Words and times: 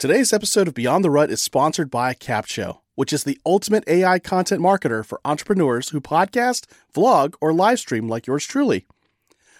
Today's 0.00 0.32
episode 0.32 0.66
of 0.66 0.72
Beyond 0.72 1.04
the 1.04 1.10
Rut 1.10 1.30
is 1.30 1.42
sponsored 1.42 1.90
by 1.90 2.14
Capsho, 2.14 2.78
which 2.94 3.12
is 3.12 3.24
the 3.24 3.38
ultimate 3.44 3.84
AI 3.86 4.18
content 4.18 4.62
marketer 4.62 5.04
for 5.04 5.20
entrepreneurs 5.26 5.90
who 5.90 6.00
podcast, 6.00 6.64
vlog, 6.94 7.34
or 7.38 7.52
live 7.52 7.80
stream 7.80 8.08
like 8.08 8.26
yours 8.26 8.46
truly. 8.46 8.86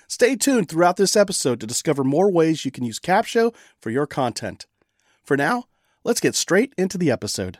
Stay 0.08 0.36
tuned 0.36 0.70
throughout 0.70 0.96
this 0.96 1.14
episode 1.14 1.60
to 1.60 1.66
discover 1.66 2.04
more 2.04 2.32
ways 2.32 2.64
you 2.64 2.70
can 2.70 2.84
use 2.84 2.98
Capsho 2.98 3.54
for 3.78 3.90
your 3.90 4.06
content. 4.06 4.64
For 5.22 5.36
now, 5.36 5.64
let's 6.04 6.20
get 6.20 6.34
straight 6.34 6.72
into 6.78 6.96
the 6.96 7.10
episode. 7.10 7.58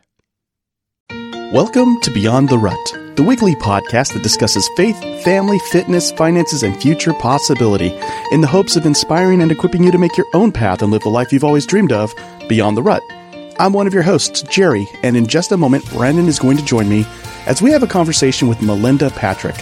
Welcome 1.52 2.00
to 2.00 2.10
Beyond 2.10 2.48
the 2.48 2.56
Rut, 2.56 3.16
the 3.16 3.22
weekly 3.22 3.56
podcast 3.56 4.14
that 4.14 4.22
discusses 4.22 4.70
faith, 4.74 4.98
family, 5.22 5.58
fitness, 5.70 6.12
finances, 6.12 6.62
and 6.62 6.80
future 6.80 7.12
possibility 7.12 7.94
in 8.32 8.40
the 8.40 8.46
hopes 8.46 8.76
of 8.76 8.86
inspiring 8.86 9.42
and 9.42 9.52
equipping 9.52 9.84
you 9.84 9.90
to 9.90 9.98
make 9.98 10.16
your 10.16 10.28
own 10.32 10.50
path 10.50 10.80
and 10.80 10.90
live 10.90 11.02
the 11.02 11.10
life 11.10 11.30
you've 11.30 11.44
always 11.44 11.66
dreamed 11.66 11.92
of 11.92 12.14
beyond 12.50 12.76
the 12.76 12.82
rut. 12.82 13.02
I'm 13.58 13.72
one 13.72 13.86
of 13.86 13.94
your 13.94 14.02
hosts, 14.02 14.42
Jerry, 14.42 14.86
and 15.02 15.16
in 15.16 15.26
just 15.26 15.52
a 15.52 15.56
moment, 15.56 15.88
Brandon 15.90 16.26
is 16.26 16.38
going 16.38 16.56
to 16.56 16.64
join 16.64 16.88
me 16.88 17.06
as 17.46 17.62
we 17.62 17.70
have 17.70 17.82
a 17.82 17.86
conversation 17.86 18.48
with 18.48 18.60
Melinda 18.60 19.08
Patrick. 19.10 19.54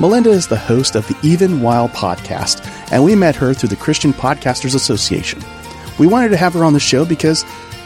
Melinda 0.00 0.30
is 0.30 0.46
the 0.46 0.58
host 0.58 0.94
of 0.94 1.08
the 1.08 1.16
Even 1.22 1.62
While 1.62 1.88
podcast, 1.88 2.60
and 2.92 3.02
we 3.02 3.16
met 3.16 3.34
her 3.36 3.54
through 3.54 3.70
the 3.70 3.76
Christian 3.76 4.12
Podcasters 4.12 4.74
Association. 4.74 5.42
We 5.98 6.06
wanted 6.06 6.28
to 6.28 6.36
have 6.36 6.52
her 6.52 6.62
on 6.62 6.74
the 6.74 6.80
show 6.80 7.06
because 7.06 7.42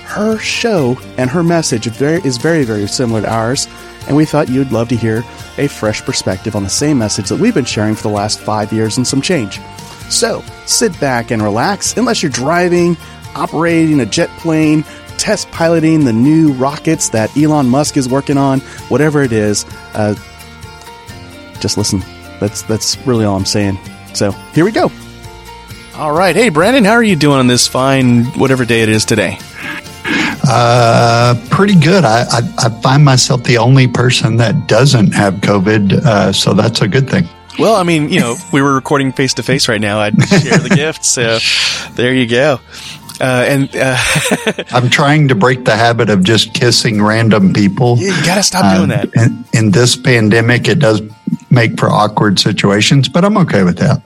her 0.06 0.36
show 0.38 0.98
and 1.16 1.30
her 1.30 1.45
message 1.45 1.87
is 1.87 2.37
very, 2.37 2.64
very, 2.64 2.88
similar 2.88 3.20
to 3.20 3.32
ours, 3.32 3.68
and 4.09 4.16
we 4.16 4.24
thought 4.24 4.48
you'd 4.48 4.73
love 4.73 4.88
to 4.88 4.96
hear 4.96 5.18
a 5.59 5.68
fresh 5.68 6.02
perspective 6.02 6.56
on 6.56 6.64
the 6.64 6.68
same 6.68 6.98
message 6.98 7.28
that 7.28 7.38
we've 7.38 7.54
been 7.54 7.64
sharing 7.64 7.95
for 7.95 8.02
the 8.02 8.09
last 8.09 8.40
five 8.40 8.73
years 8.73 8.96
and 8.96 9.06
some 9.06 9.23
change. 9.23 9.60
So 10.09 10.42
sit 10.66 10.98
back 10.98 11.30
and 11.30 11.40
relax, 11.40 11.96
unless 11.96 12.20
you're 12.20 12.32
driving, 12.32 12.96
operating 13.34 14.00
a 14.00 14.06
jet 14.06 14.30
plane, 14.38 14.84
test 15.18 15.50
piloting 15.50 16.04
the 16.04 16.12
new 16.12 16.52
rockets 16.52 17.10
that 17.10 17.36
Elon 17.36 17.68
Musk 17.68 17.96
is 17.96 18.09
working 18.09 18.37
on, 18.37 18.60
whatever 18.88 19.22
it 19.22 19.32
is. 19.32 19.64
Uh, 19.95 20.14
just 21.60 21.76
listen. 21.76 22.02
That's 22.40 22.62
that's 22.62 22.96
really 23.06 23.24
all 23.24 23.37
I'm 23.37 23.45
saying. 23.45 23.78
So 24.14 24.32
here 24.54 24.64
we 24.64 24.72
go. 24.72 24.90
All 25.95 26.12
right, 26.12 26.34
hey 26.34 26.48
Brandon, 26.48 26.84
how 26.84 26.92
are 26.92 27.02
you 27.02 27.16
doing 27.16 27.38
on 27.38 27.46
this 27.46 27.68
fine 27.68 28.24
whatever 28.38 28.64
day 28.64 28.82
it 28.82 28.88
is 28.88 29.04
today? 29.04 29.38
Uh, 30.42 31.34
pretty 31.50 31.74
good. 31.78 32.04
I, 32.04 32.22
I, 32.22 32.40
I, 32.59 32.80
find 32.80 33.04
myself 33.04 33.44
the 33.44 33.59
only 33.59 33.87
person 33.87 34.37
that 34.37 34.66
doesn't 34.66 35.12
have 35.12 35.34
COVID, 35.34 35.92
uh, 35.92 36.32
so 36.32 36.54
that's 36.54 36.80
a 36.80 36.88
good 36.88 37.09
thing. 37.09 37.28
Well, 37.59 37.76
I 37.76 37.82
mean, 37.82 38.09
you 38.09 38.20
know, 38.20 38.37
we 38.52 38.62
were 38.62 38.74
recording 38.74 39.12
face 39.12 39.34
to 39.34 39.42
face 39.42 39.68
right 39.68 39.80
now. 39.80 40.00
I'd 40.00 40.20
share 40.24 40.59
the 40.59 40.70
gift, 40.74 41.04
so 41.04 41.38
there 41.94 42.15
you 42.15 42.26
go. 42.26 42.59
Uh, 43.21 43.45
and 43.46 43.76
uh, 43.76 43.96
I'm 44.73 44.88
trying 44.90 45.29
to 45.29 45.35
break 45.35 45.65
the 45.65 45.76
habit 45.76 46.10
of 46.10 46.24
just 46.24 46.54
kissing 46.54 47.02
random 47.02 47.52
people. 47.52 47.99
You 47.99 48.10
gotta 48.24 48.43
stop 48.43 48.77
doing 48.77 48.88
that. 48.88 49.15
In, 49.15 49.45
in 49.52 49.71
this 49.71 49.96
pandemic, 49.96 50.68
it 50.68 50.79
does 50.79 51.02
make 51.51 51.79
for 51.79 51.88
awkward 51.88 52.38
situations, 52.38 53.09
but 53.09 53.24
I'm 53.24 53.37
okay 53.38 53.62
with 53.62 53.79
that. 53.79 54.02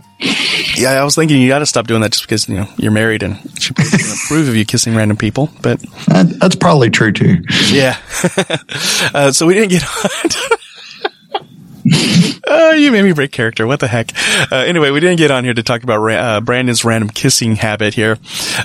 Yeah, 0.77 0.91
I 0.93 1.05
was 1.05 1.15
thinking 1.15 1.41
you 1.41 1.48
got 1.48 1.59
to 1.59 1.67
stop 1.67 1.87
doing 1.87 2.01
that 2.01 2.12
just 2.12 2.25
because 2.25 2.48
you 2.48 2.56
know 2.56 2.69
you're 2.79 2.93
married 2.93 3.23
and 3.23 3.37
she 3.61 3.73
probably 3.75 3.98
approve 4.25 4.48
of 4.48 4.56
you 4.56 4.65
kissing 4.65 4.95
random 4.95 5.17
people. 5.17 5.51
But 5.61 5.81
that, 6.06 6.37
that's 6.41 6.56
probably 6.56 6.91
true 6.91 7.12
too. 7.12 7.39
Yeah. 7.71 7.99
uh, 9.15 9.33
so 9.33 9.47
we 9.47 9.55
didn't 9.55 9.71
get 9.71 9.83
on. 9.84 10.59
Uh, 11.87 12.73
you 12.77 12.91
made 12.91 13.03
me 13.03 13.13
break 13.13 13.33
character. 13.33 13.67
What 13.67 13.81
the 13.81 13.89
heck? 13.89 14.11
Uh, 14.51 14.57
anyway, 14.57 14.91
we 14.91 15.01
didn't 15.01 15.19
get 15.19 15.31
on 15.31 15.45
here 15.45 15.55
to 15.55 15.63
talk 15.63 15.83
about 15.83 16.03
uh, 16.11 16.41
Brandon's 16.41 16.85
random 16.85 17.11
kissing 17.11 17.57
habit 17.57 17.95
here. 17.95 18.19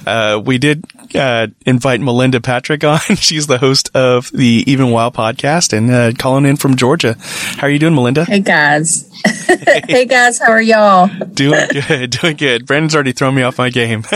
Uh, 0.06 0.42
we 0.44 0.58
did 0.58 0.86
uh, 1.16 1.48
invite 1.66 2.02
Melinda 2.02 2.40
Patrick 2.40 2.84
on. 2.84 3.00
She's 3.16 3.48
the 3.48 3.58
host 3.58 3.90
of 3.96 4.32
the 4.32 4.64
Even 4.68 4.92
While 4.92 5.12
podcast 5.12 5.74
and 5.74 5.92
uh, 5.92 6.12
calling 6.18 6.46
in 6.46 6.56
from 6.56 6.76
Georgia. 6.76 7.16
How 7.20 7.68
are 7.68 7.70
you 7.70 7.80
doing, 7.80 7.96
Melinda? 7.96 8.26
Hey 8.26 8.40
guys. 8.40 9.10
hey 9.88 10.06
guys, 10.06 10.40
how 10.40 10.52
are 10.52 10.62
y'all? 10.62 11.08
Doing 11.08 11.68
good. 11.72 12.10
Doing 12.12 12.38
good. 12.38 12.66
Brandon's 12.66 12.96
already 12.96 13.12
thrown 13.12 13.36
me 13.36 13.42
off 13.42 13.58
my 13.58 13.70
game. 13.70 14.04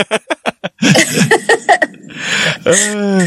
Uh, 2.66 3.26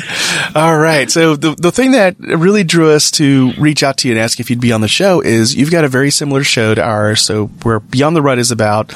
all 0.55 0.77
right. 0.77 1.11
So 1.11 1.35
the 1.35 1.53
the 1.55 1.71
thing 1.71 1.91
that 1.91 2.15
really 2.19 2.63
drew 2.63 2.91
us 2.91 3.11
to 3.11 3.51
reach 3.59 3.83
out 3.83 3.97
to 3.97 4.07
you 4.07 4.13
and 4.13 4.21
ask 4.21 4.39
if 4.39 4.49
you'd 4.49 4.61
be 4.61 4.71
on 4.71 4.81
the 4.81 4.87
show 4.87 5.21
is 5.21 5.55
you've 5.55 5.71
got 5.71 5.83
a 5.83 5.87
very 5.87 6.09
similar 6.09 6.43
show 6.43 6.73
to 6.73 6.83
ours. 6.83 7.21
So 7.21 7.47
where 7.63 7.79
Beyond 7.79 8.15
the 8.15 8.21
Rut 8.21 8.39
is 8.39 8.49
about 8.51 8.93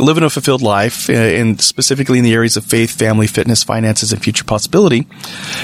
living 0.00 0.22
a 0.24 0.30
fulfilled 0.30 0.62
life, 0.62 1.10
uh, 1.10 1.12
and 1.12 1.60
specifically 1.60 2.18
in 2.18 2.24
the 2.24 2.32
areas 2.32 2.56
of 2.56 2.64
faith, 2.64 2.90
family, 2.96 3.26
fitness, 3.26 3.62
finances, 3.62 4.12
and 4.12 4.22
future 4.22 4.44
possibility. 4.44 5.06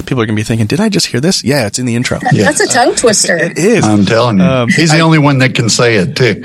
People 0.01 0.21
are 0.21 0.27
going 0.27 0.37
to 0.37 0.41
be 0.41 0.43
thinking, 0.43 0.67
"Did 0.67 0.81
I 0.81 0.89
just 0.89 1.07
hear 1.07 1.21
this?" 1.21 1.43
Yeah, 1.45 1.67
it's 1.67 1.79
in 1.79 1.87
the 1.87 1.95
intro. 1.95 2.19
Yeah. 2.33 2.45
That's 2.51 2.61
a 2.61 2.69
tongue 2.69 2.95
twister. 2.95 3.37
it 3.37 3.59
is. 3.59 3.85
I'm 3.85 4.05
telling 4.05 4.39
you, 4.39 4.45
um, 4.45 4.69
he's 4.69 4.91
the 4.91 4.99
I, 4.99 5.01
only 5.01 5.19
one 5.19 5.39
that 5.39 5.55
can 5.55 5.69
say 5.69 5.97
it 5.97 6.17
too. 6.17 6.43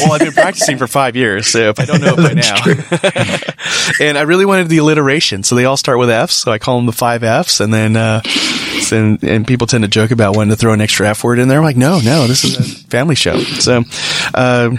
well, 0.00 0.12
I've 0.12 0.20
been 0.20 0.32
practicing 0.32 0.78
for 0.78 0.86
five 0.86 1.16
years, 1.16 1.46
so 1.46 1.70
if 1.70 1.80
I 1.80 1.84
don't 1.86 2.00
know 2.00 2.14
it 2.16 2.16
by 2.16 2.32
now, 4.00 4.00
and 4.06 4.18
I 4.18 4.22
really 4.22 4.44
wanted 4.46 4.68
the 4.68 4.78
alliteration, 4.78 5.21
so 5.22 5.54
they 5.54 5.64
all 5.64 5.76
start 5.76 5.98
with 5.98 6.10
F's. 6.10 6.34
So 6.34 6.52
I 6.52 6.58
call 6.58 6.76
them 6.76 6.86
the 6.86 6.92
five 6.92 7.22
F's, 7.22 7.60
and 7.60 7.72
then 7.72 7.96
uh, 7.96 8.22
and 8.90 9.22
and 9.22 9.46
people 9.46 9.66
tend 9.66 9.84
to 9.84 9.88
joke 9.88 10.10
about 10.10 10.36
wanting 10.36 10.50
to 10.50 10.56
throw 10.56 10.72
an 10.72 10.80
extra 10.80 11.08
F 11.08 11.24
word 11.24 11.38
in 11.38 11.48
there. 11.48 11.58
I'm 11.58 11.64
like, 11.64 11.76
no, 11.76 12.00
no, 12.00 12.26
this 12.26 12.44
is 12.44 12.58
a 12.58 12.62
family 12.88 13.14
show. 13.14 13.38
So. 13.38 13.84
Uh, 14.34 14.76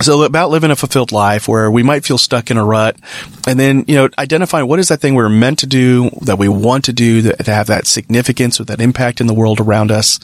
so 0.00 0.22
about 0.22 0.50
living 0.50 0.70
a 0.70 0.76
fulfilled 0.76 1.12
life 1.12 1.48
where 1.48 1.70
we 1.70 1.82
might 1.82 2.04
feel 2.04 2.18
stuck 2.18 2.50
in 2.50 2.56
a 2.56 2.64
rut 2.64 2.96
and 3.46 3.58
then, 3.58 3.84
you 3.88 3.96
know, 3.96 4.08
identifying 4.18 4.66
what 4.66 4.78
is 4.78 4.88
that 4.88 5.00
thing 5.00 5.14
we're 5.14 5.28
meant 5.28 5.60
to 5.60 5.66
do 5.66 6.10
that 6.22 6.38
we 6.38 6.48
want 6.48 6.84
to 6.84 6.92
do 6.92 7.22
that, 7.22 7.44
to 7.44 7.52
have 7.52 7.66
that 7.68 7.86
significance 7.86 8.60
or 8.60 8.64
that 8.64 8.80
impact 8.80 9.20
in 9.20 9.26
the 9.26 9.34
world 9.34 9.60
around 9.60 9.90
us 9.90 10.18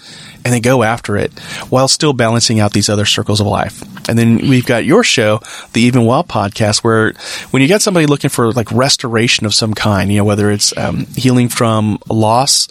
and 0.45 0.53
then 0.53 0.61
go 0.61 0.83
after 0.83 1.17
it 1.17 1.37
while 1.69 1.89
still 1.89 2.13
balancing 2.13 2.61
out 2.61 2.73
these 2.73 2.89
other 2.89 3.05
circles 3.05 3.41
of 3.41 3.47
life. 3.47 3.83
And 4.09 4.19
then 4.19 4.37
we've 4.49 4.67
got 4.67 4.85
your 4.85 5.03
show, 5.03 5.41
the 5.73 5.83
Even 5.83 6.05
While 6.05 6.23
podcast, 6.25 6.85
where 6.85 7.15
when 7.51 7.63
you 7.63 7.69
get 7.69 7.83
somebody 7.83 8.07
looking 8.07 8.31
for 8.31 8.53
like 8.53 8.71
restoration 8.71 9.47
of 9.47 9.55
some 9.55 9.75
kind, 9.75 10.11
you 10.13 10.19
know, 10.19 10.25
whether 10.25 10.51
it's 10.51 10.77
um, 10.77 11.07
healing 11.17 11.49
from 11.49 11.99
loss, 12.09 12.69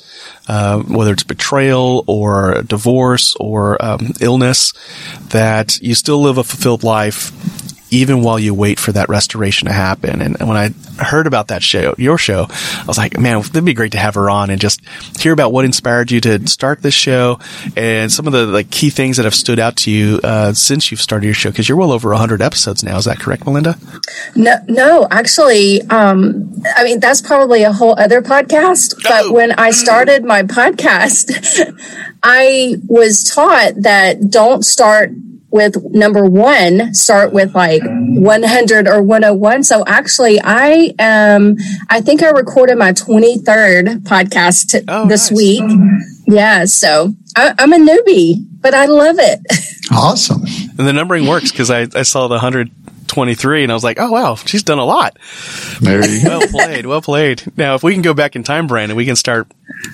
uh, 0.47 0.79
whether 0.81 1.13
it's 1.13 1.23
betrayal 1.23 2.03
or 2.07 2.61
divorce 2.63 3.35
or 3.39 3.83
um, 3.83 4.13
illness, 4.21 4.73
that 5.29 5.79
you 5.81 5.95
still 5.95 6.21
live 6.21 6.37
a 6.37 6.43
fulfilled 6.43 6.83
life 6.83 7.31
even 7.91 8.21
while 8.21 8.39
you 8.39 8.53
wait 8.53 8.79
for 8.79 8.91
that 8.91 9.09
restoration 9.09 9.67
to 9.67 9.73
happen. 9.73 10.21
And 10.21 10.37
when 10.39 10.57
I 10.57 10.69
heard 11.01 11.27
about 11.27 11.49
that 11.49 11.63
show, 11.63 11.93
your 11.97 12.17
show, 12.17 12.47
I 12.49 12.83
was 12.87 12.97
like, 12.97 13.17
man, 13.19 13.37
it'd 13.37 13.65
be 13.65 13.73
great 13.73 13.91
to 13.93 13.97
have 13.97 14.15
her 14.15 14.29
on 14.29 14.49
and 14.49 14.59
just 14.59 14.81
hear 15.19 15.33
about 15.33 15.51
what 15.51 15.65
inspired 15.65 16.11
you 16.11 16.19
to 16.21 16.47
start 16.47 16.81
this 16.81 16.93
show 16.93 17.39
and 17.75 18.11
some 18.11 18.27
of 18.27 18.33
the 18.33 18.45
like 18.47 18.71
key 18.71 18.89
things 18.89 19.17
that 19.17 19.23
have 19.23 19.35
stood 19.35 19.59
out 19.59 19.75
to 19.77 19.91
you 19.91 20.19
uh, 20.23 20.53
since 20.53 20.91
you've 20.91 21.01
started 21.01 21.25
your 21.25 21.33
show. 21.33 21.49
Because 21.51 21.69
you're 21.69 21.77
well 21.77 21.91
over 21.91 22.09
100 22.09 22.41
episodes 22.41 22.83
now. 22.83 22.97
Is 22.97 23.05
that 23.05 23.19
correct, 23.19 23.45
Melinda? 23.45 23.77
No, 24.35 24.57
no, 24.67 25.07
actually, 25.11 25.81
um, 25.83 26.53
I 26.75 26.83
mean 26.83 26.99
that's 26.99 27.21
probably 27.21 27.63
a 27.63 27.71
whole 27.71 27.97
other 27.99 28.21
podcast. 28.21 28.95
But 29.03 29.31
when 29.31 29.51
I 29.53 29.71
started 29.71 30.23
my 30.23 30.43
podcast, 30.55 31.31
I 32.23 32.75
was 32.87 33.23
taught 33.23 33.73
that 33.81 34.29
don't 34.29 34.65
start 34.65 35.11
with 35.55 35.77
number 35.91 36.25
one 36.25 36.93
start 36.93 37.31
with 37.31 37.55
like 37.55 37.81
100 37.83 38.87
or 38.87 39.01
101 39.01 39.63
so 39.63 39.83
actually 39.87 40.39
i 40.43 40.93
um 40.99 41.55
i 41.89 42.01
think 42.01 42.21
i 42.21 42.29
recorded 42.29 42.77
my 42.77 42.91
23rd 42.91 43.99
podcast 44.03 44.71
t- 44.71 44.83
oh, 44.87 45.07
this 45.07 45.31
nice. 45.31 45.37
week 45.37 45.79
yeah 46.27 46.65
so 46.65 47.13
I, 47.37 47.55
i'm 47.57 47.73
a 47.73 47.77
newbie 47.77 48.45
but 48.59 48.73
i 48.73 48.85
love 48.85 49.15
it 49.17 49.39
awesome 49.91 50.43
and 50.77 50.87
the 50.87 50.93
numbering 50.93 51.25
works 51.25 51.51
because 51.51 51.71
I, 51.71 51.87
I 51.95 52.03
saw 52.03 52.27
the 52.27 52.35
123 52.35 53.63
and 53.63 53.71
I 53.71 53.75
was 53.75 53.83
like, 53.83 53.97
oh 53.99 54.11
wow, 54.11 54.35
she's 54.35 54.63
done 54.63 54.77
a 54.77 54.85
lot. 54.85 55.17
Very 55.79 56.19
well 56.23 56.41
played, 56.47 56.85
well 56.85 57.01
played. 57.01 57.43
Now, 57.57 57.75
if 57.75 57.83
we 57.83 57.93
can 57.93 58.01
go 58.01 58.13
back 58.13 58.35
in 58.35 58.43
time, 58.43 58.67
Brandon, 58.67 58.97
we 58.97 59.05
can 59.05 59.15
start. 59.15 59.47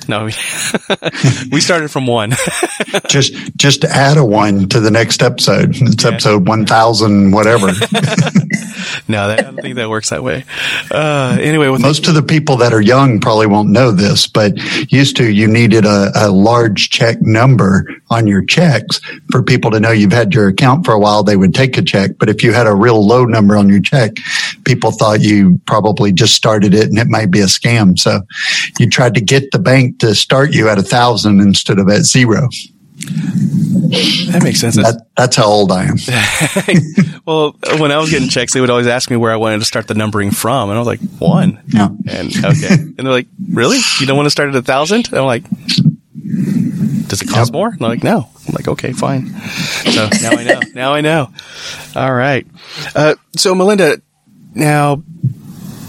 No, 0.07 0.25
we 1.51 1.61
started 1.61 1.89
from 1.89 2.07
one. 2.07 2.33
just, 3.07 3.33
just 3.55 3.83
add 3.85 4.17
a 4.17 4.25
one 4.25 4.67
to 4.69 4.79
the 4.79 4.91
next 4.91 5.21
episode. 5.21 5.75
It's 5.75 6.03
yeah. 6.03 6.11
episode 6.11 6.47
1000, 6.47 7.31
whatever. 7.31 7.67
no, 9.07 9.27
that, 9.27 9.39
I 9.39 9.41
don't 9.43 9.61
think 9.61 9.75
that 9.75 9.89
works 9.89 10.09
that 10.09 10.23
way. 10.23 10.45
Uh, 10.89 11.37
anyway, 11.39 11.67
most 11.77 12.03
the, 12.03 12.09
of 12.09 12.15
the 12.15 12.23
people 12.23 12.57
that 12.57 12.73
are 12.73 12.81
young 12.81 13.19
probably 13.19 13.47
won't 13.47 13.69
know 13.69 13.91
this, 13.91 14.27
but 14.27 14.53
used 14.91 15.15
to 15.17 15.31
you 15.31 15.47
needed 15.47 15.85
a, 15.85 16.11
a 16.15 16.29
large 16.29 16.89
check 16.89 17.21
number 17.21 17.87
on 18.09 18.27
your 18.27 18.43
checks 18.43 18.99
for 19.31 19.41
people 19.41 19.71
to 19.71 19.79
know 19.79 19.91
you've 19.91 20.11
had 20.11 20.33
your 20.33 20.47
account 20.47 20.85
for 20.85 20.93
a 20.93 20.99
while. 20.99 21.23
They 21.23 21.37
would 21.37 21.53
take 21.53 21.77
a 21.77 21.81
check, 21.81 22.11
but 22.19 22.29
if 22.29 22.43
you 22.43 22.51
had 22.51 22.67
a 22.67 22.75
real 22.75 23.05
low 23.05 23.25
number 23.25 23.55
on 23.55 23.69
your 23.69 23.81
check, 23.81 24.17
people 24.65 24.91
thought 24.91 25.21
you 25.21 25.59
probably 25.65 26.11
just 26.11 26.35
started 26.35 26.73
it 26.73 26.89
and 26.89 26.97
it 26.97 27.07
might 27.07 27.31
be 27.31 27.39
a 27.39 27.45
scam. 27.45 27.97
So 27.97 28.21
you 28.79 28.89
tried 28.89 29.15
to 29.15 29.21
get 29.21 29.51
the 29.51 29.59
bank 29.61 29.99
to 29.99 30.13
start 30.15 30.53
you 30.53 30.67
at 30.69 30.77
a 30.77 30.83
thousand 30.83 31.39
instead 31.39 31.79
of 31.79 31.87
at 31.89 32.03
zero. 32.03 32.49
That 34.31 34.41
makes 34.43 34.59
sense. 34.59 34.75
That, 34.75 35.07
that's 35.17 35.35
how 35.35 35.45
old 35.45 35.71
I 35.71 35.85
am. 35.85 35.95
well, 37.25 37.55
when 37.79 37.91
I 37.91 37.97
was 37.97 38.09
getting 38.11 38.29
checks, 38.29 38.53
they 38.53 38.61
would 38.61 38.69
always 38.69 38.87
ask 38.87 39.09
me 39.09 39.17
where 39.17 39.31
I 39.31 39.35
wanted 39.37 39.59
to 39.59 39.65
start 39.65 39.87
the 39.87 39.93
numbering 39.95 40.31
from, 40.31 40.69
and 40.69 40.77
I 40.77 40.79
was 40.79 40.87
like 40.87 41.01
one. 41.19 41.61
Yeah. 41.67 41.89
And 42.07 42.33
okay, 42.45 42.73
and 42.73 42.95
they're 42.97 43.11
like, 43.11 43.27
"Really? 43.51 43.79
You 43.99 44.05
don't 44.05 44.15
want 44.17 44.27
to 44.27 44.31
start 44.31 44.49
at 44.49 44.55
a 44.55 44.61
thousand? 44.61 45.09
I'm 45.13 45.25
like, 45.25 45.43
"Does 47.07 47.21
it 47.21 47.27
cost 47.29 47.49
Yep. 47.49 47.53
more?" 47.53 47.69
And 47.69 47.81
like, 47.81 48.03
"No." 48.03 48.29
I'm 48.47 48.53
like, 48.53 48.67
"Okay, 48.67 48.93
fine." 48.93 49.27
So 49.91 50.09
now 50.21 50.31
I 50.31 50.43
know. 50.43 50.59
now 50.75 50.93
I 50.93 51.01
know. 51.01 51.29
All 51.95 52.13
right. 52.13 52.45
Uh, 52.95 53.15
so 53.35 53.53
Melinda, 53.55 54.01
now 54.53 55.03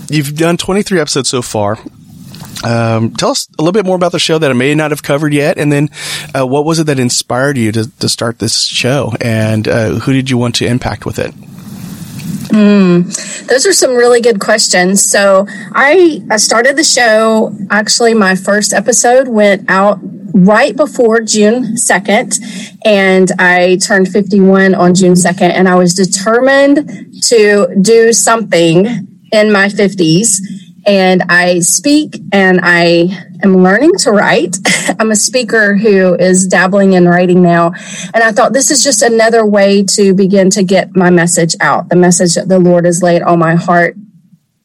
you've 0.09 0.35
done 0.37 0.57
23 0.57 0.99
episodes 0.99 1.29
so 1.29 1.43
far. 1.43 1.79
Um, 2.65 3.13
tell 3.15 3.31
us 3.31 3.49
a 3.59 3.63
little 3.63 3.73
bit 3.73 3.85
more 3.85 3.97
about 3.97 4.13
the 4.13 4.19
show 4.19 4.39
that 4.39 4.51
I 4.51 4.55
may 4.55 4.75
not 4.75 4.91
have 4.91 5.03
covered 5.03 5.35
yet, 5.35 5.59
and 5.59 5.73
then 5.73 5.91
uh, 6.35 6.47
what 6.47 6.65
was 6.65 6.79
it 6.79 6.85
that 6.85 6.99
inspired 6.99 7.57
you 7.57 7.73
to, 7.73 7.91
to 7.99 8.09
start 8.09 8.39
this 8.39 8.65
show, 8.65 9.13
and 9.21 9.67
uh, 9.67 9.91
who 10.01 10.13
did 10.13 10.31
you 10.31 10.39
want 10.39 10.55
to 10.57 10.67
impact 10.67 11.05
with 11.05 11.19
it? 11.19 11.35
Those 13.49 13.67
are 13.67 13.73
some 13.73 13.93
really 13.93 14.21
good 14.21 14.41
questions. 14.41 15.03
So 15.03 15.47
I, 15.49 16.23
I 16.31 16.37
started 16.37 16.77
the 16.77 16.85
show. 16.85 17.55
Actually, 17.71 18.15
my 18.15 18.35
first 18.35 18.73
episode 18.73 19.29
went 19.29 19.69
out 19.71 19.99
right 20.35 20.77
before 20.77 21.21
June 21.21 21.77
2nd, 21.77 22.77
and 22.85 23.31
I 23.39 23.77
turned 23.77 24.09
51 24.09 24.75
on 24.75 24.95
June 24.95 25.15
2nd, 25.15 25.51
and 25.51 25.69
I 25.69 25.77
was 25.77 25.95
determined 25.95 27.23
to 27.25 27.75
do 27.81 28.13
something 28.13 28.87
in 29.33 29.53
my 29.53 29.69
50s. 29.69 30.41
And 30.85 31.23
I 31.29 31.61
speak 31.61 32.17
and 32.33 32.61
I 32.63 33.09
am 33.43 33.57
learning 33.63 33.97
to 33.99 34.11
write. 34.11 34.57
I'm 34.99 35.11
a 35.11 35.17
speaker 35.17 35.77
who 35.77 36.15
is 36.15 36.47
dabbling 36.47 36.95
in 36.95 37.07
writing 37.07 37.43
now. 37.43 37.73
And 38.15 38.23
I 38.23 38.33
thought 38.33 38.53
this 38.53 38.71
is 38.71 38.83
just 38.83 39.03
another 39.03 39.47
way 39.47 39.85
to 39.91 40.15
begin 40.15 40.51
to 40.51 40.63
get 40.63 40.97
my 40.97 41.11
message 41.11 41.55
out, 41.61 41.89
the 41.89 41.97
message 41.97 42.35
that 42.35 42.49
the 42.49 42.59
Lord 42.59 42.85
has 42.85 43.03
laid 43.03 43.23
on 43.23 43.39
my 43.39 43.55
heart. 43.55 43.97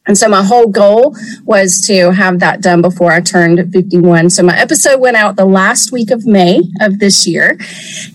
And 0.06 0.16
so 0.16 0.26
my 0.28 0.42
whole 0.42 0.66
goal 0.66 1.14
was 1.44 1.82
to 1.82 2.12
have 2.12 2.40
that 2.40 2.62
done 2.62 2.80
before 2.80 3.12
I 3.12 3.20
turned 3.20 3.72
51. 3.72 4.30
So 4.30 4.42
my 4.42 4.58
episode 4.58 5.00
went 5.00 5.18
out 5.18 5.36
the 5.36 5.44
last 5.44 5.92
week 5.92 6.10
of 6.10 6.26
May 6.26 6.62
of 6.80 6.98
this 6.98 7.26
year. 7.26 7.58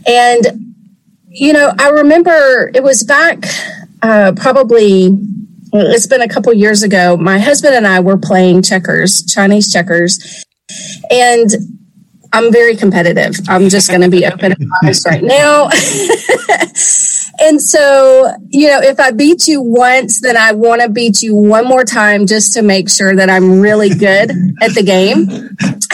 And, 0.08 0.76
you 1.28 1.54
know, 1.54 1.72
I 1.78 1.90
remember 1.90 2.72
it 2.74 2.84
was 2.84 3.04
back 3.04 3.46
uh, 4.02 4.34
probably 4.36 5.16
it's 5.74 6.08
been 6.08 6.22
a 6.22 6.28
couple 6.28 6.54
years 6.54 6.84
ago. 6.84 7.18
My 7.18 7.40
husband 7.40 7.76
and 7.76 7.88
I 7.88 8.00
were 8.00 8.18
playing 8.18 8.62
checkers, 8.62 9.26
Chinese 9.26 9.72
checkers, 9.72 10.46
and 11.10 11.50
I'm 12.32 12.52
very 12.52 12.76
competitive. 12.76 13.36
I'm 13.48 13.70
just 13.70 13.90
going 13.90 14.02
to 14.02 14.10
be 14.10 14.26
open 14.26 14.54
and 14.54 14.70
honest 14.84 15.06
right 15.06 15.24
now. 15.24 15.70
and 17.40 17.62
so, 17.62 18.34
you 18.50 18.70
know, 18.70 18.82
if 18.82 19.00
I 19.00 19.12
beat 19.12 19.48
you 19.48 19.62
once, 19.62 20.22
then 20.22 20.36
I 20.36 20.52
want 20.54 20.82
to 20.82 20.90
beat 20.90 21.22
you 21.22 21.36
one 21.36 21.66
more 21.68 21.84
time 21.84 22.26
just 22.26 22.54
to 22.54 22.64
make 22.64 22.90
sure 22.90 23.16
that 23.16 23.30
I'm 23.30 23.60
really 23.60 23.90
good 23.90 24.32
at 24.62 24.74
the 24.74 24.84
game. 24.84 25.43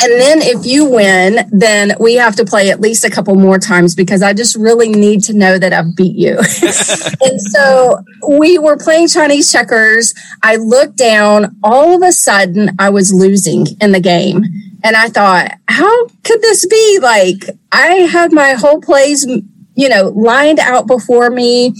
And 0.02 0.14
then 0.14 0.42
if 0.42 0.66
you 0.66 0.86
win, 0.86 1.48
then 1.52 1.94
we 2.00 2.16
have 2.16 2.36
to 2.38 2.46
play 2.46 2.70
at 2.70 2.80
least 2.80 3.04
a 3.04 3.10
couple 3.10 3.36
more 3.36 3.60
times 3.60 3.96
because 3.96 4.22
I 4.22 4.34
just 4.34 4.56
really 4.56 4.90
need 4.90 5.24
to 5.26 5.34
know 5.34 5.58
that 5.58 5.74
I've 5.74 5.96
beat 5.96 6.16
you. 6.16 6.38
and 6.38 7.42
so 7.42 8.00
we 8.28 8.58
were 8.58 8.78
playing 8.78 9.10
Chinese 9.10 9.52
checkers. 9.52 10.14
I 10.44 10.56
looked 10.56 10.98
down. 10.98 11.58
All 11.64 11.96
of 11.96 12.02
a 12.02 12.12
sudden, 12.12 12.72
I 12.80 12.90
was 12.90 13.14
losing 13.14 13.68
in 13.82 13.92
the 13.92 14.00
game. 14.00 14.46
And 14.84 14.96
I 14.96 15.10
thought, 15.10 15.52
how 15.68 16.08
could 16.24 16.42
this 16.42 16.66
be? 16.66 17.00
Like, 17.02 17.58
I 17.72 17.88
had 18.12 18.32
my 18.32 18.54
whole 18.54 18.80
plays, 18.80 19.26
you 19.76 19.90
know, 19.90 20.14
lined 20.16 20.60
out 20.60 20.88
before 20.88 21.30
me. 21.30 21.74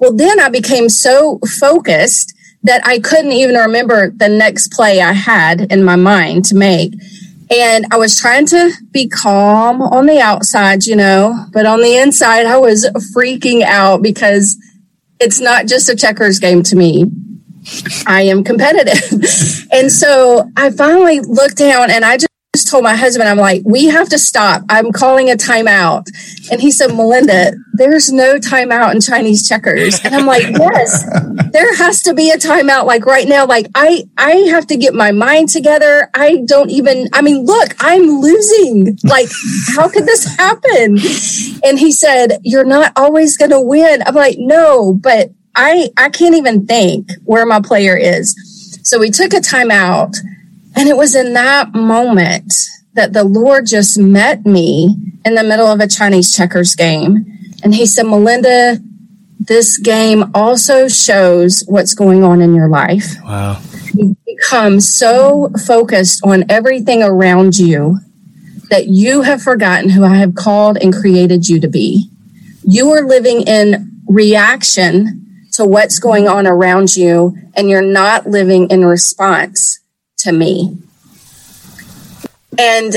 Well, 0.00 0.14
then 0.14 0.40
I 0.40 0.48
became 0.48 0.88
so 0.88 1.38
focused 1.60 2.34
that 2.62 2.80
I 2.84 2.98
couldn't 2.98 3.32
even 3.32 3.54
remember 3.54 4.10
the 4.10 4.28
next 4.28 4.72
play 4.72 5.00
I 5.00 5.12
had 5.12 5.72
in 5.72 5.84
my 5.84 5.96
mind 5.96 6.44
to 6.46 6.54
make. 6.54 6.94
And 7.50 7.86
I 7.92 7.96
was 7.96 8.18
trying 8.18 8.46
to 8.46 8.72
be 8.90 9.08
calm 9.08 9.80
on 9.80 10.06
the 10.06 10.20
outside, 10.20 10.84
you 10.84 10.96
know, 10.96 11.46
but 11.52 11.64
on 11.64 11.80
the 11.80 11.96
inside, 11.96 12.46
I 12.46 12.58
was 12.58 12.88
freaking 13.14 13.62
out 13.62 14.02
because 14.02 14.56
it's 15.20 15.40
not 15.40 15.66
just 15.66 15.88
a 15.88 15.94
checkers 15.94 16.38
game 16.38 16.62
to 16.64 16.76
me. 16.76 17.10
I 18.06 18.22
am 18.22 18.44
competitive. 18.44 19.68
and 19.72 19.90
so 19.90 20.50
I 20.56 20.70
finally 20.70 21.20
looked 21.20 21.56
down 21.56 21.90
and 21.90 22.04
I 22.04 22.16
just 22.16 22.28
told 22.64 22.84
my 22.84 22.96
husband, 22.96 23.28
I'm 23.28 23.38
like, 23.38 23.62
we 23.64 23.86
have 23.86 24.08
to 24.10 24.18
stop. 24.18 24.62
I'm 24.68 24.92
calling 24.92 25.30
a 25.30 25.34
timeout. 25.34 26.06
And 26.50 26.60
he 26.60 26.70
said, 26.70 26.88
Melinda, 26.88 27.54
there's 27.74 28.12
no 28.12 28.38
timeout 28.38 28.94
in 28.94 29.00
Chinese 29.00 29.48
checkers. 29.48 30.00
And 30.04 30.14
I'm 30.14 30.26
like, 30.26 30.42
yes, 30.58 31.04
there 31.52 31.74
has 31.76 32.02
to 32.02 32.14
be 32.14 32.30
a 32.30 32.36
timeout 32.36 32.86
like 32.86 33.06
right 33.06 33.26
now. 33.26 33.46
Like 33.46 33.66
I, 33.74 34.04
I 34.16 34.32
have 34.50 34.66
to 34.68 34.76
get 34.76 34.94
my 34.94 35.12
mind 35.12 35.48
together. 35.48 36.10
I 36.14 36.42
don't 36.46 36.70
even, 36.70 37.08
I 37.12 37.22
mean, 37.22 37.44
look, 37.44 37.74
I'm 37.80 38.20
losing. 38.20 38.98
Like, 39.04 39.28
how 39.74 39.88
could 39.88 40.06
this 40.06 40.24
happen? 40.36 40.98
And 41.64 41.78
he 41.78 41.92
said, 41.92 42.38
you're 42.42 42.64
not 42.64 42.92
always 42.96 43.36
going 43.36 43.50
to 43.50 43.60
win. 43.60 44.02
I'm 44.06 44.14
like, 44.14 44.36
no, 44.38 44.94
but 44.94 45.30
I, 45.54 45.90
I 45.96 46.10
can't 46.10 46.34
even 46.34 46.66
think 46.66 47.10
where 47.24 47.46
my 47.46 47.60
player 47.60 47.96
is. 47.96 48.34
So 48.82 48.98
we 49.00 49.10
took 49.10 49.32
a 49.32 49.38
timeout 49.38 50.16
and 50.76 50.88
it 50.88 50.96
was 50.96 51.14
in 51.14 51.32
that 51.32 51.74
moment 51.74 52.52
that 52.92 53.12
the 53.12 53.24
Lord 53.24 53.66
just 53.66 53.98
met 53.98 54.44
me 54.44 54.94
in 55.24 55.34
the 55.34 55.42
middle 55.42 55.66
of 55.66 55.80
a 55.80 55.88
Chinese 55.88 56.34
checkers 56.34 56.74
game. 56.74 57.26
And 57.62 57.74
he 57.74 57.86
said, 57.86 58.04
Melinda, 58.04 58.78
this 59.38 59.78
game 59.78 60.30
also 60.34 60.88
shows 60.88 61.64
what's 61.66 61.94
going 61.94 62.22
on 62.22 62.42
in 62.42 62.54
your 62.54 62.68
life. 62.68 63.16
Wow. 63.24 63.60
You 63.94 64.16
become 64.26 64.80
so 64.80 65.50
focused 65.66 66.20
on 66.24 66.44
everything 66.50 67.02
around 67.02 67.58
you 67.58 67.98
that 68.68 68.86
you 68.88 69.22
have 69.22 69.42
forgotten 69.42 69.90
who 69.90 70.04
I 70.04 70.16
have 70.16 70.34
called 70.34 70.76
and 70.76 70.92
created 70.92 71.48
you 71.48 71.60
to 71.60 71.68
be. 71.68 72.10
You 72.64 72.90
are 72.90 73.06
living 73.06 73.42
in 73.42 74.02
reaction 74.08 75.46
to 75.52 75.64
what's 75.64 75.98
going 75.98 76.28
on 76.28 76.46
around 76.46 76.96
you, 76.96 77.36
and 77.54 77.70
you're 77.70 77.80
not 77.80 78.26
living 78.26 78.68
in 78.70 78.84
response 78.84 79.80
to 80.26 80.32
me. 80.32 80.76
And 82.58 82.94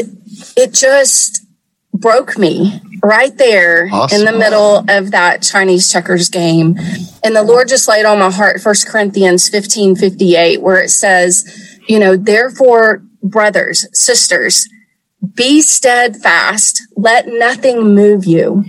it 0.58 0.74
just 0.74 1.46
broke 1.94 2.38
me 2.38 2.82
right 3.04 3.38
there 3.38 3.88
Awesome. 3.92 4.20
in 4.20 4.26
the 4.26 4.38
middle 4.38 4.84
of 4.90 5.12
that 5.12 5.44
Chinese 5.44 5.92
checkers 5.92 6.30
game. 6.30 6.76
And 7.24 7.36
the 7.36 7.44
Lord 7.44 7.68
just 7.68 7.88
laid 7.88 8.06
on 8.06 8.20
my 8.20 8.32
heart 8.32 8.62
First 8.62 8.88
Corinthians 8.88 9.48
15 9.48 9.96
58, 9.96 10.62
where 10.62 10.82
it 10.82 10.90
says, 10.90 11.78
you 11.88 12.00
know, 12.00 12.16
therefore, 12.16 13.04
brothers, 13.22 13.88
sisters, 13.94 14.68
be 15.36 15.62
steadfast, 15.62 16.82
let 16.96 17.28
nothing 17.28 17.94
move 17.94 18.26
you. 18.26 18.66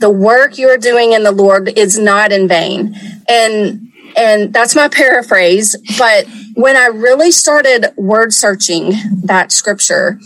The 0.00 0.10
work 0.10 0.58
you're 0.58 0.78
doing 0.78 1.12
in 1.12 1.22
the 1.22 1.32
Lord 1.32 1.68
is 1.78 1.98
not 1.98 2.32
in 2.32 2.48
vain. 2.48 2.96
And 3.28 3.86
and 4.16 4.52
that's 4.52 4.74
my 4.74 4.88
paraphrase, 4.88 5.76
but 5.98 6.26
when 6.60 6.76
I 6.76 6.86
really 6.86 7.30
started 7.30 7.86
word 7.96 8.32
searching 8.32 8.92
that 9.24 9.52
scripture, 9.52 10.20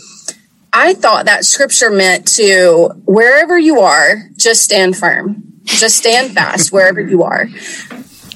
I 0.73 0.93
thought 0.93 1.25
that 1.25 1.45
scripture 1.45 1.89
meant 1.89 2.27
to 2.35 2.89
wherever 3.05 3.57
you 3.57 3.79
are, 3.79 4.29
just 4.35 4.63
stand 4.63 4.97
firm. 4.97 5.43
Just 5.63 5.97
stand 5.97 6.33
fast 6.33 6.71
wherever 6.71 7.01
you 7.01 7.23
are. 7.23 7.47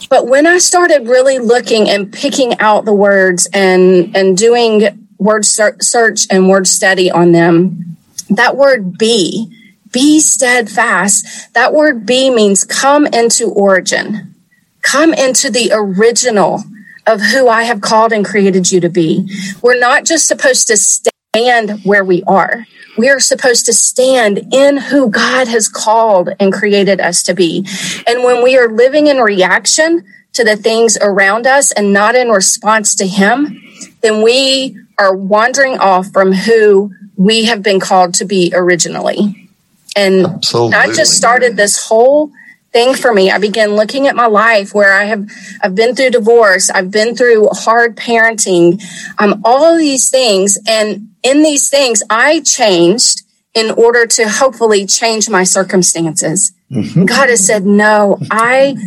But 0.09 0.27
when 0.27 0.47
I 0.47 0.57
started 0.57 1.07
really 1.07 1.37
looking 1.37 1.87
and 1.87 2.11
picking 2.11 2.57
out 2.59 2.85
the 2.85 2.93
words 2.93 3.47
and 3.53 4.15
and 4.15 4.35
doing 4.35 5.07
word 5.19 5.45
search 5.45 6.25
and 6.31 6.49
word 6.49 6.65
study 6.65 7.11
on 7.11 7.33
them, 7.33 7.97
that 8.29 8.55
word 8.55 8.97
be, 8.97 9.55
be 9.91 10.19
steadfast. 10.19 11.53
That 11.53 11.73
word 11.73 12.05
be 12.05 12.29
means 12.29 12.63
come 12.63 13.05
into 13.07 13.49
origin. 13.51 14.33
Come 14.81 15.13
into 15.13 15.51
the 15.51 15.71
original 15.73 16.63
of 17.07 17.21
who 17.21 17.47
I 17.47 17.63
have 17.63 17.81
called 17.81 18.11
and 18.11 18.25
created 18.25 18.71
you 18.71 18.79
to 18.81 18.89
be. 18.89 19.29
We're 19.61 19.79
not 19.79 20.05
just 20.05 20.27
supposed 20.27 20.67
to 20.67 20.77
stand 20.77 21.81
where 21.83 22.03
we 22.03 22.23
are. 22.23 22.65
We 22.97 23.09
are 23.09 23.19
supposed 23.19 23.65
to 23.67 23.73
stand 23.73 24.53
in 24.53 24.77
who 24.77 25.09
God 25.09 25.47
has 25.47 25.69
called 25.69 26.29
and 26.39 26.51
created 26.51 26.99
us 26.99 27.23
to 27.23 27.33
be. 27.33 27.65
And 28.05 28.23
when 28.23 28.43
we 28.43 28.57
are 28.57 28.67
living 28.67 29.07
in 29.07 29.17
reaction 29.17 30.03
to 30.33 30.43
the 30.43 30.55
things 30.55 30.97
around 31.01 31.47
us 31.47 31.71
and 31.71 31.93
not 31.93 32.15
in 32.15 32.29
response 32.29 32.95
to 32.95 33.07
Him, 33.07 33.61
then 34.01 34.21
we 34.21 34.77
are 34.97 35.15
wandering 35.15 35.77
off 35.77 36.11
from 36.11 36.33
who 36.33 36.93
we 37.15 37.45
have 37.45 37.63
been 37.63 37.79
called 37.79 38.13
to 38.15 38.25
be 38.25 38.51
originally. 38.55 39.49
And 39.95 40.25
Absolutely. 40.25 40.71
that 40.71 40.95
just 40.95 41.13
started 41.13 41.55
this 41.55 41.87
whole 41.87 42.31
thing 42.71 42.93
for 42.93 43.13
me. 43.13 43.31
I 43.31 43.37
began 43.37 43.75
looking 43.75 44.07
at 44.07 44.15
my 44.15 44.27
life 44.27 44.73
where 44.73 44.93
I 44.93 45.05
have 45.05 45.29
I've 45.61 45.75
been 45.75 45.95
through 45.95 46.11
divorce, 46.11 46.69
I've 46.69 46.91
been 46.91 47.15
through 47.15 47.47
hard 47.51 47.95
parenting, 47.95 48.81
um, 49.17 49.41
all 49.43 49.63
of 49.65 49.79
these 49.79 50.09
things, 50.09 50.57
and 50.67 51.09
in 51.23 51.41
these 51.43 51.69
things, 51.69 52.03
I 52.09 52.41
changed 52.41 53.23
in 53.53 53.71
order 53.71 54.05
to 54.05 54.29
hopefully 54.29 54.85
change 54.85 55.29
my 55.29 55.43
circumstances. 55.43 56.53
Mm-hmm. 56.71 57.05
God 57.05 57.29
has 57.29 57.45
said, 57.45 57.65
no, 57.65 58.19
I 58.29 58.77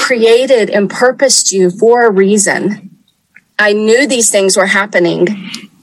created 0.00 0.70
and 0.70 0.90
purposed 0.90 1.52
you 1.52 1.70
for 1.70 2.04
a 2.04 2.10
reason. 2.10 2.90
I 3.58 3.72
knew 3.72 4.06
these 4.06 4.30
things 4.30 4.56
were 4.56 4.66
happening. 4.66 5.28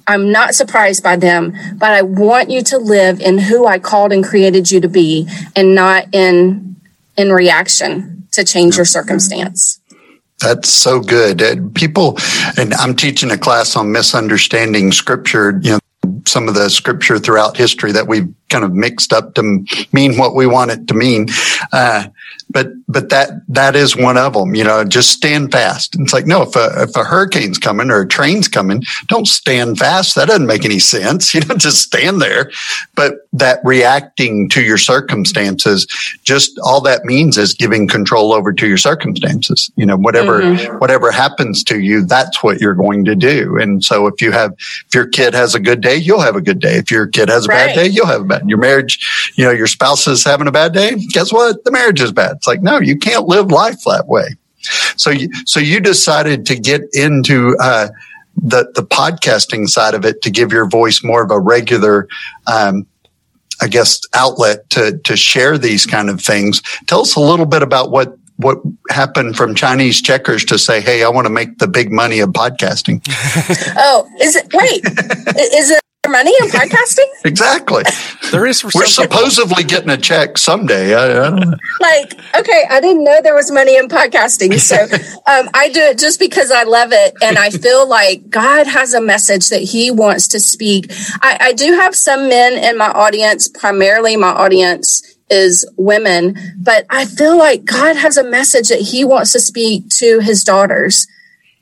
I'm 0.06 0.32
not 0.32 0.54
surprised 0.54 1.02
by 1.02 1.16
them, 1.16 1.54
but 1.78 1.92
I 1.92 2.02
want 2.02 2.50
you 2.50 2.62
to 2.64 2.78
live 2.78 3.22
in 3.22 3.38
who 3.38 3.66
I 3.66 3.80
called 3.80 4.12
and 4.12 4.24
created 4.24 4.70
you 4.70 4.82
to 4.82 4.90
be 4.90 5.30
and 5.56 5.74
not 5.74 6.14
in 6.14 6.76
in 7.20 7.34
reaction 7.34 8.28
to 8.32 8.46
change 8.46 8.78
your 8.78 8.86
circumstance. 8.86 9.82
That's 10.40 10.70
so 10.70 11.02
good. 11.02 11.42
Uh, 11.42 11.56
people, 11.74 12.18
and 12.58 12.74
I'm 12.76 12.96
teaching 12.96 13.30
a 13.30 13.38
class 13.38 13.76
on 13.76 13.92
misunderstanding 13.92 14.94
scripture, 14.94 15.60
you 15.62 15.72
know, 15.72 15.80
some 16.26 16.48
of 16.48 16.54
the 16.54 16.70
scripture 16.70 17.20
throughout 17.20 17.58
history 17.58 17.92
that 17.92 18.08
we've 18.08 18.34
kind 18.50 18.64
of 18.64 18.74
mixed 18.74 19.14
up 19.14 19.36
to 19.36 19.66
mean 19.92 20.18
what 20.18 20.36
we 20.36 20.48
want 20.48 20.72
it 20.72 20.88
to 20.88 20.94
mean. 20.94 21.28
Uh, 21.72 22.08
but 22.50 22.68
but 22.88 23.10
that 23.10 23.42
that 23.48 23.76
is 23.76 23.96
one 23.96 24.18
of 24.18 24.34
them. 24.34 24.56
You 24.56 24.64
know, 24.64 24.84
just 24.84 25.10
stand 25.10 25.52
fast. 25.52 25.96
It's 26.00 26.14
like 26.14 26.26
no, 26.26 26.42
if 26.42 26.56
a 26.56 26.84
if 26.84 26.96
a 26.96 27.04
hurricane's 27.04 27.60
coming 27.60 27.92
or 27.92 28.02
a 28.02 28.08
train's 28.08 28.48
coming, 28.48 28.84
don't 29.08 29.28
stand 29.28 29.78
fast. 29.78 30.16
That 30.16 30.28
doesn't 30.28 30.48
make 30.48 30.66
any 30.66 30.80
sense. 30.80 31.34
You 31.40 31.46
don't 31.46 31.60
just 31.60 31.84
stand 31.84 32.22
there. 32.22 32.52
But 32.96 33.28
that 33.34 33.60
reacting 33.64 34.50
to 34.50 34.62
your 34.62 34.78
circumstances, 34.78 35.86
just 36.24 36.58
all 36.60 36.82
that 36.82 37.06
means 37.06 37.38
is 37.38 37.54
giving 37.54 37.88
control 37.88 38.34
over 38.34 38.52
to 38.52 38.68
your 38.68 38.78
circumstances. 38.78 39.72
You 39.76 39.86
know, 39.86 39.96
whatever 39.96 40.42
mm-hmm. 40.42 40.78
whatever 40.80 41.12
happens 41.12 41.64
to 41.66 41.80
you, 41.80 42.04
that's 42.04 42.44
what 42.44 42.60
you're 42.60 42.74
going 42.74 43.06
to 43.06 43.16
do. 43.16 43.58
And 43.58 43.84
so 43.84 44.08
if 44.08 44.22
you 44.22 44.32
have 44.32 44.54
if 44.54 44.94
your 44.94 45.08
kid 45.08 45.34
has 45.34 45.56
a 45.56 45.60
good 45.60 45.82
day, 45.82 45.96
you'll 45.96 46.22
have 46.22 46.36
a 46.36 46.42
good 46.42 46.60
day. 46.60 46.76
If 46.76 46.92
your 46.92 47.08
kid 47.08 47.30
has 47.30 47.46
a 47.46 47.50
right. 47.50 47.68
bad 47.68 47.76
day, 47.76 47.88
you'll 47.88 48.08
have 48.08 48.22
a 48.22 48.26
bad. 48.26 48.39
Your 48.48 48.58
marriage, 48.58 49.34
you 49.36 49.46
know, 49.46 49.52
your 49.52 49.68
spouse 49.68 50.08
is 50.08 50.24
having 50.24 50.48
a 50.48 50.52
bad 50.52 50.74
day. 50.74 50.96
Guess 51.12 51.34
what? 51.34 51.64
The 51.64 51.72
marriage 51.72 52.02
is 52.02 52.12
bad. 52.12 52.38
It's 52.38 52.48
like 52.48 52.62
no, 52.62 52.80
you 52.80 52.98
can't 52.98 53.28
live 53.28 53.52
life 53.52 53.82
that 53.86 54.08
way. 54.08 54.36
So 54.98 55.10
you, 55.10 55.30
so 55.46 55.60
you 55.60 55.80
decided 55.80 56.46
to 56.48 56.56
get 56.58 56.82
into, 56.94 57.56
uh, 57.60 57.90
the, 58.42 58.72
the 58.76 58.84
podcasting 58.84 59.68
side 59.68 59.94
of 59.94 60.06
it 60.06 60.22
to 60.22 60.30
give 60.30 60.52
your 60.52 60.68
voice 60.68 61.04
more 61.04 61.24
of 61.24 61.32
a 61.32 61.40
regular, 61.40 62.08
um, 62.48 62.86
I 63.62 63.68
guess, 63.68 64.02
outlet 64.14 64.70
to, 64.72 64.98
to 65.00 65.18
share 65.18 65.58
these 65.58 65.86
kind 65.86 66.10
of 66.10 66.22
things. 66.22 66.62
Tell 66.88 67.02
us 67.02 67.16
a 67.16 67.20
little 67.20 67.46
bit 67.46 67.64
about 67.64 67.92
what, 67.92 68.18
what 68.38 68.58
happened 68.90 69.36
from 69.36 69.56
Chinese 69.56 70.02
checkers 70.02 70.46
to 70.46 70.58
say, 70.58 70.80
Hey, 70.80 71.04
I 71.04 71.10
want 71.10 71.28
to 71.28 71.34
make 71.34 71.58
the 71.58 71.68
big 71.68 71.92
money 71.92 72.20
of 72.20 72.30
podcasting. 72.30 73.02
oh, 73.78 74.08
is 74.22 74.36
it, 74.36 74.48
wait, 74.54 74.86
is 75.54 75.72
it 75.72 75.82
money 76.08 76.32
in 76.42 76.48
podcasting? 76.48 77.08
exactly. 77.26 77.84
There 78.32 78.46
is. 78.46 78.64
We're 78.64 78.86
supposedly 78.86 79.64
getting 79.64 79.90
a 79.90 79.98
check 79.98 80.38
someday. 80.38 80.94
I, 80.94 81.28
I 81.28 81.30
like, 81.30 82.14
okay, 82.38 82.64
I 82.70 82.80
didn't 82.80 83.04
know 83.04 83.20
there 83.22 83.36
was 83.36 83.52
money 83.52 83.76
in 83.76 83.88
podcasting, 83.88 84.60
so 84.60 84.76
um, 85.28 85.50
I 85.54 85.70
do 85.70 85.82
it 85.82 85.98
just 85.98 86.20
because 86.20 86.52
I 86.52 86.64
love 86.64 86.92
it, 86.92 87.16
and 87.22 87.38
I 87.38 87.50
feel 87.50 87.88
like 87.88 88.30
God 88.30 88.68
has 88.68 88.94
a 88.94 89.02
message 89.02 89.50
that 89.50 89.62
He 89.62 89.92
wants 89.92 90.28
to 90.30 90.40
speak. 90.40 90.92
I, 91.22 91.38
I 91.42 91.54
do 91.54 91.74
have 91.74 91.96
some 91.96 92.30
men 92.30 92.54
in 92.54 92.78
my 92.78 92.90
audience. 92.90 93.50
Primarily, 93.50 94.16
my 94.16 94.30
audience 94.30 95.04
is 95.30 95.70
women, 95.78 96.36
but 96.58 96.86
I 96.90 97.06
feel 97.06 97.38
like 97.38 97.66
God 97.66 97.96
has 97.98 98.18
a 98.18 98.24
message 98.24 98.70
that 98.70 98.80
He 98.80 99.04
wants 99.04 99.34
to 99.34 99.40
speak 99.40 99.90
to 99.98 100.20
His 100.20 100.44
daughters. 100.44 101.08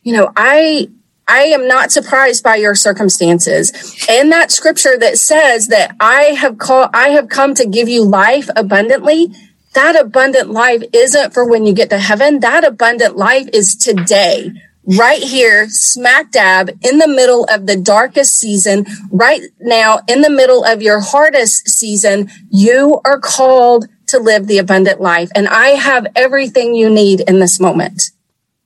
You 0.04 0.14
know, 0.14 0.32
I 0.38 0.90
I 1.28 1.44
am 1.44 1.68
not 1.68 1.92
surprised 1.92 2.44
by 2.44 2.56
your 2.56 2.76
circumstances. 2.76 4.06
And 4.10 4.32
that 4.32 4.52
scripture 4.52 4.98
that 4.98 5.18
says 5.18 5.68
that 5.68 5.96
I 6.00 6.24
have 6.40 6.58
called, 6.58 6.90
I 6.94 7.10
have 7.10 7.28
come 7.28 7.54
to 7.56 7.66
give 7.66 7.90
you 7.90 8.04
life 8.06 8.50
abundantly. 8.56 9.28
That 9.74 10.00
abundant 10.00 10.50
life 10.50 10.84
isn't 10.94 11.34
for 11.34 11.46
when 11.48 11.66
you 11.66 11.74
get 11.74 11.90
to 11.90 12.00
heaven. 12.00 12.40
That 12.40 12.64
abundant 12.64 13.18
life 13.18 13.48
is 13.54 13.76
today, 13.76 14.52
right 14.86 15.22
here, 15.22 15.68
smack 15.70 16.32
dab 16.32 16.70
in 16.82 16.98
the 16.98 17.08
middle 17.08 17.44
of 17.46 17.68
the 17.68 17.76
darkest 17.76 18.38
season, 18.38 18.86
right 19.12 19.42
now 19.60 20.00
in 20.08 20.22
the 20.22 20.30
middle 20.30 20.64
of 20.64 20.82
your 20.82 21.02
hardest 21.02 21.70
season. 21.70 22.30
You 22.50 23.02
are 23.06 23.20
called 23.20 23.88
to 24.08 24.20
live 24.20 24.48
the 24.48 24.58
abundant 24.58 25.02
life. 25.02 25.30
And 25.36 25.48
I 25.48 25.70
have 25.70 26.08
everything 26.16 26.74
you 26.74 26.90
need 26.90 27.20
in 27.20 27.40
this 27.40 27.60
moment. 27.60 28.12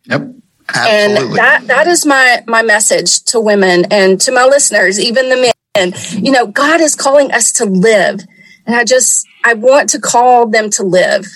Yep. 0.06 0.36
Absolutely. 0.74 1.30
And 1.30 1.36
that 1.38 1.68
that 1.68 1.88
is 1.88 2.06
my 2.06 2.44
my 2.48 2.62
message 2.62 3.24
to 3.25 3.40
women 3.40 3.86
and 3.92 4.20
to 4.22 4.32
my 4.32 4.46
listeners, 4.46 5.00
even 5.00 5.30
the 5.30 5.54
men. 5.78 5.94
You 6.12 6.32
know, 6.32 6.48
God 6.48 6.82
is 6.82 6.96
calling 6.96 7.32
us 7.32 7.51
to 7.54 7.66
live. 7.66 8.20
And 8.66 8.75
I 8.75 8.84
just 8.84 9.25
I 9.44 9.54
want 9.54 9.90
to 9.90 10.00
call 10.00 10.48
them 10.48 10.70
to 10.72 10.84
live. 10.84 11.28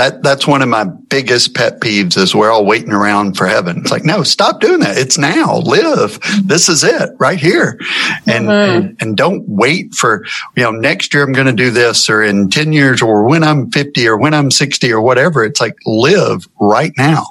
That 0.00 0.22
that's 0.22 0.46
one 0.46 0.62
of 0.62 0.68
my 0.70 0.84
biggest 0.84 1.54
pet 1.54 1.82
peeves 1.82 2.16
is 2.16 2.34
we're 2.34 2.50
all 2.50 2.64
waiting 2.64 2.90
around 2.90 3.36
for 3.36 3.46
heaven. 3.46 3.80
It's 3.80 3.90
like, 3.90 4.02
no, 4.02 4.22
stop 4.22 4.58
doing 4.60 4.80
that. 4.80 4.96
It's 4.96 5.18
now. 5.18 5.58
Live. 5.58 6.18
This 6.42 6.70
is 6.70 6.82
it 6.82 7.10
right 7.18 7.38
here. 7.38 7.78
And 8.26 8.46
mm-hmm. 8.46 8.50
and, 8.50 8.96
and, 8.98 9.16
don't 9.16 9.46
wait 9.46 9.92
for, 9.92 10.24
you 10.56 10.62
know, 10.62 10.70
next 10.70 11.12
year 11.12 11.22
I'm 11.22 11.34
going 11.34 11.48
to 11.48 11.52
do 11.52 11.70
this 11.70 12.08
or 12.08 12.22
in 12.22 12.48
10 12.48 12.72
years 12.72 13.02
or 13.02 13.28
when 13.28 13.44
I'm 13.44 13.70
50 13.72 14.08
or 14.08 14.16
when 14.16 14.32
I'm 14.32 14.50
60 14.50 14.90
or 14.90 15.02
whatever. 15.02 15.44
It's 15.44 15.60
like 15.60 15.76
live 15.84 16.48
right 16.58 16.92
now 16.96 17.26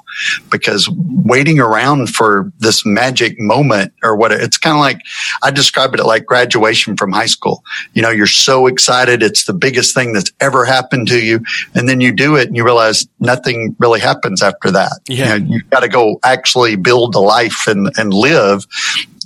because 0.50 0.88
waiting 1.24 1.58
around 1.58 2.10
for 2.10 2.52
this 2.58 2.86
magic 2.86 3.40
moment 3.40 3.92
or 4.04 4.14
what 4.14 4.30
it's 4.30 4.58
kind 4.58 4.76
of 4.76 4.80
like 4.80 5.00
I 5.42 5.50
describe 5.50 5.94
it 5.94 6.04
like 6.04 6.26
graduation 6.26 6.96
from 6.96 7.10
high 7.10 7.26
school. 7.26 7.64
You 7.94 8.02
know, 8.02 8.10
you're 8.10 8.28
so 8.28 8.68
excited. 8.68 9.24
It's 9.24 9.46
the 9.46 9.54
biggest 9.54 9.92
thing 9.92 10.12
that's 10.12 10.30
ever 10.38 10.64
happened 10.64 11.08
to 11.08 11.18
you. 11.18 11.40
And 11.74 11.88
then 11.88 12.00
you 12.00 12.12
do 12.12 12.36
it 12.36 12.46
and 12.46 12.59
you 12.60 12.64
realize 12.66 13.06
nothing 13.18 13.74
really 13.78 14.00
happens 14.00 14.42
after 14.42 14.70
that. 14.70 15.00
Yeah. 15.08 15.34
You 15.34 15.40
know, 15.40 15.52
you've 15.54 15.70
got 15.70 15.80
to 15.80 15.88
go 15.88 16.20
actually 16.22 16.76
build 16.76 17.14
a 17.14 17.20
life 17.20 17.66
and, 17.66 17.90
and 17.96 18.12
live 18.12 18.66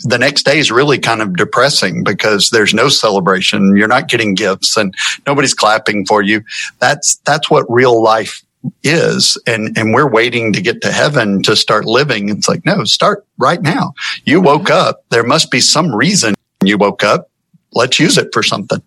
the 0.05 0.19
next 0.19 0.45
day 0.45 0.59
is 0.59 0.71
really 0.71 0.99
kind 0.99 1.23
of 1.23 1.35
depressing 1.35 2.05
because 2.05 2.51
there's 2.51 2.75
no 2.75 2.89
celebration. 2.89 3.75
You're 3.75 3.89
not 3.89 4.09
getting 4.09 4.35
gifts 4.35 4.77
and 4.77 4.95
nobody's 5.27 5.55
clapping 5.55 6.05
for 6.05 6.23
you. 6.23 6.45
That's, 6.79 7.17
that's 7.25 7.51
what 7.51 7.65
real 7.71 8.03
life 8.03 8.43
is. 8.83 9.41
And, 9.47 9.77
and 9.79 9.95
we're 9.95 10.11
waiting 10.11 10.53
to 10.53 10.61
get 10.61 10.83
to 10.83 10.93
heaven 10.93 11.43
to 11.45 11.57
start 11.57 11.87
living. 11.87 12.29
It's 12.29 12.49
like, 12.49 12.67
no, 12.67 12.85
start 12.85 13.27
right 13.39 13.63
now. 13.63 13.95
You 14.27 14.43
woke 14.43 14.69
up. 14.69 15.05
There 15.09 15.25
must 15.25 15.51
be 15.51 15.61
some 15.61 15.95
reason 15.95 16.35
you 16.63 16.77
woke 16.77 17.03
up. 17.03 17.31
Let's 17.73 17.99
use 17.99 18.19
it 18.19 18.29
for 18.33 18.43
something. 18.43 18.83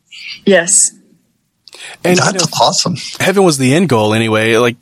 Yes. 0.46 0.92
And 2.04 2.18
that's 2.18 2.34
you 2.34 2.40
know, 2.40 2.46
awesome. 2.62 2.96
Heaven 3.20 3.44
was 3.44 3.58
the 3.58 3.74
end 3.74 3.90
goal 3.90 4.14
anyway. 4.14 4.58
Like 4.58 4.78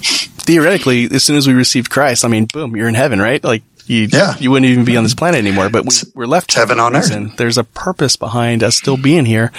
theoretically, 0.00 1.04
as 1.12 1.22
soon 1.24 1.36
as 1.36 1.46
we 1.46 1.54
received 1.54 1.90
Christ, 1.90 2.24
I 2.24 2.28
mean, 2.28 2.46
boom, 2.46 2.76
you're 2.76 2.88
in 2.88 2.94
heaven, 2.94 3.20
right? 3.20 3.42
Like 3.42 3.62
you, 3.88 4.08
yeah. 4.12 4.36
you 4.38 4.50
wouldn't 4.50 4.70
even 4.70 4.84
be 4.84 4.96
on 4.96 5.02
this 5.02 5.14
planet 5.14 5.38
anymore. 5.38 5.70
But 5.70 5.84
we, 5.84 6.22
are 6.22 6.26
left 6.26 6.54
heaven 6.54 6.78
on 6.78 6.94
earth. 6.94 7.10
And 7.10 7.32
there's 7.36 7.58
a 7.58 7.64
purpose 7.64 8.16
behind 8.16 8.62
us 8.62 8.76
still 8.76 8.96
being 8.96 9.24
here. 9.24 9.50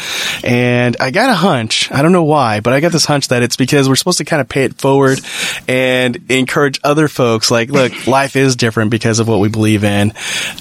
And 0.44 0.96
I 1.00 1.12
got 1.12 1.32
a 1.32 1.34
hunch. 1.34 1.92
I 1.92 2.02
don't 2.02 2.12
know 2.12 2.24
why, 2.24 2.60
but 2.60 2.74
I 2.74 2.80
got 2.80 2.92
this 2.92 3.06
hunch 3.06 3.30
that 3.30 3.42
it's 3.42 3.56
because 3.56 3.90
we're 3.90 3.96
supposed 3.96 4.20
to 4.20 4.26
kind 4.26 4.42
of 4.42 4.48
pay 4.48 4.64
it 4.64 4.80
forward 4.80 5.20
and 5.68 6.18
encourage 6.30 6.80
other 6.84 7.08
folks. 7.08 7.50
Like, 7.50 7.70
look, 7.70 8.08
life 8.08 8.36
is 8.36 8.56
different 8.56 8.92
because 8.92 9.20
of 9.20 9.28
what 9.28 9.40
we 9.40 9.50
believe 9.50 9.84
in. 9.84 10.14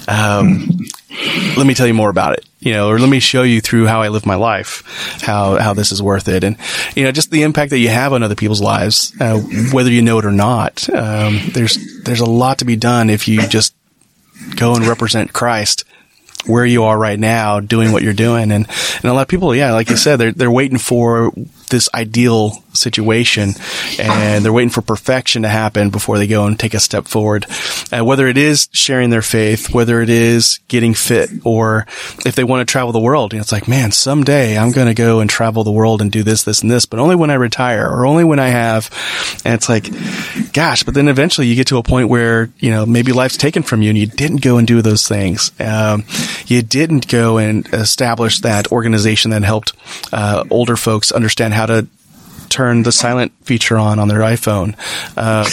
Um, 0.07 0.79
let 1.57 1.65
me 1.65 1.73
tell 1.73 1.87
you 1.87 1.93
more 1.93 2.09
about 2.09 2.33
it, 2.33 2.45
you 2.59 2.73
know, 2.73 2.89
or 2.89 2.99
let 2.99 3.09
me 3.09 3.19
show 3.19 3.43
you 3.43 3.61
through 3.61 3.87
how 3.87 4.01
I 4.01 4.09
live 4.09 4.25
my 4.25 4.35
life, 4.35 4.83
how, 5.21 5.57
how 5.57 5.73
this 5.73 5.91
is 5.91 6.01
worth 6.01 6.27
it. 6.27 6.43
And, 6.43 6.57
you 6.95 7.03
know, 7.03 7.11
just 7.11 7.31
the 7.31 7.43
impact 7.43 7.71
that 7.71 7.79
you 7.79 7.89
have 7.89 8.13
on 8.13 8.21
other 8.21 8.35
people's 8.35 8.61
lives, 8.61 9.13
uh, 9.19 9.39
whether 9.71 9.91
you 9.91 10.01
know 10.01 10.19
it 10.19 10.25
or 10.25 10.31
not. 10.31 10.87
Um, 10.89 11.39
there's, 11.53 12.03
there's 12.03 12.19
a 12.19 12.29
lot 12.29 12.59
to 12.59 12.65
be 12.65 12.75
done 12.75 13.09
if 13.09 13.27
you 13.27 13.47
just 13.47 13.73
go 14.55 14.75
and 14.75 14.85
represent 14.85 15.33
Christ 15.33 15.83
where 16.45 16.65
you 16.65 16.83
are 16.83 16.97
right 16.97 17.19
now 17.19 17.59
doing 17.59 17.91
what 17.91 18.03
you're 18.03 18.13
doing. 18.13 18.51
And, 18.51 18.67
and 18.95 19.05
a 19.05 19.13
lot 19.13 19.23
of 19.23 19.27
people, 19.27 19.53
yeah, 19.55 19.73
like 19.73 19.89
you 19.89 19.97
said, 19.97 20.17
they're, 20.17 20.31
they're 20.31 20.51
waiting 20.51 20.77
for 20.77 21.33
this 21.69 21.89
ideal 21.93 22.63
situation 22.73 23.53
and 23.99 24.43
they're 24.43 24.53
waiting 24.53 24.69
for 24.69 24.81
perfection 24.81 25.41
to 25.41 25.49
happen 25.49 25.89
before 25.89 26.17
they 26.17 26.27
go 26.27 26.45
and 26.45 26.59
take 26.59 26.73
a 26.73 26.79
step 26.79 27.07
forward. 27.07 27.45
Uh, 27.91 28.03
whether 28.03 28.27
it 28.27 28.37
is 28.37 28.69
sharing 28.71 29.09
their 29.09 29.21
faith, 29.21 29.73
whether 29.73 30.01
it 30.01 30.09
is 30.09 30.59
getting 30.67 30.93
fit 30.93 31.29
or 31.43 31.85
if 32.25 32.35
they 32.35 32.43
want 32.43 32.67
to 32.67 32.71
travel 32.71 32.91
the 32.91 32.99
world, 32.99 33.33
you 33.33 33.37
know, 33.37 33.41
it's 33.41 33.51
like, 33.51 33.67
man, 33.67 33.91
someday 33.91 34.57
I'm 34.57 34.71
going 34.71 34.87
to 34.87 34.93
go 34.93 35.19
and 35.19 35.29
travel 35.29 35.63
the 35.63 35.71
world 35.71 36.01
and 36.01 36.11
do 36.11 36.23
this, 36.23 36.43
this 36.43 36.61
and 36.61 36.71
this, 36.71 36.85
but 36.85 36.99
only 36.99 37.15
when 37.15 37.29
I 37.29 37.35
retire 37.35 37.87
or 37.89 38.05
only 38.05 38.23
when 38.23 38.39
I 38.39 38.49
have, 38.49 38.89
and 39.45 39.53
it's 39.53 39.69
like, 39.69 39.89
gosh, 40.53 40.83
but 40.83 40.93
then 40.93 41.07
eventually 41.07 41.47
you 41.47 41.55
get 41.55 41.67
to 41.67 41.77
a 41.77 41.83
point 41.83 42.09
where, 42.09 42.49
you 42.59 42.71
know, 42.71 42.85
maybe 42.85 43.11
life's 43.11 43.37
taken 43.37 43.63
from 43.63 43.81
you 43.81 43.89
and 43.89 43.97
you 43.97 44.07
didn't 44.07 44.41
go 44.41 44.57
and 44.57 44.67
do 44.67 44.81
those 44.81 45.07
things. 45.07 45.51
Um, 45.59 46.05
you 46.45 46.61
didn't 46.61 47.07
go 47.07 47.37
and 47.37 47.67
establish 47.73 48.39
that 48.41 48.71
organization 48.71 49.31
that 49.31 49.43
helped, 49.43 49.73
uh, 50.13 50.43
older 50.49 50.75
folks 50.75 51.11
understand 51.11 51.53
how 51.53 51.58
to 51.67 51.87
turn 52.49 52.83
the 52.83 52.91
silent 52.91 53.31
feature 53.43 53.77
on 53.77 53.99
on 53.99 54.07
their 54.07 54.19
iPhone. 54.19 54.75
Um, 55.17 55.45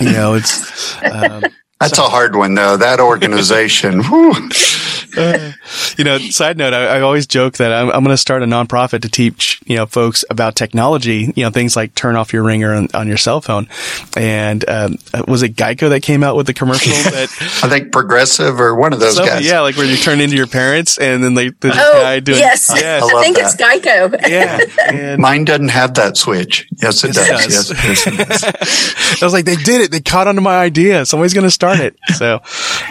you 0.06 0.12
know, 0.12 0.34
it's 0.34 1.02
um, 1.02 1.42
That's 1.80 1.96
so, 1.96 2.04
a 2.04 2.08
hard 2.10 2.36
one, 2.36 2.54
though. 2.54 2.76
That 2.76 3.00
organization. 3.00 4.02
uh, 5.16 5.52
you 5.96 6.04
know, 6.04 6.18
side 6.18 6.56
note, 6.58 6.74
I, 6.74 6.98
I 6.98 7.00
always 7.00 7.26
joke 7.26 7.54
that 7.54 7.72
I'm, 7.72 7.88
I'm 7.88 8.04
going 8.04 8.12
to 8.14 8.18
start 8.18 8.42
a 8.42 8.46
nonprofit 8.46 9.00
to 9.00 9.08
teach, 9.08 9.60
you 9.64 9.76
know, 9.76 9.86
folks 9.86 10.24
about 10.28 10.56
technology, 10.56 11.32
you 11.34 11.42
know, 11.42 11.50
things 11.50 11.76
like 11.76 11.94
turn 11.94 12.16
off 12.16 12.34
your 12.34 12.42
ringer 12.42 12.74
on, 12.74 12.88
on 12.92 13.08
your 13.08 13.16
cell 13.16 13.40
phone. 13.40 13.66
And 14.14 14.68
um, 14.68 14.98
was 15.26 15.42
it 15.42 15.56
Geico 15.56 15.88
that 15.88 16.02
came 16.02 16.22
out 16.22 16.36
with 16.36 16.46
the 16.46 16.54
commercial 16.54 16.92
that 17.12 17.30
I 17.62 17.68
think 17.68 17.92
Progressive 17.92 18.60
or 18.60 18.74
one 18.74 18.92
of 18.92 19.00
those 19.00 19.18
guys? 19.18 19.46
Yeah, 19.46 19.60
like 19.60 19.76
where 19.76 19.86
you 19.86 19.96
turn 19.96 20.20
into 20.20 20.36
your 20.36 20.46
parents 20.46 20.98
and 20.98 21.24
then 21.24 21.32
they, 21.32 21.48
the 21.48 21.70
oh, 21.72 21.92
guy 22.02 22.20
doing, 22.20 22.38
yes, 22.38 22.70
yes. 22.74 23.02
I, 23.02 23.18
I 23.18 23.22
think 23.22 23.36
that. 23.38 23.54
it's 23.54 23.56
Geico. 23.56 24.28
yeah. 24.28 24.60
And 24.90 25.20
Mine 25.22 25.44
doesn't 25.44 25.68
have 25.68 25.94
that 25.94 26.16
switch. 26.16 26.68
Yes, 26.82 27.04
it, 27.04 27.10
it 27.10 27.14
does. 27.14 27.28
does. 27.28 27.70
Yes, 27.70 27.84
yes, 27.84 28.06
it 28.06 28.28
does. 28.28 29.22
I 29.22 29.24
was 29.24 29.32
like, 29.32 29.44
they 29.44 29.56
did 29.56 29.82
it. 29.82 29.90
They 29.90 30.00
caught 30.00 30.26
on 30.26 30.34
to 30.34 30.40
my 30.40 30.58
idea. 30.58 31.06
Somebody's 31.06 31.34
going 31.34 31.44
to 31.44 31.50
start 31.50 31.69
it. 31.78 31.96
So, 32.14 32.40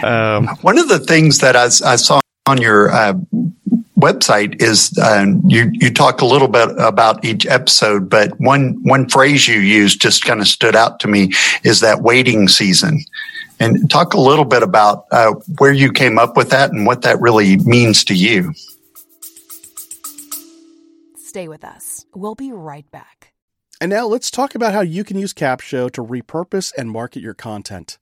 um, 0.02 0.46
one 0.62 0.78
of 0.78 0.88
the 0.88 0.98
things 0.98 1.38
that 1.38 1.56
I, 1.56 1.64
I 1.64 1.96
saw 1.96 2.20
on 2.46 2.60
your 2.60 2.90
uh, 2.90 3.14
website 4.00 4.60
is 4.62 4.96
uh, 4.98 5.26
you 5.46 5.70
you 5.74 5.92
talk 5.92 6.20
a 6.20 6.26
little 6.26 6.48
bit 6.48 6.70
about 6.78 7.24
each 7.24 7.46
episode, 7.46 8.08
but 8.08 8.38
one 8.40 8.82
one 8.82 9.08
phrase 9.08 9.46
you 9.46 9.60
used 9.60 10.00
just 10.00 10.24
kind 10.24 10.40
of 10.40 10.48
stood 10.48 10.74
out 10.74 11.00
to 11.00 11.08
me 11.08 11.32
is 11.62 11.80
that 11.80 12.02
waiting 12.02 12.48
season. 12.48 13.04
And 13.62 13.90
talk 13.90 14.14
a 14.14 14.20
little 14.20 14.46
bit 14.46 14.62
about 14.62 15.04
uh, 15.12 15.32
where 15.58 15.72
you 15.72 15.92
came 15.92 16.18
up 16.18 16.34
with 16.34 16.48
that 16.48 16.72
and 16.72 16.86
what 16.86 17.02
that 17.02 17.20
really 17.20 17.58
means 17.58 18.04
to 18.04 18.14
you. 18.14 18.54
Stay 21.18 21.46
with 21.46 21.62
us. 21.62 22.06
We'll 22.14 22.34
be 22.34 22.52
right 22.52 22.90
back. 22.90 23.34
And 23.78 23.90
now 23.90 24.06
let's 24.06 24.30
talk 24.30 24.54
about 24.54 24.72
how 24.72 24.80
you 24.80 25.04
can 25.04 25.18
use 25.18 25.34
Capsho 25.34 25.90
to 25.92 26.02
repurpose 26.02 26.72
and 26.76 26.90
market 26.90 27.22
your 27.22 27.34
content. 27.34 27.98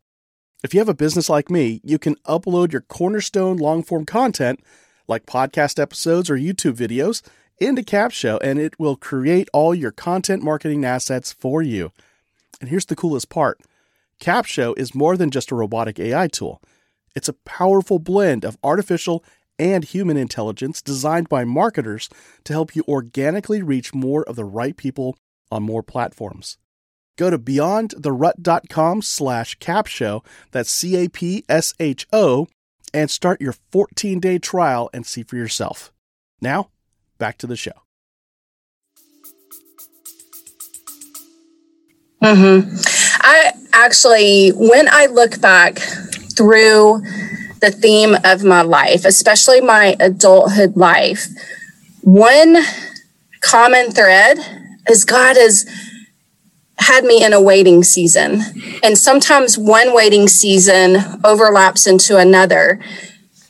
If 0.65 0.75
you 0.75 0.81
have 0.81 0.88
a 0.88 0.95
business 0.95 1.29
like 1.29 1.50
me, 1.50 1.81
you 1.85 2.00
can 2.00 2.17
upload 2.27 2.73
your 2.73 2.81
cornerstone 2.81 3.59
long 3.59 3.85
form 3.85 4.05
content, 4.05 4.59
like 5.07 5.25
podcast 5.25 5.79
episodes 5.79 6.29
or 6.29 6.37
YouTube 6.37 6.75
videos, 6.75 7.23
into 7.61 7.83
Capsho 7.83 8.38
and 8.43 8.59
it 8.59 8.79
will 8.79 8.97
create 8.97 9.49
all 9.53 9.73
your 9.73 9.93
content 9.93 10.43
marketing 10.43 10.85
assets 10.85 11.33
for 11.33 11.62
you. 11.62 11.93
And 12.61 12.71
here's 12.71 12.87
the 12.87 12.97
coolest 12.97 13.29
part 13.29 13.61
Capsho 14.21 14.77
is 14.77 14.97
more 14.97 15.17
than 15.17 15.31
just 15.31 15.53
a 15.53 15.55
robotic 15.55 16.00
AI 16.00 16.27
tool, 16.27 16.61
it's 17.15 17.29
a 17.29 17.35
powerful 17.35 18.00
blend 18.00 18.45
of 18.45 18.59
artificial 18.65 19.25
and 19.61 19.85
human 19.85 20.17
intelligence 20.17 20.83
designed 20.83 21.29
by 21.29 21.45
marketers 21.45 22.09
to 22.43 22.53
help 22.53 22.75
you 22.75 22.83
organically 22.88 23.62
reach 23.62 23.95
more 23.95 24.25
of 24.25 24.35
the 24.35 24.45
right 24.45 24.77
people 24.77 25.17
on 25.53 25.62
more 25.62 25.85
platforms. 25.85 26.59
Go 27.18 27.30
to 27.30 27.38
beyondtherut.com 27.38 29.02
slash 29.02 29.58
capsho, 29.58 30.25
that's 30.52 30.70
C-A-P-S-H-O, 30.70 32.46
and 32.94 33.10
start 33.10 33.40
your 33.40 33.54
14-day 33.72 34.38
trial 34.38 34.88
and 34.94 35.04
see 35.04 35.25
for 35.25 35.34
yourself. 35.34 35.92
Now, 36.40 36.70
back 37.18 37.37
to 37.38 37.48
the 37.48 37.56
show. 37.56 37.72
Mm-hmm. 42.22 42.76
I 43.20 43.52
actually, 43.72 44.50
when 44.50 44.88
I 44.88 45.06
look 45.06 45.40
back 45.40 45.78
through 46.37 47.02
the 47.60 47.72
theme 47.72 48.14
of 48.25 48.44
my 48.44 48.62
life, 48.62 49.04
especially 49.04 49.60
my 49.60 49.96
adulthood 49.98 50.76
life, 50.76 51.26
one 52.02 52.58
common 53.40 53.90
thread 53.90 54.38
is 54.88 55.04
God 55.04 55.37
is 55.37 55.68
had 56.78 57.04
me 57.04 57.23
in 57.23 57.32
a 57.32 57.40
waiting 57.40 57.82
season. 57.82 58.42
And 58.82 58.97
sometimes 58.97 59.58
one 59.58 59.94
waiting 59.94 60.28
season 60.28 60.97
overlaps 61.25 61.87
into 61.87 62.16
another. 62.16 62.80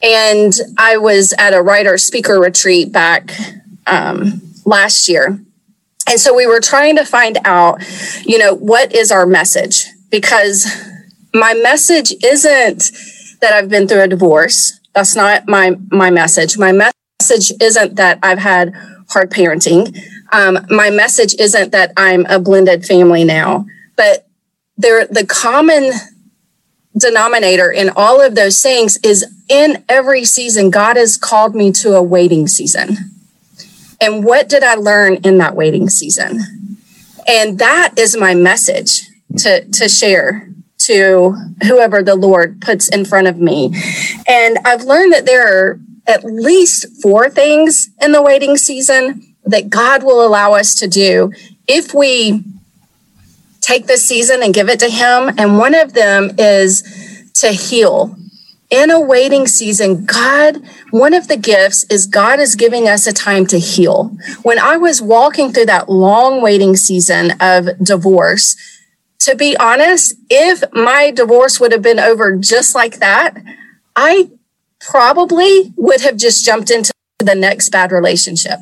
And 0.02 0.52
I 0.76 0.96
was 0.96 1.34
at 1.38 1.54
a 1.54 1.62
writer 1.62 1.98
speaker 1.98 2.40
retreat 2.40 2.92
back 2.92 3.32
um, 3.86 4.40
last 4.64 5.08
year. 5.08 5.40
And 6.08 6.18
so 6.18 6.34
we 6.34 6.46
were 6.46 6.60
trying 6.60 6.96
to 6.96 7.04
find 7.04 7.38
out, 7.44 7.82
you 8.24 8.38
know, 8.38 8.54
what 8.54 8.94
is 8.94 9.12
our 9.12 9.26
message? 9.26 9.84
Because 10.10 10.66
my 11.34 11.52
message 11.54 12.12
isn't 12.24 12.90
that 13.40 13.52
I've 13.52 13.68
been 13.68 13.86
through 13.86 14.02
a 14.02 14.08
divorce. 14.08 14.80
That's 14.94 15.14
not 15.14 15.46
my 15.46 15.76
my 15.90 16.10
message. 16.10 16.56
My 16.56 16.72
message 16.72 17.52
isn't 17.60 17.96
that 17.96 18.18
I've 18.22 18.38
had 18.38 18.72
hard 19.10 19.30
parenting 19.30 19.96
um, 20.32 20.58
my 20.70 20.90
message 20.90 21.34
isn't 21.38 21.72
that 21.72 21.92
I'm 21.96 22.26
a 22.26 22.38
blended 22.38 22.84
family 22.84 23.24
now, 23.24 23.66
but 23.96 24.26
there 24.76 25.06
the 25.06 25.26
common 25.26 25.92
denominator 26.96 27.70
in 27.70 27.90
all 27.96 28.20
of 28.20 28.34
those 28.34 28.60
things 28.60 28.98
is 29.02 29.24
in 29.48 29.84
every 29.88 30.24
season, 30.24 30.70
God 30.70 30.96
has 30.96 31.16
called 31.16 31.54
me 31.54 31.72
to 31.72 31.94
a 31.94 32.02
waiting 32.02 32.46
season. 32.46 32.96
And 34.00 34.24
what 34.24 34.48
did 34.48 34.62
I 34.62 34.74
learn 34.74 35.16
in 35.16 35.38
that 35.38 35.56
waiting 35.56 35.88
season? 35.88 36.40
And 37.26 37.58
that 37.58 37.94
is 37.96 38.16
my 38.16 38.34
message 38.34 39.00
to, 39.38 39.64
to 39.64 39.88
share 39.88 40.48
to 40.78 41.34
whoever 41.64 42.02
the 42.02 42.14
Lord 42.14 42.60
puts 42.60 42.88
in 42.88 43.04
front 43.04 43.26
of 43.26 43.38
me. 43.38 43.74
And 44.28 44.58
I've 44.64 44.84
learned 44.84 45.12
that 45.12 45.26
there 45.26 45.46
are 45.46 45.80
at 46.06 46.24
least 46.24 47.02
four 47.02 47.28
things 47.28 47.90
in 48.00 48.12
the 48.12 48.22
waiting 48.22 48.56
season 48.56 49.36
that 49.48 49.70
God 49.70 50.02
will 50.02 50.24
allow 50.24 50.54
us 50.54 50.74
to 50.76 50.88
do 50.88 51.32
if 51.66 51.94
we 51.94 52.42
take 53.60 53.86
this 53.86 54.04
season 54.04 54.42
and 54.42 54.54
give 54.54 54.68
it 54.68 54.80
to 54.80 54.88
Him. 54.88 55.34
And 55.38 55.58
one 55.58 55.74
of 55.74 55.92
them 55.92 56.30
is 56.38 56.82
to 57.34 57.48
heal. 57.48 58.16
In 58.70 58.90
a 58.90 59.00
waiting 59.00 59.46
season, 59.46 60.04
God, 60.04 60.62
one 60.90 61.14
of 61.14 61.28
the 61.28 61.38
gifts 61.38 61.84
is 61.84 62.04
God 62.06 62.38
is 62.38 62.54
giving 62.54 62.86
us 62.86 63.06
a 63.06 63.14
time 63.14 63.46
to 63.46 63.58
heal. 63.58 64.14
When 64.42 64.58
I 64.58 64.76
was 64.76 65.00
walking 65.00 65.52
through 65.52 65.66
that 65.66 65.88
long 65.88 66.42
waiting 66.42 66.76
season 66.76 67.32
of 67.40 67.68
divorce, 67.82 68.56
to 69.20 69.34
be 69.34 69.56
honest, 69.56 70.14
if 70.28 70.62
my 70.72 71.10
divorce 71.10 71.58
would 71.58 71.72
have 71.72 71.82
been 71.82 71.98
over 71.98 72.36
just 72.36 72.74
like 72.74 72.98
that, 72.98 73.36
I 73.96 74.30
probably 74.80 75.72
would 75.76 76.02
have 76.02 76.16
just 76.16 76.44
jumped 76.44 76.70
into 76.70 76.92
the 77.18 77.34
next 77.34 77.70
bad 77.70 77.90
relationship. 77.90 78.60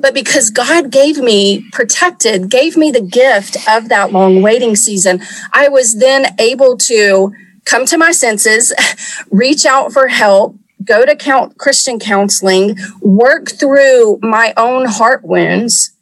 But 0.00 0.14
because 0.14 0.50
God 0.50 0.90
gave 0.90 1.18
me, 1.18 1.64
protected, 1.72 2.50
gave 2.50 2.76
me 2.76 2.90
the 2.90 3.00
gift 3.00 3.56
of 3.68 3.88
that 3.88 4.12
long 4.12 4.42
waiting 4.42 4.76
season, 4.76 5.22
I 5.52 5.68
was 5.68 5.98
then 5.98 6.34
able 6.38 6.76
to 6.78 7.32
come 7.64 7.86
to 7.86 7.98
my 7.98 8.12
senses, 8.12 8.72
reach 9.30 9.64
out 9.64 9.92
for 9.92 10.08
help, 10.08 10.56
go 10.84 11.06
to 11.06 11.14
count 11.14 11.58
Christian 11.58 11.98
counseling, 11.98 12.76
work 13.00 13.50
through 13.50 14.18
my 14.22 14.52
own 14.56 14.86
heart 14.86 15.24
wounds. 15.24 15.92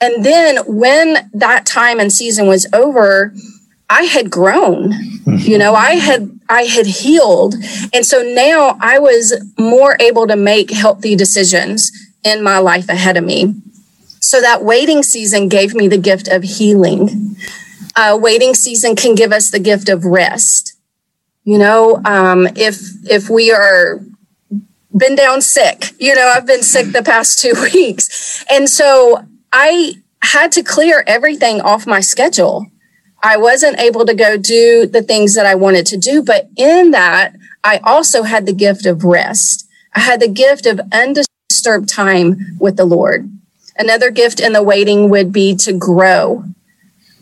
And 0.00 0.24
then 0.24 0.58
when 0.66 1.30
that 1.32 1.64
time 1.64 2.00
and 2.00 2.12
season 2.12 2.48
was 2.48 2.66
over, 2.72 3.32
I 3.88 4.04
had 4.04 4.30
grown. 4.30 4.92
Mm-hmm. 4.92 5.36
You 5.38 5.58
know, 5.58 5.74
I 5.74 5.92
had 5.92 6.40
I 6.48 6.62
had 6.62 6.86
healed. 6.86 7.54
And 7.92 8.04
so 8.04 8.22
now 8.22 8.76
I 8.80 8.98
was 8.98 9.34
more 9.58 9.96
able 10.00 10.26
to 10.26 10.34
make 10.34 10.70
healthy 10.70 11.14
decisions 11.14 11.92
in 12.24 12.42
my 12.42 12.58
life 12.58 12.88
ahead 12.88 13.16
of 13.16 13.24
me. 13.24 13.54
So 14.20 14.40
that 14.40 14.62
waiting 14.64 15.02
season 15.02 15.48
gave 15.48 15.74
me 15.74 15.88
the 15.88 15.98
gift 15.98 16.28
of 16.28 16.42
healing. 16.42 17.36
Uh, 17.96 18.16
waiting 18.20 18.54
season 18.54 18.94
can 18.96 19.14
give 19.14 19.32
us 19.32 19.50
the 19.50 19.58
gift 19.58 19.88
of 19.88 20.04
rest. 20.04 20.74
You 21.44 21.58
know, 21.58 22.00
um, 22.04 22.46
if 22.54 22.80
if 23.10 23.28
we 23.28 23.50
are 23.50 24.00
been 24.96 25.16
down 25.16 25.42
sick, 25.42 25.92
you 25.98 26.14
know, 26.14 26.32
I've 26.34 26.46
been 26.46 26.62
sick 26.62 26.92
the 26.92 27.02
past 27.02 27.40
two 27.40 27.54
weeks, 27.74 28.44
and 28.48 28.68
so 28.70 29.26
I 29.52 29.96
had 30.22 30.52
to 30.52 30.62
clear 30.62 31.02
everything 31.06 31.60
off 31.60 31.86
my 31.86 32.00
schedule. 32.00 32.66
I 33.24 33.36
wasn't 33.36 33.78
able 33.78 34.06
to 34.06 34.14
go 34.14 34.36
do 34.36 34.86
the 34.86 35.02
things 35.02 35.34
that 35.34 35.46
I 35.46 35.54
wanted 35.56 35.86
to 35.86 35.96
do, 35.96 36.22
but 36.22 36.48
in 36.56 36.92
that, 36.92 37.34
I 37.64 37.78
also 37.84 38.22
had 38.22 38.46
the 38.46 38.52
gift 38.52 38.86
of 38.86 39.04
rest. 39.04 39.68
I 39.94 40.00
had 40.00 40.20
the 40.20 40.28
gift 40.28 40.66
of 40.66 40.80
undisturbed 40.92 41.26
undisturbed 41.62 41.88
time 41.88 42.56
with 42.58 42.76
the 42.76 42.84
Lord. 42.84 43.30
Another 43.78 44.10
gift 44.10 44.40
in 44.40 44.52
the 44.52 44.62
waiting 44.62 45.08
would 45.10 45.32
be 45.32 45.54
to 45.56 45.72
grow. 45.72 46.44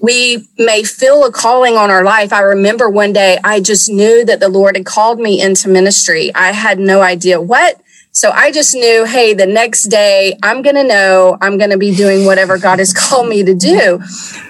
We 0.00 0.48
may 0.59 0.83
feel 0.83 1.24
a 1.24 1.31
calling 1.31 1.76
on 1.76 1.90
our 1.90 2.03
life. 2.03 2.33
I 2.33 2.40
remember 2.40 2.88
one 2.88 3.12
day 3.12 3.38
I 3.44 3.61
just 3.61 3.90
knew 3.90 4.24
that 4.24 4.40
the 4.40 4.48
Lord 4.48 4.76
had 4.76 4.87
called 4.87 5.20
me 5.20 5.42
into 5.42 5.68
ministry. 5.68 6.35
I 6.35 6.53
had 6.53 6.79
no 6.79 7.03
idea 7.03 7.40
what. 7.40 7.81
So 8.12 8.31
I 8.31 8.50
just 8.50 8.74
knew, 8.74 9.05
hey, 9.05 9.35
the 9.35 9.46
next 9.46 9.85
day 9.85 10.38
I'm 10.42 10.62
going 10.62 10.76
to 10.76 10.85
know 10.85 11.37
I'm 11.40 11.59
going 11.59 11.70
to 11.70 11.79
be 11.79 11.94
doing 11.94 12.24
whatever 12.24 12.59
God 12.59 12.79
has 12.79 12.92
called 12.98 13.29
me 13.29 13.44
to 13.44 13.55
do. 13.55 14.00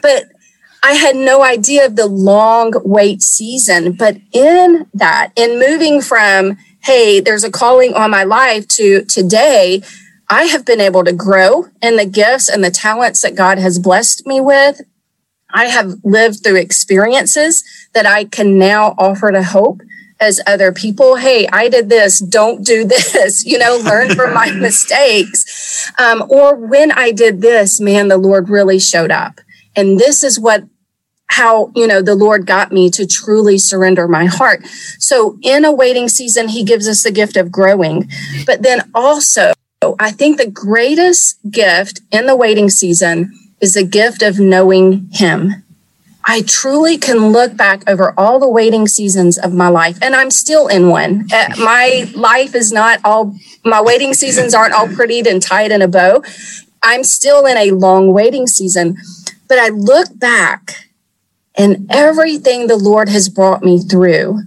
But 0.01 0.27
I 0.83 0.93
had 0.93 1.17
no 1.17 1.43
idea 1.43 1.85
of 1.85 1.97
the 1.97 2.07
long 2.07 2.73
wait 2.85 3.21
season. 3.23 3.93
But 3.93 4.17
in 4.33 4.87
that, 4.95 5.33
in 5.37 5.59
moving 5.59 6.01
from 6.01 6.57
hey, 6.83 7.21
there's 7.21 7.45
a 7.45 7.51
calling 7.51 7.95
on 7.95 8.11
my 8.11 8.25
life 8.25 8.67
to 8.69 9.05
today, 9.05 9.83
I 10.29 10.45
have 10.45 10.65
been 10.65 10.81
able 10.81 11.05
to 11.05 11.13
grow 11.13 11.67
in 11.83 11.97
the 11.97 12.07
gifts 12.07 12.49
and 12.49 12.63
the 12.63 12.71
talents 12.71 13.23
that 13.23 13.35
God 13.35 13.59
has 13.59 13.79
blessed 13.79 14.27
me 14.27 14.41
with. 14.41 14.81
I 15.53 15.67
have 15.67 16.05
lived 16.05 16.45
through 16.45 16.57
experiences 16.57 17.65
that 17.95 18.07
I 18.07 18.25
can 18.25 18.57
now 18.57 18.95
offer 18.97 19.33
to 19.33 19.43
hope 19.43 19.81
as 20.21 20.41
other 20.47 20.71
people. 20.71 21.17
Hey, 21.17 21.49
I 21.49 21.69
did 21.69 21.89
this. 21.89 22.21
Don't 22.21 22.65
do 22.65 22.85
this. 22.87 23.45
You 23.45 23.59
know, 23.59 23.81
learn 23.85 24.15
from 24.15 24.35
my 24.35 24.51
mistakes. 24.55 25.91
Um, 25.99 26.25
or 26.29 26.55
when 26.55 26.93
I 26.93 27.11
did 27.11 27.41
this, 27.41 27.81
man, 27.81 28.09
the 28.09 28.19
Lord 28.19 28.49
really 28.49 28.79
showed 28.79 29.11
up. 29.11 29.41
And 29.75 29.99
this 29.99 30.23
is 30.23 30.39
what 30.39 30.65
how 31.31 31.71
you 31.75 31.87
know 31.87 32.03
the 32.03 32.15
lord 32.15 32.45
got 32.45 32.73
me 32.73 32.91
to 32.91 33.07
truly 33.07 33.57
surrender 33.57 34.07
my 34.09 34.27
heart 34.27 34.65
so 34.99 35.39
in 35.43 35.65
a 35.65 35.73
waiting 35.73 36.09
season 36.09 36.49
he 36.49 36.65
gives 36.65 36.89
us 36.89 37.03
the 37.03 37.11
gift 37.11 37.37
of 37.37 37.51
growing 37.51 38.09
but 38.45 38.63
then 38.63 38.91
also 38.95 39.53
i 39.99 40.11
think 40.11 40.37
the 40.37 40.51
greatest 40.51 41.39
gift 41.51 42.01
in 42.11 42.27
the 42.27 42.37
waiting 42.37 42.69
season 42.69 43.33
is 43.61 43.75
the 43.75 43.85
gift 43.85 44.23
of 44.23 44.39
knowing 44.39 45.09
him 45.13 45.65
I 46.23 46.43
truly 46.43 46.99
can 46.99 47.29
look 47.29 47.57
back 47.57 47.83
over 47.89 48.13
all 48.17 48.39
the 48.39 48.49
waiting 48.49 48.87
seasons 48.87 49.39
of 49.39 49.55
my 49.55 49.69
life, 49.69 49.99
and 50.03 50.15
I'm 50.15 50.31
still 50.31 50.69
in 50.69 50.89
one. 50.89 51.27
Uh, 51.33 51.49
my 51.59 52.11
life 52.15 52.55
is 52.55 52.71
not 52.71 53.01
all, 53.05 53.35
my 53.65 53.81
waiting 53.81 54.13
seasons 54.13 54.55
aren't 54.55 54.75
all 54.75 54.87
prettied 54.87 55.27
and 55.27 55.43
tied 55.43 55.73
in 55.73 55.81
a 55.81 55.89
bow. 55.89 56.23
I'm 56.83 57.05
still 57.05 57.47
in 57.47 57.57
a 57.57 57.71
long 57.71 58.13
waiting 58.13 58.47
season, 58.47 58.99
but 59.49 59.59
I 59.59 59.71
look 59.71 60.09
back 60.19 60.90
and 61.61 61.87
everything 61.91 62.67
the 62.67 62.77
Lord 62.77 63.11
has 63.11 63.29
brought 63.29 63.63
me 63.63 63.81
through. 63.81 64.41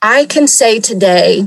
I 0.00 0.24
can 0.24 0.48
say 0.48 0.80
today, 0.80 1.46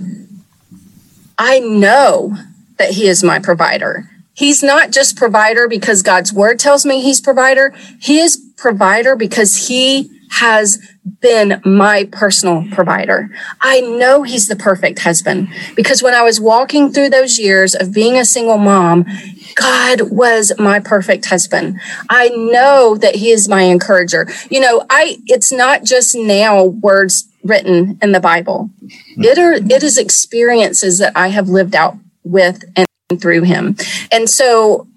I 1.36 1.60
know 1.60 2.38
that 2.77 2.91
He 2.91 3.08
is 3.08 3.23
my 3.23 3.39
provider. 3.39 4.08
He's 4.36 4.62
not 4.62 4.91
just 4.91 5.17
provider 5.17 5.67
because 5.67 6.03
God's 6.03 6.32
word 6.32 6.60
tells 6.60 6.86
me 6.86 7.01
he's 7.01 7.21
provider. 7.21 7.73
He 7.99 8.19
is 8.19 8.38
provider 8.58 9.15
because 9.15 9.67
he 9.67 10.10
has 10.34 10.80
been 11.19 11.62
my 11.63 12.06
personal 12.12 12.65
provider. 12.72 13.30
I 13.62 13.82
know 13.82 14.24
he's 14.24 14.48
the 14.48 14.56
perfect 14.56 15.00
husband 15.00 15.48
because 15.76 16.02
when 16.02 16.15
I 16.15 16.24
was 16.24 16.41
walking 16.41 16.91
through 16.91 17.10
those 17.10 17.38
years 17.38 17.76
of 17.76 17.93
being 17.93 18.17
a 18.17 18.26
single 18.26 18.58
mom, 18.58 19.06
God 19.56 20.10
was 20.10 20.52
my 20.58 20.80
perfect 20.80 21.26
husband. 21.26 21.80
I 22.10 22.30
know 22.30 22.98
that 22.98 23.15
he 23.15 23.30
is 23.30 23.48
my 23.48 23.62
encourager. 23.62 24.28
You 24.50 24.60
know, 24.60 24.86
I 24.89 25.17
it's 25.28 25.52
not 25.52 25.84
just 25.84 26.15
now 26.15 26.63
words 26.63 27.30
written 27.43 28.00
in 28.02 28.12
the 28.12 28.19
Bible. 28.19 28.72
It 29.17 29.38
are 29.38 29.54
it 29.54 29.84
is 29.84 30.00
experiences 30.00 30.98
that 30.98 31.13
I 31.15 31.28
have 31.28 31.48
lived 31.48 31.76
out 31.76 31.96
with 32.24 32.63
and 32.76 32.88
through 33.22 33.43
him. 33.43 33.76
And 34.12 34.28
so 34.28 34.88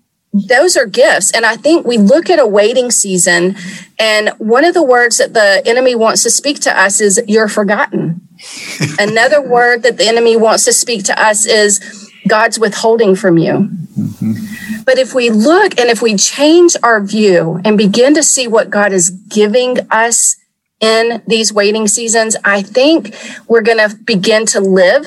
those 0.48 0.76
are 0.76 0.86
gifts. 0.86 1.30
And 1.32 1.46
I 1.46 1.56
think 1.56 1.86
we 1.86 1.98
look 1.98 2.30
at 2.30 2.38
a 2.38 2.46
waiting 2.46 2.90
season, 2.90 3.56
and 3.98 4.30
one 4.38 4.64
of 4.64 4.74
the 4.74 4.82
words 4.82 5.18
that 5.18 5.34
the 5.34 5.62
enemy 5.66 5.94
wants 5.94 6.22
to 6.24 6.30
speak 6.30 6.60
to 6.60 6.78
us 6.78 7.00
is, 7.00 7.20
You're 7.26 7.48
forgotten. 7.48 8.28
Another 8.98 9.40
word 9.40 9.82
that 9.82 9.96
the 9.96 10.06
enemy 10.06 10.36
wants 10.36 10.64
to 10.64 10.72
speak 10.72 11.04
to 11.04 11.22
us 11.22 11.46
is, 11.46 11.80
God's 12.26 12.58
withholding 12.58 13.14
from 13.14 13.38
you. 13.38 13.52
Mm-hmm. 13.52 14.82
But 14.84 14.98
if 14.98 15.14
we 15.14 15.30
look 15.30 15.78
and 15.78 15.90
if 15.90 16.02
we 16.02 16.16
change 16.16 16.76
our 16.82 17.00
view 17.00 17.60
and 17.64 17.78
begin 17.78 18.14
to 18.14 18.22
see 18.22 18.46
what 18.46 18.70
God 18.70 18.92
is 18.92 19.10
giving 19.10 19.78
us 19.90 20.36
in 20.80 21.22
these 21.26 21.52
waiting 21.52 21.88
seasons, 21.88 22.36
I 22.44 22.62
think 22.62 23.14
we're 23.48 23.62
going 23.62 23.78
to 23.78 23.96
begin 24.04 24.46
to 24.46 24.60
live 24.60 25.06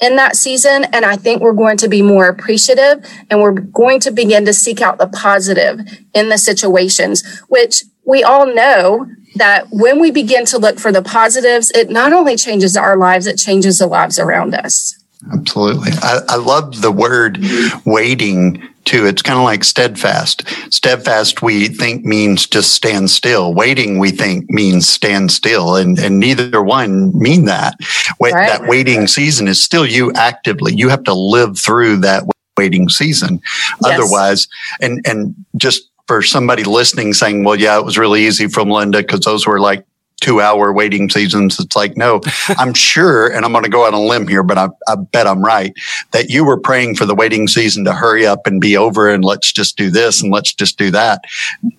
in 0.00 0.16
that 0.16 0.36
season. 0.36 0.84
And 0.92 1.04
I 1.04 1.16
think 1.16 1.42
we're 1.42 1.52
going 1.52 1.76
to 1.78 1.88
be 1.88 2.02
more 2.02 2.28
appreciative 2.28 3.04
and 3.30 3.40
we're 3.40 3.52
going 3.52 4.00
to 4.00 4.10
begin 4.10 4.44
to 4.46 4.52
seek 4.52 4.80
out 4.80 4.98
the 4.98 5.08
positive 5.08 5.80
in 6.14 6.28
the 6.28 6.38
situations, 6.38 7.42
which 7.48 7.84
we 8.04 8.22
all 8.22 8.46
know 8.46 9.06
that 9.36 9.66
when 9.70 10.00
we 10.00 10.10
begin 10.10 10.44
to 10.46 10.58
look 10.58 10.78
for 10.78 10.90
the 10.90 11.02
positives, 11.02 11.70
it 11.72 11.90
not 11.90 12.12
only 12.12 12.36
changes 12.36 12.76
our 12.76 12.96
lives, 12.96 13.26
it 13.26 13.36
changes 13.36 13.78
the 13.78 13.86
lives 13.86 14.18
around 14.18 14.54
us. 14.54 14.97
Absolutely. 15.32 15.90
I, 16.00 16.20
I 16.28 16.36
love 16.36 16.80
the 16.80 16.92
word 16.92 17.38
waiting 17.84 18.62
too. 18.84 19.04
It's 19.04 19.20
kind 19.20 19.38
of 19.38 19.44
like 19.44 19.64
steadfast. 19.64 20.48
Steadfast, 20.72 21.42
we 21.42 21.68
think 21.68 22.04
means 22.04 22.46
just 22.46 22.72
stand 22.72 23.10
still. 23.10 23.52
Waiting, 23.52 23.98
we 23.98 24.10
think 24.10 24.48
means 24.48 24.88
stand 24.88 25.32
still. 25.32 25.76
And, 25.76 25.98
and 25.98 26.20
neither 26.20 26.62
one 26.62 27.16
mean 27.18 27.46
that. 27.46 27.74
Right. 28.20 28.32
That 28.32 28.68
waiting 28.68 29.06
season 29.06 29.48
is 29.48 29.62
still 29.62 29.84
you 29.84 30.12
actively. 30.12 30.74
You 30.74 30.88
have 30.88 31.04
to 31.04 31.14
live 31.14 31.58
through 31.58 31.98
that 31.98 32.24
waiting 32.56 32.88
season. 32.88 33.40
Yes. 33.82 34.00
Otherwise, 34.00 34.48
and, 34.80 35.04
and 35.04 35.34
just 35.56 35.90
for 36.06 36.22
somebody 36.22 36.64
listening 36.64 37.12
saying, 37.12 37.44
well, 37.44 37.56
yeah, 37.56 37.78
it 37.78 37.84
was 37.84 37.98
really 37.98 38.26
easy 38.26 38.46
from 38.46 38.70
Linda 38.70 38.98
because 38.98 39.20
those 39.20 39.46
were 39.46 39.60
like 39.60 39.84
two 40.20 40.40
hour 40.40 40.72
waiting 40.72 41.08
seasons. 41.08 41.58
It's 41.60 41.76
like, 41.76 41.96
no, 41.96 42.20
I'm 42.48 42.74
sure, 42.74 43.28
and 43.28 43.44
I'm 43.44 43.52
going 43.52 43.64
to 43.64 43.70
go 43.70 43.86
on 43.86 43.94
a 43.94 44.00
limb 44.00 44.26
here, 44.26 44.42
but 44.42 44.58
I, 44.58 44.68
I, 44.86 44.96
bet 44.96 45.26
I'm 45.26 45.42
right 45.42 45.72
that 46.10 46.28
you 46.28 46.44
were 46.44 46.58
praying 46.58 46.96
for 46.96 47.06
the 47.06 47.14
waiting 47.14 47.46
season 47.48 47.84
to 47.84 47.92
hurry 47.92 48.26
up 48.26 48.46
and 48.46 48.60
be 48.60 48.76
over 48.76 49.08
and 49.08 49.24
let's 49.24 49.52
just 49.52 49.76
do 49.76 49.90
this 49.90 50.22
and 50.22 50.32
let's 50.32 50.52
just 50.52 50.76
do 50.76 50.90
that. 50.90 51.22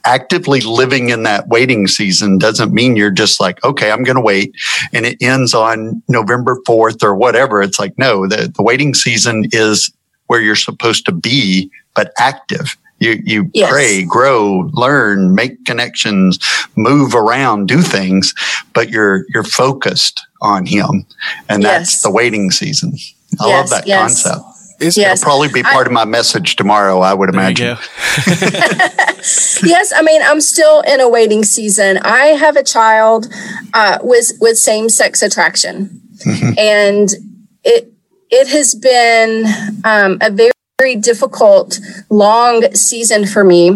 Actively 0.06 0.62
living 0.62 1.10
in 1.10 1.24
that 1.24 1.48
waiting 1.48 1.88
season 1.88 2.38
doesn't 2.38 2.74
mean 2.74 2.96
you're 2.96 3.12
just 3.12 3.40
like, 3.40 3.64
okay, 3.64 3.92
I'm 3.92 4.04
going 4.04 4.16
to 4.16 4.22
wait 4.22 4.56
and 4.94 5.06
it 5.06 5.18
ends 5.22 5.54
on 5.54 6.02
November 6.08 6.58
4th 6.68 7.04
or 7.04 7.16
whatever. 7.16 7.62
It's 7.62 7.80
like, 7.80 7.98
no, 7.98 8.28
the, 8.28 8.52
the 8.56 8.64
waiting 8.64 8.94
season 8.94 9.46
is 9.52 9.92
where 10.28 10.42
you're 10.42 10.56
supposed 10.56 11.06
to 11.06 11.12
be, 11.12 11.70
but 11.96 12.14
active. 12.18 12.78
You 13.00 13.22
you 13.24 13.52
yes. 13.54 13.72
pray, 13.72 14.04
grow, 14.04 14.70
learn, 14.74 15.34
make 15.34 15.66
connections, 15.66 16.40
move 16.76 17.16
around, 17.16 17.68
do 17.68 17.82
things, 17.82 18.34
but 18.74 18.90
you're 18.90 19.26
you're 19.34 19.44
focused 19.44 20.26
on 20.42 20.66
him, 20.66 21.06
and 21.48 21.64
yes. 21.64 21.78
that's 21.78 22.02
the 22.02 22.12
waiting 22.12 22.52
season. 22.52 22.94
I 23.40 23.48
yes, 23.48 23.60
love 23.60 23.70
that 23.70 23.88
yes. 23.88 24.24
concept. 24.24 24.46
It's, 24.80 24.96
yes. 24.96 25.22
It'll 25.22 25.26
probably 25.26 25.50
be 25.50 25.62
part 25.62 25.88
I, 25.88 25.90
of 25.90 25.92
my 25.92 26.06
message 26.06 26.56
tomorrow, 26.56 27.00
I 27.00 27.14
would 27.14 27.30
imagine. 27.30 27.78
yes, 29.64 29.92
I 29.94 30.02
mean, 30.02 30.22
I'm 30.24 30.40
still 30.40 30.82
in 30.82 31.02
a 31.02 31.10
waiting 31.10 31.44
season. 31.44 31.98
I 31.98 32.28
have 32.28 32.56
a 32.56 32.64
child 32.64 33.28
uh, 33.74 34.00
with 34.02 34.32
with 34.40 34.58
same 34.58 34.88
sex 34.88 35.22
attraction, 35.22 36.02
mm-hmm. 36.26 36.58
and 36.58 37.10
it 37.64 37.92
it 38.30 38.48
has 38.48 38.74
been 38.76 39.46
um, 39.84 40.18
a 40.22 40.32
very 40.32 40.52
very 40.80 40.96
difficult, 40.96 41.80
long 42.10 42.74
season 42.74 43.28
for 43.28 43.44
me. 43.44 43.72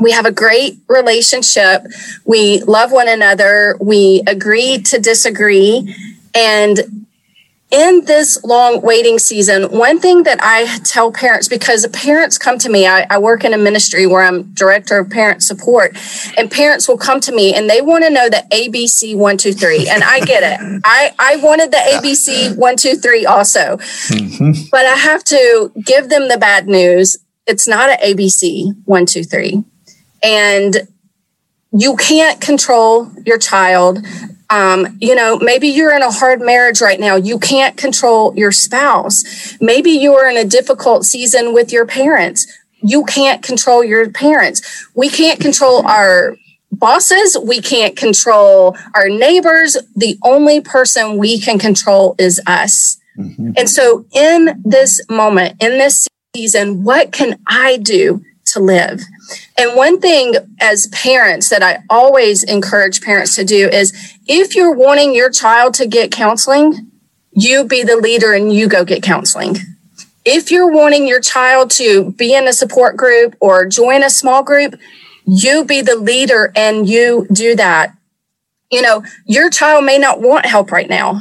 We 0.00 0.10
have 0.10 0.26
a 0.26 0.32
great 0.32 0.78
relationship. 0.88 1.82
We 2.24 2.60
love 2.62 2.90
one 2.90 3.08
another. 3.08 3.76
We 3.80 4.22
agree 4.26 4.78
to 4.82 4.98
disagree. 4.98 5.94
And 6.34 7.03
in 7.74 8.04
this 8.04 8.42
long 8.44 8.80
waiting 8.82 9.18
season, 9.18 9.64
one 9.64 9.98
thing 9.98 10.22
that 10.22 10.38
I 10.40 10.78
tell 10.84 11.10
parents, 11.10 11.48
because 11.48 11.84
parents 11.88 12.38
come 12.38 12.56
to 12.58 12.68
me, 12.68 12.86
I, 12.86 13.04
I, 13.10 13.18
work 13.18 13.42
in 13.42 13.52
a 13.52 13.58
ministry 13.58 14.06
where 14.06 14.22
I'm 14.22 14.44
director 14.54 14.98
of 14.98 15.10
parent 15.10 15.42
support, 15.42 15.96
and 16.38 16.48
parents 16.48 16.86
will 16.86 16.96
come 16.96 17.20
to 17.22 17.32
me 17.34 17.52
and 17.52 17.68
they 17.68 17.80
want 17.80 18.04
to 18.04 18.10
know 18.10 18.28
the 18.28 18.46
ABC 18.52 19.16
one, 19.16 19.36
two, 19.36 19.52
three. 19.52 19.88
And 19.88 20.04
I 20.04 20.20
get 20.20 20.44
it. 20.44 20.82
I, 20.84 21.10
I 21.18 21.36
wanted 21.36 21.72
the 21.72 21.78
ABC 21.78 22.56
one, 22.56 22.76
two, 22.76 22.94
three 22.94 23.26
also. 23.26 23.78
Mm-hmm. 23.78 24.68
But 24.70 24.86
I 24.86 24.94
have 24.94 25.24
to 25.24 25.72
give 25.84 26.10
them 26.10 26.28
the 26.28 26.38
bad 26.38 26.68
news. 26.68 27.16
It's 27.48 27.66
not 27.66 27.90
an 27.90 27.96
ABC 27.98 28.72
one, 28.84 29.04
two, 29.04 29.24
three. 29.24 29.64
And 30.22 30.76
you 31.72 31.96
can't 31.96 32.40
control 32.40 33.10
your 33.26 33.38
child 33.38 33.98
um, 34.54 34.96
you 35.00 35.16
know, 35.16 35.36
maybe 35.38 35.66
you're 35.66 35.94
in 35.96 36.02
a 36.02 36.12
hard 36.12 36.40
marriage 36.40 36.80
right 36.80 37.00
now. 37.00 37.16
You 37.16 37.40
can't 37.40 37.76
control 37.76 38.32
your 38.36 38.52
spouse. 38.52 39.56
Maybe 39.60 39.90
you 39.90 40.14
are 40.14 40.28
in 40.28 40.36
a 40.36 40.44
difficult 40.44 41.04
season 41.04 41.52
with 41.52 41.72
your 41.72 41.84
parents. 41.86 42.46
You 42.80 43.04
can't 43.04 43.42
control 43.42 43.82
your 43.82 44.08
parents. 44.10 44.86
We 44.94 45.08
can't 45.08 45.40
control 45.40 45.84
our 45.84 46.36
bosses. 46.70 47.36
We 47.36 47.60
can't 47.60 47.96
control 47.96 48.76
our 48.94 49.08
neighbors. 49.08 49.76
The 49.96 50.18
only 50.22 50.60
person 50.60 51.18
we 51.18 51.40
can 51.40 51.58
control 51.58 52.14
is 52.18 52.40
us. 52.46 52.98
Mm-hmm. 53.18 53.52
And 53.56 53.68
so, 53.68 54.06
in 54.12 54.62
this 54.64 55.00
moment, 55.08 55.56
in 55.60 55.78
this 55.78 56.06
season, 56.36 56.84
what 56.84 57.10
can 57.10 57.40
I 57.48 57.78
do 57.78 58.24
to 58.54 58.60
live? 58.60 59.00
And 59.58 59.76
one 59.76 60.00
thing 60.00 60.34
as 60.60 60.88
parents 60.88 61.50
that 61.50 61.62
I 61.62 61.78
always 61.88 62.42
encourage 62.42 63.02
parents 63.02 63.36
to 63.36 63.44
do 63.44 63.68
is 63.68 63.92
if 64.26 64.56
you're 64.56 64.74
wanting 64.74 65.14
your 65.14 65.30
child 65.30 65.74
to 65.74 65.86
get 65.86 66.10
counseling, 66.10 66.90
you 67.32 67.64
be 67.64 67.82
the 67.82 67.96
leader 67.96 68.32
and 68.32 68.52
you 68.52 68.68
go 68.68 68.84
get 68.84 69.02
counseling. 69.02 69.56
If 70.24 70.50
you're 70.50 70.70
wanting 70.70 71.06
your 71.06 71.20
child 71.20 71.70
to 71.72 72.12
be 72.12 72.34
in 72.34 72.48
a 72.48 72.52
support 72.52 72.96
group 72.96 73.36
or 73.40 73.66
join 73.66 74.02
a 74.02 74.10
small 74.10 74.42
group, 74.42 74.76
you 75.26 75.64
be 75.64 75.82
the 75.82 75.96
leader 75.96 76.52
and 76.56 76.88
you 76.88 77.26
do 77.32 77.54
that. 77.56 77.94
You 78.70 78.82
know, 78.82 79.04
your 79.26 79.50
child 79.50 79.84
may 79.84 79.98
not 79.98 80.20
want 80.20 80.46
help 80.46 80.72
right 80.72 80.88
now. 80.88 81.20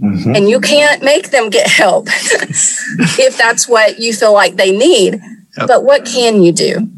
Mm-hmm. 0.00 0.34
And 0.34 0.48
you 0.48 0.60
can't 0.60 1.02
make 1.02 1.30
them 1.30 1.50
get 1.50 1.66
help 1.66 2.06
if 2.08 3.36
that's 3.36 3.68
what 3.68 3.98
you 3.98 4.14
feel 4.14 4.32
like 4.32 4.56
they 4.56 4.76
need. 4.76 5.20
But 5.56 5.84
what 5.84 6.04
can 6.04 6.42
you 6.42 6.52
do? 6.52 6.88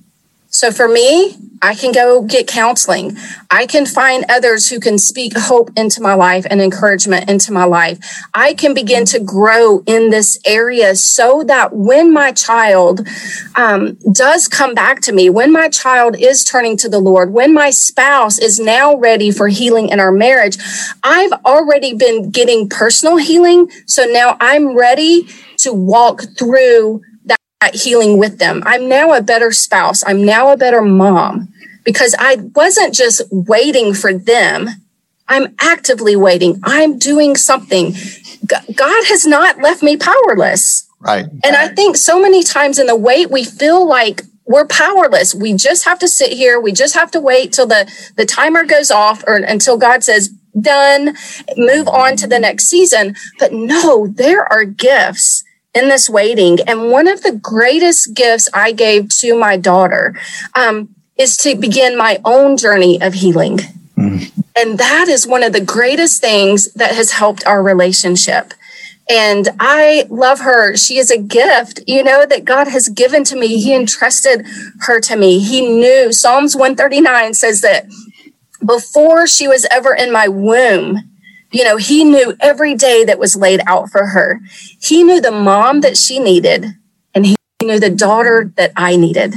So 0.48 0.70
for 0.70 0.86
me, 0.86 1.34
I 1.62 1.74
can 1.74 1.92
go 1.92 2.22
get 2.22 2.46
counseling. 2.46 3.16
I 3.50 3.64
can 3.66 3.86
find 3.86 4.24
others 4.28 4.68
who 4.68 4.80
can 4.80 4.98
speak 4.98 5.32
hope 5.34 5.70
into 5.76 6.02
my 6.02 6.12
life 6.12 6.44
and 6.50 6.60
encouragement 6.60 7.30
into 7.30 7.52
my 7.52 7.64
life. 7.64 7.98
I 8.34 8.52
can 8.52 8.74
begin 8.74 9.06
to 9.06 9.20
grow 9.20 9.82
in 9.86 10.10
this 10.10 10.38
area 10.44 10.94
so 10.96 11.42
that 11.44 11.72
when 11.72 12.12
my 12.12 12.32
child 12.32 13.06
um, 13.54 13.96
does 14.12 14.46
come 14.46 14.74
back 14.74 15.00
to 15.02 15.12
me, 15.12 15.30
when 15.30 15.52
my 15.52 15.68
child 15.70 16.16
is 16.18 16.44
turning 16.44 16.76
to 16.78 16.88
the 16.88 16.98
Lord, 16.98 17.32
when 17.32 17.54
my 17.54 17.70
spouse 17.70 18.38
is 18.38 18.58
now 18.58 18.96
ready 18.96 19.30
for 19.30 19.48
healing 19.48 19.88
in 19.88 20.00
our 20.00 20.12
marriage, 20.12 20.58
I've 21.04 21.32
already 21.46 21.94
been 21.94 22.30
getting 22.30 22.68
personal 22.68 23.16
healing. 23.16 23.70
So 23.86 24.04
now 24.04 24.36
I'm 24.38 24.76
ready 24.76 25.28
to 25.58 25.72
walk 25.72 26.22
through 26.36 27.02
healing 27.70 28.18
with 28.18 28.38
them. 28.38 28.62
I'm 28.66 28.88
now 28.88 29.12
a 29.12 29.22
better 29.22 29.52
spouse. 29.52 30.02
I'm 30.06 30.24
now 30.24 30.50
a 30.50 30.56
better 30.56 30.82
mom 30.82 31.52
because 31.84 32.14
I 32.18 32.36
wasn't 32.54 32.94
just 32.94 33.22
waiting 33.30 33.94
for 33.94 34.12
them. 34.12 34.68
I'm 35.28 35.54
actively 35.60 36.16
waiting. 36.16 36.60
I'm 36.64 36.98
doing 36.98 37.36
something. 37.36 37.94
God 38.46 39.04
has 39.06 39.26
not 39.26 39.58
left 39.58 39.82
me 39.82 39.96
powerless. 39.96 40.88
Right. 41.00 41.26
And 41.44 41.56
I 41.56 41.68
think 41.68 41.96
so 41.96 42.20
many 42.20 42.42
times 42.42 42.78
in 42.78 42.86
the 42.86 42.96
wait, 42.96 43.30
we 43.30 43.44
feel 43.44 43.86
like 43.86 44.22
we're 44.44 44.66
powerless. 44.66 45.34
We 45.34 45.54
just 45.54 45.84
have 45.84 45.98
to 46.00 46.08
sit 46.08 46.32
here. 46.32 46.60
We 46.60 46.72
just 46.72 46.94
have 46.94 47.10
to 47.12 47.20
wait 47.20 47.52
till 47.52 47.66
the, 47.66 47.90
the 48.16 48.26
timer 48.26 48.64
goes 48.64 48.90
off 48.90 49.24
or 49.26 49.36
until 49.36 49.78
God 49.78 50.04
says, 50.04 50.28
done, 50.60 51.16
move 51.56 51.88
on 51.88 52.16
to 52.16 52.26
the 52.26 52.38
next 52.38 52.66
season. 52.66 53.16
But 53.38 53.52
no, 53.52 54.06
there 54.06 54.50
are 54.52 54.64
gifts 54.64 55.44
in 55.74 55.88
this 55.88 56.08
waiting. 56.08 56.58
And 56.66 56.90
one 56.90 57.08
of 57.08 57.22
the 57.22 57.32
greatest 57.32 58.14
gifts 58.14 58.48
I 58.52 58.72
gave 58.72 59.08
to 59.20 59.38
my 59.38 59.56
daughter 59.56 60.14
um, 60.54 60.94
is 61.16 61.36
to 61.38 61.54
begin 61.54 61.96
my 61.96 62.20
own 62.24 62.56
journey 62.56 63.00
of 63.00 63.14
healing. 63.14 63.58
Mm. 63.96 64.32
And 64.56 64.78
that 64.78 65.08
is 65.08 65.26
one 65.26 65.42
of 65.42 65.52
the 65.52 65.64
greatest 65.64 66.20
things 66.20 66.72
that 66.74 66.94
has 66.94 67.12
helped 67.12 67.46
our 67.46 67.62
relationship. 67.62 68.52
And 69.10 69.48
I 69.58 70.06
love 70.10 70.40
her. 70.40 70.76
She 70.76 70.98
is 70.98 71.10
a 71.10 71.18
gift, 71.18 71.80
you 71.86 72.04
know, 72.04 72.24
that 72.26 72.44
God 72.44 72.68
has 72.68 72.88
given 72.88 73.24
to 73.24 73.36
me. 73.36 73.60
He 73.60 73.74
entrusted 73.74 74.46
her 74.80 75.00
to 75.00 75.16
me. 75.16 75.40
He 75.40 75.60
knew 75.60 76.12
Psalms 76.12 76.54
139 76.54 77.34
says 77.34 77.62
that 77.62 77.86
before 78.64 79.26
she 79.26 79.48
was 79.48 79.66
ever 79.70 79.94
in 79.94 80.12
my 80.12 80.28
womb, 80.28 81.11
you 81.52 81.64
know, 81.64 81.76
he 81.76 82.02
knew 82.02 82.34
every 82.40 82.74
day 82.74 83.04
that 83.04 83.18
was 83.18 83.36
laid 83.36 83.60
out 83.66 83.90
for 83.90 84.06
her. 84.06 84.40
He 84.80 85.02
knew 85.02 85.20
the 85.20 85.30
mom 85.30 85.82
that 85.82 85.96
she 85.96 86.18
needed, 86.18 86.66
and 87.14 87.26
he 87.26 87.36
knew 87.62 87.78
the 87.78 87.90
daughter 87.90 88.50
that 88.56 88.72
I 88.74 88.96
needed. 88.96 89.34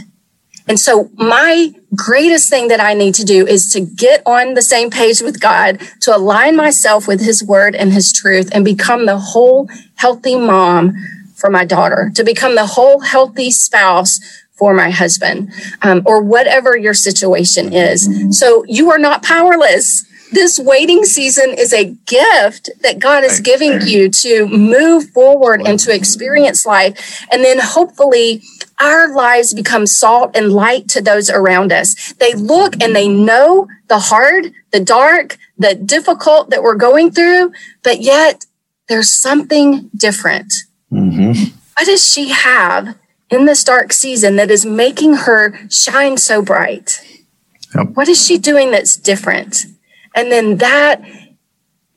And 0.67 0.79
so, 0.79 1.11
my 1.15 1.73
greatest 1.93 2.49
thing 2.49 2.69
that 2.69 2.79
I 2.79 2.93
need 2.93 3.13
to 3.15 3.23
do 3.23 3.45
is 3.45 3.71
to 3.73 3.81
get 3.81 4.23
on 4.25 4.55
the 4.55 4.63
same 4.63 4.89
page 4.89 5.21
with 5.21 5.39
God, 5.39 5.79
to 6.01 6.15
align 6.15 6.55
myself 6.55 7.07
with 7.07 7.21
His 7.21 7.43
word 7.43 7.75
and 7.75 7.93
His 7.93 8.11
truth, 8.11 8.49
and 8.51 8.65
become 8.65 9.05
the 9.05 9.19
whole 9.19 9.69
healthy 9.95 10.35
mom 10.35 10.95
for 11.35 11.51
my 11.51 11.65
daughter, 11.65 12.11
to 12.15 12.23
become 12.23 12.55
the 12.55 12.65
whole 12.65 13.01
healthy 13.01 13.51
spouse 13.51 14.19
for 14.53 14.73
my 14.73 14.89
husband, 14.89 15.51
um, 15.83 16.01
or 16.05 16.23
whatever 16.23 16.75
your 16.75 16.93
situation 16.93 17.71
is. 17.71 18.09
So, 18.35 18.63
you 18.67 18.89
are 18.89 18.97
not 18.97 19.21
powerless 19.21 20.05
this 20.35 20.59
waiting 20.59 21.05
season 21.05 21.55
is 21.57 21.73
a 21.73 21.85
gift 22.05 22.69
that 22.81 22.99
God 22.99 23.23
is 23.23 23.39
giving 23.39 23.81
you 23.81 24.09
to 24.09 24.47
move 24.47 25.09
forward 25.09 25.61
and 25.65 25.79
to 25.79 25.95
experience 25.95 26.65
life. 26.65 27.25
And 27.31 27.43
then 27.43 27.57
hopefully 27.59 28.43
our 28.79 29.15
lives 29.15 29.53
become 29.53 29.87
salt 29.87 30.35
and 30.35 30.51
light 30.51 30.89
to 30.89 31.01
those 31.01 31.29
around 31.29 31.71
us. 31.71 32.13
They 32.13 32.33
look 32.33 32.81
and 32.83 32.95
they 32.95 33.07
know 33.07 33.67
the 33.87 33.99
hard, 33.99 34.51
the 34.71 34.81
dark, 34.81 35.37
the 35.57 35.73
difficult 35.73 36.49
that 36.49 36.61
we're 36.61 36.75
going 36.75 37.11
through, 37.11 37.53
but 37.81 38.01
yet 38.01 38.45
there's 38.89 39.09
something 39.09 39.89
different. 39.95 40.53
Mm-hmm. 40.91 41.55
What 41.77 41.85
does 41.85 42.05
she 42.05 42.29
have 42.29 42.97
in 43.29 43.45
this 43.45 43.63
dark 43.63 43.93
season 43.93 44.35
that 44.35 44.51
is 44.51 44.65
making 44.65 45.13
her 45.13 45.57
shine 45.69 46.17
so 46.17 46.41
bright? 46.41 46.99
Yep. 47.73 47.91
What 47.93 48.09
is 48.09 48.23
she 48.23 48.37
doing 48.37 48.71
that's 48.71 48.95
different? 48.95 49.65
And 50.15 50.31
then 50.31 50.57
that 50.57 51.03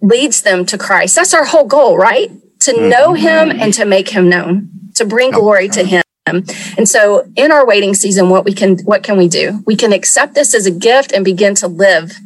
leads 0.02 0.42
them 0.42 0.66
to 0.66 0.76
Christ. 0.76 1.16
That's 1.16 1.34
our 1.34 1.44
whole 1.44 1.66
goal, 1.66 1.96
right? 1.96 2.30
To 2.60 2.72
mm-hmm. 2.72 2.88
know 2.88 3.14
him 3.14 3.50
and 3.50 3.72
to 3.74 3.84
make 3.84 4.10
him 4.10 4.28
known, 4.28 4.70
to 4.96 5.04
bring 5.04 5.30
glory 5.30 5.68
to 5.70 5.84
him. 5.84 6.02
And 6.26 6.86
so 6.86 7.30
in 7.36 7.50
our 7.50 7.66
waiting 7.66 7.94
season, 7.94 8.28
what 8.28 8.44
we 8.44 8.52
can, 8.52 8.78
what 8.80 9.02
can 9.02 9.16
we 9.16 9.28
do? 9.28 9.62
We 9.64 9.76
can 9.76 9.94
accept 9.94 10.34
this 10.34 10.54
as 10.54 10.66
a 10.66 10.70
gift 10.70 11.12
and 11.12 11.24
begin 11.24 11.54
to 11.56 11.68
live 11.68 12.18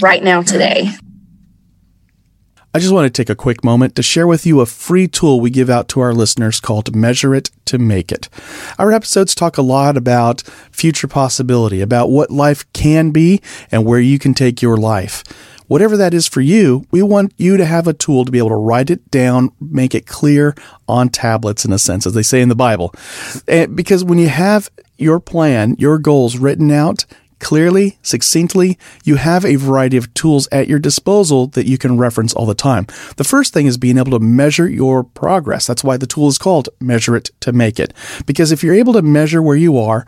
right 0.00 0.22
now 0.22 0.42
today. 0.42 0.90
I 2.72 2.78
just 2.78 2.92
want 2.92 3.04
to 3.06 3.10
take 3.10 3.28
a 3.28 3.34
quick 3.34 3.64
moment 3.64 3.96
to 3.96 4.02
share 4.02 4.28
with 4.28 4.46
you 4.46 4.60
a 4.60 4.66
free 4.66 5.08
tool 5.08 5.40
we 5.40 5.50
give 5.50 5.68
out 5.68 5.88
to 5.88 5.98
our 5.98 6.14
listeners 6.14 6.60
called 6.60 6.94
Measure 6.94 7.34
It 7.34 7.50
to 7.64 7.78
Make 7.78 8.12
It. 8.12 8.28
Our 8.78 8.92
episodes 8.92 9.34
talk 9.34 9.58
a 9.58 9.62
lot 9.62 9.96
about 9.96 10.42
future 10.70 11.08
possibility, 11.08 11.80
about 11.80 12.10
what 12.10 12.30
life 12.30 12.72
can 12.72 13.10
be 13.10 13.40
and 13.72 13.84
where 13.84 13.98
you 13.98 14.20
can 14.20 14.34
take 14.34 14.62
your 14.62 14.76
life. 14.76 15.24
Whatever 15.66 15.96
that 15.96 16.14
is 16.14 16.28
for 16.28 16.40
you, 16.40 16.86
we 16.92 17.02
want 17.02 17.34
you 17.36 17.56
to 17.56 17.64
have 17.64 17.88
a 17.88 17.92
tool 17.92 18.24
to 18.24 18.30
be 18.30 18.38
able 18.38 18.50
to 18.50 18.54
write 18.54 18.88
it 18.88 19.10
down, 19.10 19.50
make 19.60 19.92
it 19.92 20.06
clear 20.06 20.54
on 20.86 21.08
tablets 21.08 21.64
in 21.64 21.72
a 21.72 21.78
sense, 21.78 22.06
as 22.06 22.14
they 22.14 22.22
say 22.22 22.40
in 22.40 22.48
the 22.48 22.54
Bible. 22.54 22.94
And 23.48 23.74
because 23.74 24.04
when 24.04 24.18
you 24.18 24.28
have 24.28 24.70
your 24.96 25.18
plan, 25.18 25.74
your 25.76 25.98
goals 25.98 26.38
written 26.38 26.70
out, 26.70 27.04
clearly, 27.40 27.98
succinctly, 28.02 28.78
you 29.04 29.16
have 29.16 29.44
a 29.44 29.56
variety 29.56 29.96
of 29.96 30.12
tools 30.14 30.46
at 30.52 30.68
your 30.68 30.78
disposal 30.78 31.48
that 31.48 31.66
you 31.66 31.78
can 31.78 31.98
reference 31.98 32.32
all 32.32 32.46
the 32.46 32.54
time. 32.54 32.86
The 33.16 33.24
first 33.24 33.52
thing 33.52 33.66
is 33.66 33.76
being 33.76 33.98
able 33.98 34.12
to 34.12 34.24
measure 34.24 34.68
your 34.68 35.02
progress. 35.02 35.66
That's 35.66 35.82
why 35.82 35.96
the 35.96 36.06
tool 36.06 36.28
is 36.28 36.38
called 36.38 36.68
Measure 36.78 37.16
It 37.16 37.30
to 37.40 37.52
Make 37.52 37.80
It. 37.80 37.92
Because 38.26 38.52
if 38.52 38.62
you're 38.62 38.74
able 38.74 38.92
to 38.92 39.02
measure 39.02 39.42
where 39.42 39.56
you 39.56 39.78
are, 39.78 40.06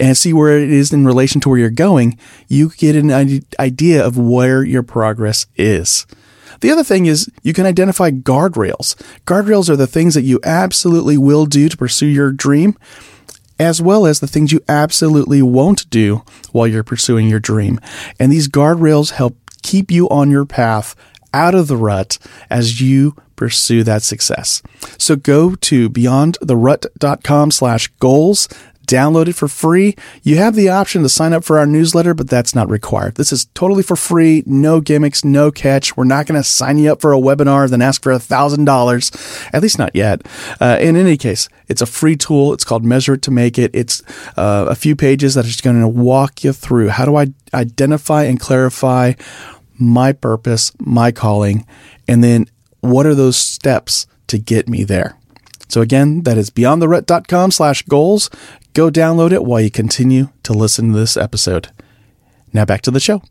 and 0.00 0.16
see 0.16 0.32
where 0.32 0.56
it 0.56 0.70
is 0.70 0.92
in 0.92 1.04
relation 1.04 1.40
to 1.40 1.48
where 1.48 1.58
you're 1.58 1.70
going, 1.70 2.16
you 2.46 2.70
get 2.76 2.94
an 2.94 3.10
idea 3.58 4.06
of 4.06 4.16
where 4.16 4.62
your 4.62 4.84
progress 4.84 5.46
is. 5.56 6.06
The 6.60 6.70
other 6.70 6.84
thing 6.84 7.06
is 7.06 7.30
you 7.42 7.52
can 7.52 7.66
identify 7.66 8.10
guardrails. 8.10 8.94
Guardrails 9.26 9.68
are 9.68 9.76
the 9.76 9.86
things 9.86 10.14
that 10.14 10.22
you 10.22 10.40
absolutely 10.44 11.18
will 11.18 11.46
do 11.46 11.68
to 11.68 11.76
pursue 11.76 12.06
your 12.06 12.32
dream 12.32 12.76
as 13.58 13.82
well 13.82 14.06
as 14.06 14.20
the 14.20 14.26
things 14.26 14.52
you 14.52 14.60
absolutely 14.68 15.42
won't 15.42 15.88
do 15.90 16.22
while 16.52 16.66
you're 16.66 16.84
pursuing 16.84 17.28
your 17.28 17.40
dream. 17.40 17.80
And 18.18 18.30
these 18.30 18.48
guardrails 18.48 19.10
help 19.12 19.36
keep 19.62 19.90
you 19.90 20.08
on 20.08 20.30
your 20.30 20.44
path 20.44 20.94
out 21.34 21.54
of 21.54 21.68
the 21.68 21.76
rut 21.76 22.18
as 22.48 22.80
you 22.80 23.14
pursue 23.36 23.84
that 23.84 24.02
success. 24.02 24.62
So 24.98 25.16
go 25.16 25.54
to 25.54 25.88
beyondtherut.com 25.90 27.50
slash 27.50 27.88
goals 28.00 28.48
download 28.88 29.28
it 29.28 29.34
for 29.34 29.46
free. 29.46 29.94
You 30.22 30.38
have 30.38 30.56
the 30.56 30.68
option 30.68 31.02
to 31.02 31.08
sign 31.08 31.32
up 31.32 31.44
for 31.44 31.58
our 31.58 31.66
newsletter, 31.66 32.14
but 32.14 32.28
that's 32.28 32.54
not 32.54 32.68
required. 32.68 33.14
This 33.14 33.32
is 33.32 33.44
totally 33.54 33.82
for 33.82 33.94
free, 33.94 34.42
no 34.46 34.80
gimmicks, 34.80 35.24
no 35.24 35.50
catch. 35.52 35.96
We're 35.96 36.04
not 36.04 36.26
going 36.26 36.40
to 36.40 36.48
sign 36.48 36.78
you 36.78 36.90
up 36.90 37.00
for 37.00 37.12
a 37.12 37.18
webinar, 37.18 37.64
and 37.64 37.72
then 37.72 37.82
ask 37.82 38.02
for 38.02 38.12
a 38.12 38.18
thousand 38.18 38.64
dollars. 38.64 39.12
At 39.52 39.62
least 39.62 39.78
not 39.78 39.94
yet. 39.94 40.26
Uh, 40.60 40.78
in 40.80 40.96
any 40.96 41.16
case, 41.16 41.48
it's 41.68 41.82
a 41.82 41.86
free 41.86 42.16
tool. 42.16 42.52
It's 42.52 42.64
called 42.64 42.84
Measure 42.84 43.14
It 43.14 43.22
to 43.22 43.30
Make 43.30 43.58
It. 43.58 43.70
It's 43.74 44.02
uh, 44.36 44.66
a 44.68 44.74
few 44.74 44.96
pages 44.96 45.34
that 45.34 45.44
are 45.44 45.48
just 45.48 45.62
going 45.62 45.80
to 45.80 45.88
walk 45.88 46.42
you 46.42 46.52
through 46.52 46.88
how 46.88 47.04
do 47.04 47.16
I 47.16 47.28
identify 47.54 48.24
and 48.24 48.40
clarify 48.40 49.12
my 49.78 50.12
purpose, 50.12 50.72
my 50.80 51.12
calling, 51.12 51.66
and 52.08 52.24
then 52.24 52.46
what 52.80 53.06
are 53.06 53.14
those 53.14 53.36
steps 53.36 54.06
to 54.28 54.38
get 54.38 54.68
me 54.68 54.84
there. 54.84 55.16
So 55.68 55.82
again, 55.82 56.22
that 56.22 56.38
is 56.38 56.50
beyondtherut.com 56.50 57.50
slash 57.50 57.82
goals. 57.82 58.30
Go 58.78 58.90
download 58.90 59.32
it 59.32 59.42
while 59.42 59.60
you 59.60 59.72
continue 59.72 60.28
to 60.44 60.52
listen 60.52 60.92
to 60.92 60.96
this 61.00 61.16
episode. 61.16 61.70
Now 62.52 62.64
back 62.64 62.80
to 62.82 62.92
the 62.92 63.00
show. 63.00 63.24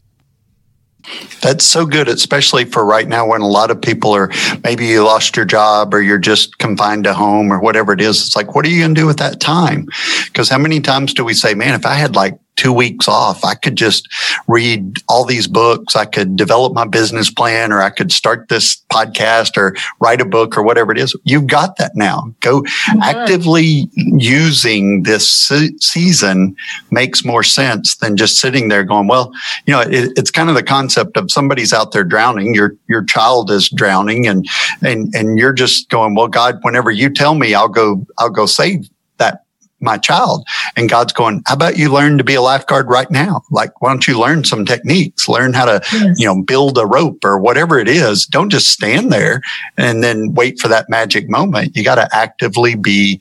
That's 1.42 1.64
so 1.64 1.86
good, 1.86 2.10
especially 2.10 2.66
for 2.66 2.86
right 2.86 3.08
now 3.08 3.26
when 3.26 3.40
a 3.40 3.48
lot 3.48 3.72
of 3.72 3.82
people 3.82 4.12
are 4.12 4.30
maybe 4.66 4.88
you 4.88 5.06
lost 5.06 5.38
your 5.38 5.46
job 5.46 5.94
or 5.94 6.02
you're 6.02 6.18
just 6.18 6.58
confined 6.58 7.06
to 7.06 7.14
home 7.14 7.54
or 7.54 7.62
whatever 7.62 7.94
it 7.94 8.02
is. 8.02 8.26
It's 8.26 8.36
like, 8.36 8.56
what 8.56 8.66
are 8.66 8.70
you 8.70 8.82
going 8.82 8.94
to 8.94 9.00
do 9.00 9.08
with 9.08 9.20
that 9.20 9.40
time? 9.40 9.88
Because 10.26 10.50
how 10.50 10.58
many 10.58 10.82
times 10.82 11.14
do 11.14 11.24
we 11.24 11.34
say, 11.34 11.54
man, 11.54 11.76
if 11.76 11.86
I 11.86 11.94
had 11.94 12.14
like 12.14 12.38
two 12.58 12.74
weeks 12.74 13.08
off. 13.08 13.46
I 13.46 13.54
could 13.54 13.78
just 13.78 14.10
read 14.48 14.98
all 15.08 15.24
these 15.24 15.48
books. 15.48 15.96
I 15.96 16.06
could 16.06 16.36
develop 16.36 16.74
my 16.74 16.86
business 16.86 17.32
plan 17.32 17.72
or 17.72 17.82
I 17.82 17.90
could 17.90 18.12
start 18.12 18.50
this 18.50 18.84
podcast 18.92 19.56
or 19.56 19.76
write 20.02 20.20
a 20.20 20.26
book 20.26 20.58
or 20.58 20.64
whatever 20.64 20.92
it 20.92 20.98
is. 20.98 21.16
You've 21.24 21.48
got 21.48 21.78
that 21.78 21.96
now. 21.96 22.34
Go 22.42 22.62
mm-hmm. 22.62 23.02
actively 23.02 23.90
using 23.94 25.04
this 25.04 25.30
se- 25.30 25.78
season 25.80 26.56
makes 26.92 27.24
more 27.24 27.44
sense 27.44 27.96
than 27.98 28.18
just 28.18 28.38
sitting 28.38 28.68
there 28.68 28.84
going, 28.84 29.08
well, 29.08 29.32
you 29.66 29.74
know, 29.74 29.82
it, 29.82 30.12
it's 30.18 30.32
kind 30.32 30.50
of 30.50 30.56
the 30.56 30.64
concept 30.64 31.16
of 31.16 31.32
somebody's 31.32 31.72
out 31.72 31.92
there 31.92 32.04
drowning. 32.04 32.54
Your, 32.54 32.76
your 32.90 33.04
child 33.04 33.52
is 33.52 33.70
drowning 33.70 34.28
and, 34.28 34.48
and, 34.82 35.14
and 35.16 35.38
you're 35.38 35.54
just 35.54 35.90
going, 35.90 36.16
well, 36.16 36.28
God, 36.28 36.60
whenever 36.64 36.92
you 36.92 37.10
tell 37.10 37.36
me, 37.36 37.54
I'll 37.54 37.68
go, 37.68 38.06
I'll 38.18 38.30
go 38.30 38.46
save 38.48 38.90
that 39.18 39.47
my 39.80 39.98
child. 39.98 40.46
And 40.76 40.90
God's 40.90 41.14
going, 41.14 41.42
how 41.46 41.54
about 41.54 41.78
you 41.78 41.92
learn 41.92 42.18
to 42.18 42.24
be 42.24 42.36
a 42.36 42.42
lifeguard 42.42 42.88
right 42.88 43.10
now? 43.12 43.42
Like, 43.52 43.82
why 43.82 43.90
don't 43.90 44.08
you 44.08 44.20
learn 44.20 44.44
some 44.44 44.66
techniques, 44.66 45.30
learn 45.30 45.54
how 45.54 45.66
to, 45.66 45.82
yes. 45.94 46.20
you 46.20 46.26
know, 46.26 46.42
build 46.42 46.78
a 46.78 46.86
rope 46.86 47.24
or 47.24 47.38
whatever 47.38 47.80
it 47.80 47.88
is. 47.88 48.26
Don't 48.26 48.50
just 48.50 48.70
stand 48.70 49.12
there 49.12 49.42
and 49.78 50.04
then 50.04 50.34
wait 50.34 50.60
for 50.60 50.68
that 50.68 50.90
magic 50.90 51.30
moment. 51.30 51.76
You 51.76 51.84
got 51.84 51.96
to 51.96 52.10
actively 52.12 52.76
be 52.76 53.20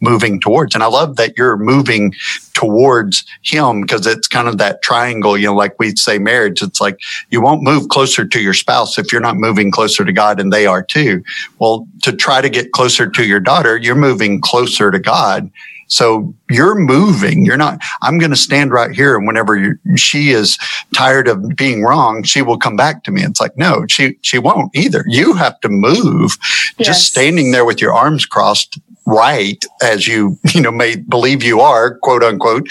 moving 0.00 0.40
towards. 0.40 0.74
And 0.74 0.84
I 0.84 0.86
love 0.86 1.16
that 1.16 1.36
you're 1.36 1.56
moving 1.56 2.14
towards 2.52 3.24
him 3.42 3.82
because 3.82 4.06
it's 4.06 4.28
kind 4.28 4.48
of 4.48 4.58
that 4.58 4.82
triangle, 4.82 5.36
you 5.36 5.46
know, 5.46 5.54
like 5.54 5.78
we 5.78 5.96
say 5.96 6.18
marriage. 6.18 6.62
It's 6.62 6.80
like 6.80 6.98
you 7.30 7.40
won't 7.40 7.62
move 7.62 7.88
closer 7.88 8.24
to 8.24 8.40
your 8.40 8.54
spouse 8.54 8.98
if 8.98 9.12
you're 9.12 9.20
not 9.20 9.36
moving 9.36 9.70
closer 9.70 10.04
to 10.04 10.12
God 10.12 10.40
and 10.40 10.52
they 10.52 10.66
are 10.66 10.82
too. 10.82 11.22
Well, 11.58 11.86
to 12.02 12.12
try 12.12 12.40
to 12.40 12.48
get 12.48 12.72
closer 12.72 13.08
to 13.08 13.24
your 13.24 13.40
daughter, 13.40 13.76
you're 13.76 13.94
moving 13.94 14.40
closer 14.40 14.90
to 14.90 14.98
God. 14.98 15.50
So 15.88 16.34
you're 16.50 16.74
moving. 16.74 17.44
You're 17.44 17.56
not, 17.56 17.80
I'm 18.02 18.18
going 18.18 18.30
to 18.30 18.36
stand 18.36 18.72
right 18.72 18.90
here. 18.90 19.16
And 19.16 19.26
whenever 19.26 19.78
she 19.96 20.30
is 20.30 20.58
tired 20.94 21.28
of 21.28 21.56
being 21.56 21.82
wrong, 21.82 22.22
she 22.22 22.42
will 22.42 22.58
come 22.58 22.76
back 22.76 23.04
to 23.04 23.10
me. 23.10 23.22
It's 23.22 23.40
like, 23.40 23.56
no, 23.56 23.86
she, 23.88 24.18
she 24.22 24.38
won't 24.38 24.74
either. 24.74 25.04
You 25.06 25.34
have 25.34 25.60
to 25.60 25.68
move. 25.68 26.36
Yes. 26.78 26.86
Just 26.86 27.06
standing 27.06 27.50
there 27.50 27.64
with 27.64 27.80
your 27.80 27.94
arms 27.94 28.26
crossed 28.26 28.78
right 29.06 29.62
as 29.82 30.06
you, 30.06 30.38
you 30.54 30.60
know, 30.60 30.72
may 30.72 30.96
believe 30.96 31.42
you 31.42 31.60
are, 31.60 31.96
quote 31.98 32.22
unquote, 32.22 32.66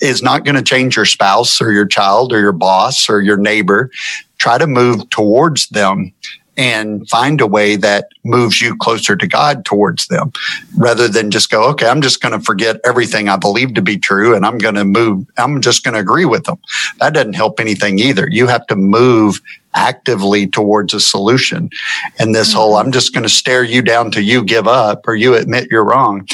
is 0.00 0.22
not 0.22 0.44
going 0.44 0.56
to 0.56 0.62
change 0.62 0.96
your 0.96 1.04
spouse 1.04 1.60
or 1.60 1.72
your 1.72 1.86
child 1.86 2.32
or 2.32 2.40
your 2.40 2.52
boss 2.52 3.08
or 3.08 3.20
your 3.20 3.36
neighbor. 3.36 3.90
Try 4.38 4.58
to 4.58 4.66
move 4.66 5.08
towards 5.10 5.68
them 5.68 6.12
and 6.56 7.08
find 7.08 7.40
a 7.40 7.46
way 7.46 7.76
that 7.76 8.08
moves 8.24 8.60
you 8.60 8.76
closer 8.76 9.16
to 9.16 9.26
God 9.26 9.64
towards 9.64 10.06
them 10.08 10.32
rather 10.76 11.08
than 11.08 11.30
just 11.30 11.50
go, 11.50 11.68
okay, 11.70 11.88
I'm 11.88 12.00
just 12.00 12.20
going 12.20 12.38
to 12.38 12.44
forget 12.44 12.80
everything 12.84 13.28
I 13.28 13.36
believe 13.36 13.74
to 13.74 13.82
be 13.82 13.98
true 13.98 14.34
and 14.34 14.46
I'm 14.46 14.58
going 14.58 14.74
to 14.76 14.84
move, 14.84 15.26
I'm 15.36 15.60
just 15.60 15.84
going 15.84 15.94
to 15.94 16.00
agree 16.00 16.24
with 16.24 16.44
them. 16.44 16.58
That 17.00 17.14
doesn't 17.14 17.34
help 17.34 17.60
anything 17.60 17.98
either. 17.98 18.28
You 18.30 18.46
have 18.46 18.66
to 18.68 18.76
move 18.76 19.40
actively 19.74 20.46
towards 20.46 20.94
a 20.94 21.00
solution. 21.00 21.70
And 22.18 22.34
this 22.34 22.50
mm-hmm. 22.50 22.58
whole, 22.58 22.76
I'm 22.76 22.92
just 22.92 23.12
going 23.12 23.24
to 23.24 23.28
stare 23.28 23.64
you 23.64 23.82
down 23.82 24.10
till 24.10 24.22
you 24.22 24.44
give 24.44 24.68
up 24.68 25.06
or 25.08 25.16
you 25.16 25.34
admit 25.34 25.68
you're 25.70 25.84
wrong. 25.84 26.26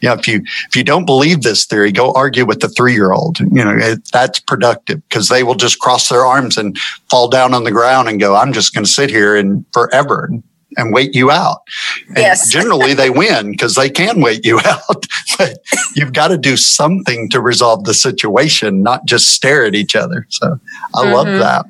You 0.00 0.08
know, 0.08 0.14
if 0.14 0.28
you 0.28 0.42
if 0.68 0.76
you 0.76 0.84
don't 0.84 1.04
believe 1.04 1.42
this 1.42 1.64
theory, 1.64 1.92
go 1.92 2.12
argue 2.12 2.44
with 2.46 2.60
the 2.60 2.68
three 2.68 2.94
year 2.94 3.12
old. 3.12 3.40
You 3.40 3.64
know, 3.64 3.76
it, 3.76 4.08
that's 4.12 4.40
productive 4.40 5.06
because 5.08 5.28
they 5.28 5.42
will 5.42 5.54
just 5.54 5.78
cross 5.78 6.08
their 6.08 6.24
arms 6.24 6.56
and 6.56 6.76
fall 7.10 7.28
down 7.28 7.54
on 7.54 7.64
the 7.64 7.72
ground 7.72 8.08
and 8.08 8.20
go, 8.20 8.34
"I'm 8.34 8.52
just 8.52 8.74
going 8.74 8.84
to 8.84 8.90
sit 8.90 9.10
here 9.10 9.36
and 9.36 9.64
forever 9.72 10.30
and 10.76 10.92
wait 10.92 11.14
you 11.14 11.30
out." 11.30 11.62
And 12.08 12.18
yes. 12.18 12.48
generally, 12.52 12.94
they 12.94 13.10
win 13.10 13.52
because 13.52 13.74
they 13.74 13.90
can 13.90 14.20
wait 14.20 14.44
you 14.44 14.60
out. 14.64 15.06
but 15.38 15.58
you've 15.94 16.12
got 16.12 16.28
to 16.28 16.38
do 16.38 16.56
something 16.56 17.28
to 17.30 17.40
resolve 17.40 17.84
the 17.84 17.94
situation, 17.94 18.82
not 18.82 19.04
just 19.06 19.28
stare 19.28 19.64
at 19.64 19.74
each 19.74 19.96
other. 19.96 20.26
So 20.30 20.58
I 20.94 21.04
mm-hmm. 21.04 21.12
love 21.12 21.26
that. 21.26 21.66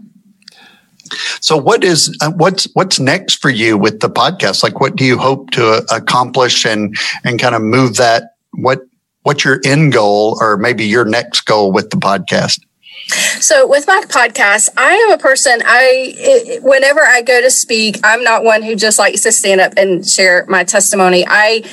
So 1.40 1.56
what 1.56 1.84
is 1.84 2.16
uh, 2.20 2.32
what's 2.32 2.64
what's 2.74 2.98
next 2.98 3.40
for 3.40 3.50
you 3.50 3.76
with 3.76 4.00
the 4.00 4.10
podcast? 4.10 4.62
Like 4.62 4.80
what 4.80 4.96
do 4.96 5.04
you 5.04 5.18
hope 5.18 5.50
to 5.52 5.66
uh, 5.66 5.82
accomplish 5.90 6.64
and 6.64 6.96
and 7.24 7.40
kind 7.40 7.54
of 7.54 7.62
move 7.62 7.96
that 7.96 8.34
what 8.52 8.80
what's 9.22 9.44
your 9.44 9.60
end 9.64 9.92
goal 9.92 10.38
or 10.40 10.56
maybe 10.56 10.84
your 10.84 11.04
next 11.04 11.42
goal 11.42 11.72
with 11.72 11.90
the 11.90 11.96
podcast? 11.96 12.60
So 13.40 13.66
with 13.66 13.86
my 13.86 14.02
podcast, 14.08 14.70
I 14.78 14.92
am 14.92 15.12
a 15.12 15.18
person 15.18 15.62
I 15.64 16.14
it, 16.16 16.62
whenever 16.62 17.02
I 17.02 17.20
go 17.20 17.40
to 17.40 17.50
speak, 17.50 17.98
I'm 18.02 18.24
not 18.24 18.44
one 18.44 18.62
who 18.62 18.74
just 18.74 18.98
likes 18.98 19.22
to 19.22 19.32
stand 19.32 19.60
up 19.60 19.74
and 19.76 20.06
share 20.06 20.46
my 20.48 20.64
testimony. 20.64 21.24
I 21.28 21.64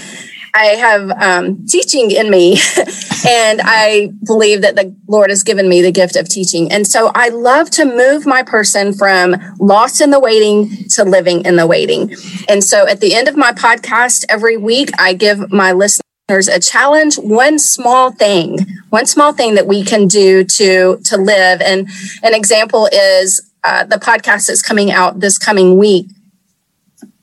I 0.54 0.66
have 0.66 1.12
um, 1.12 1.66
teaching 1.66 2.12
in 2.12 2.30
me, 2.30 2.54
and 3.28 3.62
I 3.64 4.12
believe 4.26 4.62
that 4.62 4.76
the 4.76 4.96
Lord 5.08 5.30
has 5.30 5.44
given 5.44 5.70
me 5.70 5.82
the 5.82 5.92
gift 5.92 6.16
of 6.16 6.28
teaching. 6.28 6.72
And 6.72 6.86
so 6.86 7.12
I 7.16 7.30
love 7.30 7.70
to 7.72 7.86
move 7.86 8.26
my 8.26 8.44
person 8.44 8.94
from 8.94 9.36
lost 9.60 10.02
in 10.02 10.12
the 10.12 10.20
waiting 10.20 10.70
to 10.90 11.04
living 11.04 11.46
in 11.46 11.56
the 11.56 11.68
waiting. 11.68 12.16
And 12.50 12.64
so 12.64 12.88
at 12.88 13.00
the 13.00 13.14
end 13.14 13.28
of 13.28 13.38
my 13.38 13.52
podcast 13.52 14.26
every 14.30 14.58
week, 14.58 14.90
I 15.00 15.14
give 15.14 15.52
my 15.52 15.72
listeners 15.72 16.02
a 16.30 16.60
challenge 16.60 17.18
one 17.18 17.60
small 17.60 18.12
thing 18.12 18.58
one 18.90 19.06
small 19.06 19.34
thing 19.34 19.56
that 19.56 19.68
we 19.68 19.84
can 19.84 20.08
do 20.08 20.46
to 20.46 20.98
to 21.04 21.18
live 21.18 21.60
and 21.60 21.90
an 22.24 22.34
example 22.34 22.88
is 22.94 23.52
uh, 23.66 23.84
the 23.84 23.98
podcast 23.98 24.48
that's 24.48 24.62
coming 24.62 24.92
out 24.92 25.20
this 25.20 25.38
coming 25.38 25.78
week 25.78 26.08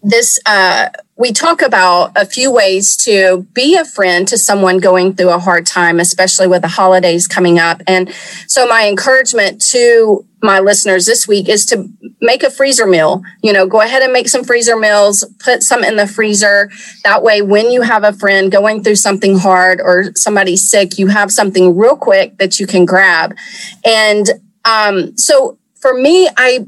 this 0.03 0.39
uh, 0.47 0.89
we 1.19 1.33
talk 1.33 1.63
about 1.63 2.13
a 2.15 2.25
few 2.25 2.51
ways 2.53 2.97
to 2.97 3.45
be 3.53 3.75
a 3.75 3.85
friend 3.85 4.27
to 4.29 4.39
someone 4.39 4.79
going 4.79 5.15
through 5.15 5.31
a 5.31 5.39
hard 5.39 5.67
time, 5.67 5.99
especially 5.99 6.47
with 6.47 6.63
the 6.63 6.69
holidays 6.69 7.27
coming 7.27 7.59
up. 7.59 7.83
And 7.89 8.15
so 8.47 8.69
my 8.69 8.89
encouragement 8.89 9.61
to 9.73 10.25
my 10.41 10.61
listeners 10.61 11.07
this 11.07 11.27
week 11.27 11.49
is 11.49 11.67
to 11.67 11.89
make 12.21 12.45
a 12.45 12.51
freezer 12.51 12.87
meal. 12.87 13.23
You 13.43 13.53
know, 13.53 13.67
go 13.67 13.81
ahead 13.81 14.03
and 14.03 14.13
make 14.13 14.29
some 14.29 14.45
freezer 14.45 14.77
meals, 14.77 15.25
put 15.41 15.65
some 15.65 15.83
in 15.83 15.97
the 15.97 16.07
freezer. 16.07 16.71
That 17.03 17.25
way, 17.25 17.43
when 17.43 17.73
you 17.73 17.83
have 17.83 18.05
a 18.05 18.13
friend 18.13 18.53
going 18.53 18.85
through 18.85 18.97
something 18.97 19.37
hard 19.37 19.81
or 19.81 20.13
somebody's 20.15 20.71
sick, 20.71 21.01
you 21.01 21.09
have 21.09 21.33
something 21.33 21.77
real 21.77 21.97
quick 21.97 22.39
that 22.39 22.61
you 22.61 22.67
can 22.69 22.85
grab. 22.85 23.37
And 23.85 24.29
um, 24.65 25.17
so 25.17 25.59
for 25.75 25.95
me, 25.95 26.29
I 26.37 26.65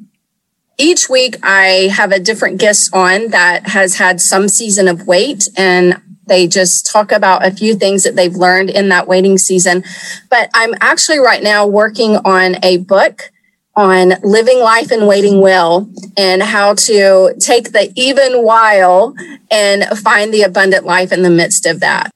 each 0.80 1.10
week 1.10 1.36
I 1.42 1.90
have 1.92 2.10
a 2.10 2.18
different 2.18 2.58
guest 2.58 2.94
on 2.94 3.28
that 3.28 3.68
has 3.68 3.96
had 3.96 4.20
some 4.20 4.48
season 4.48 4.88
of 4.88 5.06
wait 5.06 5.46
and 5.56 6.00
they 6.26 6.46
just 6.46 6.86
talk 6.86 7.12
about 7.12 7.44
a 7.44 7.50
few 7.50 7.74
things 7.74 8.04
that 8.04 8.16
they've 8.16 8.34
learned 8.34 8.70
in 8.70 8.88
that 8.88 9.06
waiting 9.06 9.36
season. 9.36 9.84
But 10.30 10.48
I'm 10.54 10.74
actually 10.80 11.18
right 11.18 11.42
now 11.42 11.66
working 11.66 12.16
on 12.16 12.56
a 12.62 12.78
book 12.78 13.30
on 13.76 14.14
living 14.22 14.60
life 14.60 14.90
and 14.90 15.06
waiting 15.06 15.40
well 15.40 15.90
and 16.16 16.42
how 16.42 16.74
to 16.74 17.34
take 17.38 17.72
the 17.72 17.92
even 17.96 18.44
while 18.44 19.14
and 19.50 19.84
find 19.98 20.32
the 20.32 20.42
abundant 20.42 20.86
life 20.86 21.12
in 21.12 21.22
the 21.22 21.30
midst 21.30 21.66
of 21.66 21.80
that. 21.80 22.10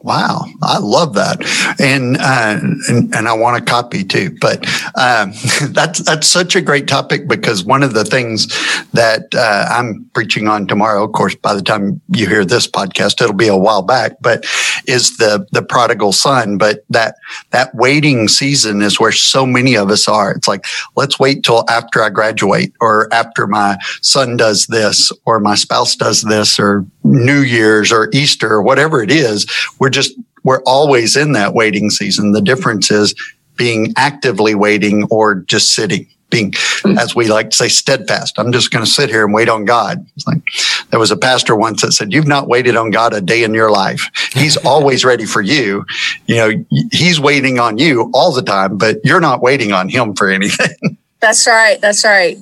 Wow, 0.00 0.44
I 0.62 0.78
love 0.78 1.14
that, 1.14 1.40
and 1.80 2.16
uh, 2.18 2.58
and, 2.88 3.14
and 3.14 3.26
I 3.26 3.32
want 3.32 3.60
a 3.60 3.64
copy 3.64 4.04
too. 4.04 4.36
But 4.40 4.66
um, 4.94 5.32
that's 5.70 6.00
that's 6.00 6.26
such 6.26 6.54
a 6.54 6.60
great 6.60 6.86
topic 6.86 7.26
because 7.26 7.64
one 7.64 7.82
of 7.82 7.94
the 7.94 8.04
things 8.04 8.46
that 8.92 9.34
uh, 9.34 9.66
I'm 9.70 10.08
preaching 10.12 10.48
on 10.48 10.66
tomorrow, 10.66 11.02
of 11.02 11.12
course, 11.12 11.34
by 11.34 11.54
the 11.54 11.62
time 11.62 12.00
you 12.10 12.28
hear 12.28 12.44
this 12.44 12.68
podcast, 12.68 13.22
it'll 13.22 13.32
be 13.32 13.48
a 13.48 13.56
while 13.56 13.82
back. 13.82 14.18
But 14.20 14.44
is 14.86 15.16
the 15.16 15.46
the 15.50 15.62
prodigal 15.62 16.12
son? 16.12 16.58
But 16.58 16.84
that 16.90 17.16
that 17.50 17.74
waiting 17.74 18.28
season 18.28 18.82
is 18.82 19.00
where 19.00 19.12
so 19.12 19.46
many 19.46 19.76
of 19.76 19.90
us 19.90 20.08
are. 20.08 20.30
It's 20.32 20.46
like 20.46 20.66
let's 20.94 21.18
wait 21.18 21.42
till 21.42 21.64
after 21.70 22.02
I 22.02 22.10
graduate, 22.10 22.74
or 22.82 23.12
after 23.14 23.46
my 23.46 23.78
son 24.02 24.36
does 24.36 24.66
this, 24.66 25.10
or 25.24 25.40
my 25.40 25.54
spouse 25.54 25.96
does 25.96 26.20
this, 26.22 26.58
or 26.58 26.84
New 27.06 27.40
Year's 27.40 27.92
or 27.92 28.08
Easter 28.12 28.52
or 28.52 28.62
whatever 28.62 29.02
it 29.02 29.10
is. 29.10 29.46
We're 29.78 29.90
just, 29.90 30.14
we're 30.42 30.62
always 30.62 31.16
in 31.16 31.32
that 31.32 31.54
waiting 31.54 31.90
season. 31.90 32.32
The 32.32 32.40
difference 32.40 32.90
is 32.90 33.14
being 33.56 33.92
actively 33.96 34.54
waiting 34.54 35.06
or 35.10 35.36
just 35.36 35.74
sitting 35.74 36.06
being, 36.30 36.52
hmm. 36.82 36.98
as 36.98 37.14
we 37.14 37.28
like 37.28 37.50
to 37.50 37.56
say, 37.56 37.68
steadfast. 37.68 38.38
I'm 38.38 38.52
just 38.52 38.70
going 38.70 38.84
to 38.84 38.90
sit 38.90 39.10
here 39.10 39.24
and 39.24 39.32
wait 39.32 39.48
on 39.48 39.64
God. 39.64 40.04
It's 40.16 40.26
like 40.26 40.42
there 40.90 40.98
was 40.98 41.10
a 41.10 41.16
pastor 41.16 41.54
once 41.54 41.82
that 41.82 41.92
said, 41.92 42.12
"You've 42.12 42.26
not 42.26 42.48
waited 42.48 42.76
on 42.76 42.90
God 42.90 43.14
a 43.14 43.20
day 43.20 43.44
in 43.44 43.54
your 43.54 43.70
life. 43.70 44.10
He's 44.32 44.56
always 44.64 45.04
ready 45.04 45.24
for 45.24 45.40
you. 45.40 45.84
You 46.26 46.36
know, 46.36 46.64
He's 46.92 47.20
waiting 47.20 47.58
on 47.58 47.78
you 47.78 48.10
all 48.12 48.32
the 48.32 48.42
time, 48.42 48.76
but 48.76 48.98
you're 49.04 49.20
not 49.20 49.40
waiting 49.40 49.72
on 49.72 49.88
Him 49.88 50.14
for 50.14 50.28
anything." 50.28 50.98
That's 51.20 51.46
right. 51.46 51.80
That's 51.80 52.04
right. 52.04 52.36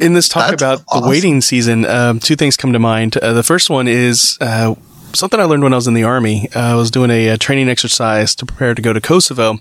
In 0.00 0.14
this 0.14 0.28
talk 0.28 0.50
That's 0.50 0.62
about 0.62 0.84
awesome. 0.88 1.02
the 1.02 1.08
waiting 1.08 1.40
season, 1.40 1.84
um, 1.86 2.20
two 2.20 2.36
things 2.36 2.56
come 2.56 2.72
to 2.72 2.78
mind. 2.78 3.16
Uh, 3.16 3.32
the 3.32 3.42
first 3.42 3.70
one 3.70 3.88
is 3.88 4.36
uh, 4.40 4.74
something 5.14 5.38
I 5.38 5.44
learned 5.44 5.62
when 5.62 5.72
I 5.72 5.76
was 5.76 5.86
in 5.86 5.94
the 5.94 6.04
army. 6.04 6.48
Uh, 6.54 6.72
I 6.72 6.74
was 6.74 6.90
doing 6.90 7.10
a, 7.10 7.28
a, 7.28 7.38
training 7.38 7.68
exercise 7.68 8.34
to 8.36 8.46
prepare 8.46 8.74
to 8.74 8.82
go 8.82 8.92
to 8.92 9.00
Kosovo, 9.00 9.58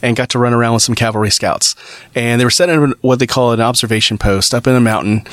and 0.00 0.16
got 0.16 0.28
to 0.30 0.38
run 0.38 0.52
around 0.52 0.74
with 0.74 0.82
some 0.82 0.94
cavalry 0.94 1.30
scouts. 1.30 1.74
And 2.14 2.40
they 2.40 2.44
were 2.44 2.50
set 2.50 2.68
in 2.68 2.94
what 3.00 3.18
they 3.18 3.26
call 3.26 3.52
an 3.52 3.60
observation 3.60 4.18
post 4.18 4.54
up 4.54 4.66
in 4.66 4.74
a 4.74 4.80
mountain. 4.80 5.24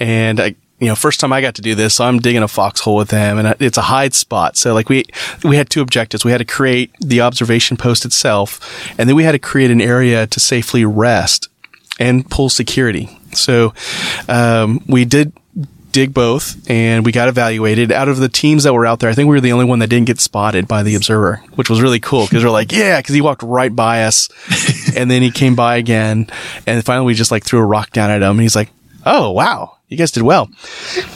And 0.00 0.40
I, 0.40 0.54
you 0.78 0.88
know, 0.88 0.94
first 0.94 1.20
time 1.20 1.32
I 1.32 1.40
got 1.40 1.54
to 1.56 1.62
do 1.62 1.74
this, 1.74 1.94
so 1.94 2.04
I'm 2.04 2.18
digging 2.18 2.42
a 2.42 2.48
foxhole 2.48 2.96
with 2.96 3.08
them, 3.08 3.38
and 3.38 3.56
it's 3.60 3.78
a 3.78 3.82
hide 3.82 4.14
spot. 4.14 4.56
So 4.56 4.74
like 4.74 4.88
we 4.88 5.04
we 5.42 5.56
had 5.56 5.70
two 5.70 5.80
objectives. 5.80 6.24
We 6.24 6.32
had 6.32 6.38
to 6.38 6.44
create 6.44 6.92
the 7.00 7.22
observation 7.22 7.76
post 7.76 8.04
itself, 8.04 8.60
and 8.98 9.08
then 9.08 9.16
we 9.16 9.24
had 9.24 9.32
to 9.32 9.38
create 9.38 9.70
an 9.70 9.80
area 9.80 10.26
to 10.26 10.40
safely 10.40 10.84
rest 10.84 11.48
and 11.98 12.28
pull 12.28 12.48
security. 12.48 13.08
So 13.32 13.74
um, 14.28 14.82
we 14.86 15.04
did 15.04 15.32
dig 15.96 16.12
both 16.12 16.68
and 16.68 17.06
we 17.06 17.12
got 17.12 17.26
evaluated 17.26 17.90
out 17.90 18.08
of 18.08 18.18
the 18.18 18.28
teams 18.28 18.64
that 18.64 18.74
were 18.74 18.84
out 18.84 19.00
there. 19.00 19.08
I 19.08 19.14
think 19.14 19.28
we 19.28 19.36
were 19.36 19.40
the 19.40 19.52
only 19.52 19.64
one 19.64 19.78
that 19.78 19.88
didn't 19.88 20.06
get 20.06 20.20
spotted 20.20 20.68
by 20.68 20.82
the 20.82 20.94
observer, 20.94 21.42
which 21.54 21.70
was 21.70 21.80
really 21.80 22.00
cool 22.00 22.26
because 22.26 22.44
we're 22.44 22.50
like, 22.50 22.70
yeah, 22.70 23.00
because 23.00 23.14
he 23.14 23.22
walked 23.22 23.42
right 23.42 23.74
by 23.74 24.04
us 24.04 24.28
and 24.96 25.10
then 25.10 25.22
he 25.22 25.30
came 25.30 25.54
by 25.54 25.76
again. 25.76 26.28
And 26.66 26.84
finally 26.84 27.06
we 27.06 27.14
just 27.14 27.30
like 27.30 27.44
threw 27.44 27.60
a 27.60 27.64
rock 27.64 27.92
down 27.92 28.10
at 28.10 28.20
him. 28.20 28.32
And 28.32 28.42
he's 28.42 28.56
like, 28.56 28.68
oh, 29.06 29.30
wow. 29.30 29.75
You 29.88 29.96
guys 29.96 30.10
did 30.10 30.22
well. 30.22 30.48
well. 30.96 31.06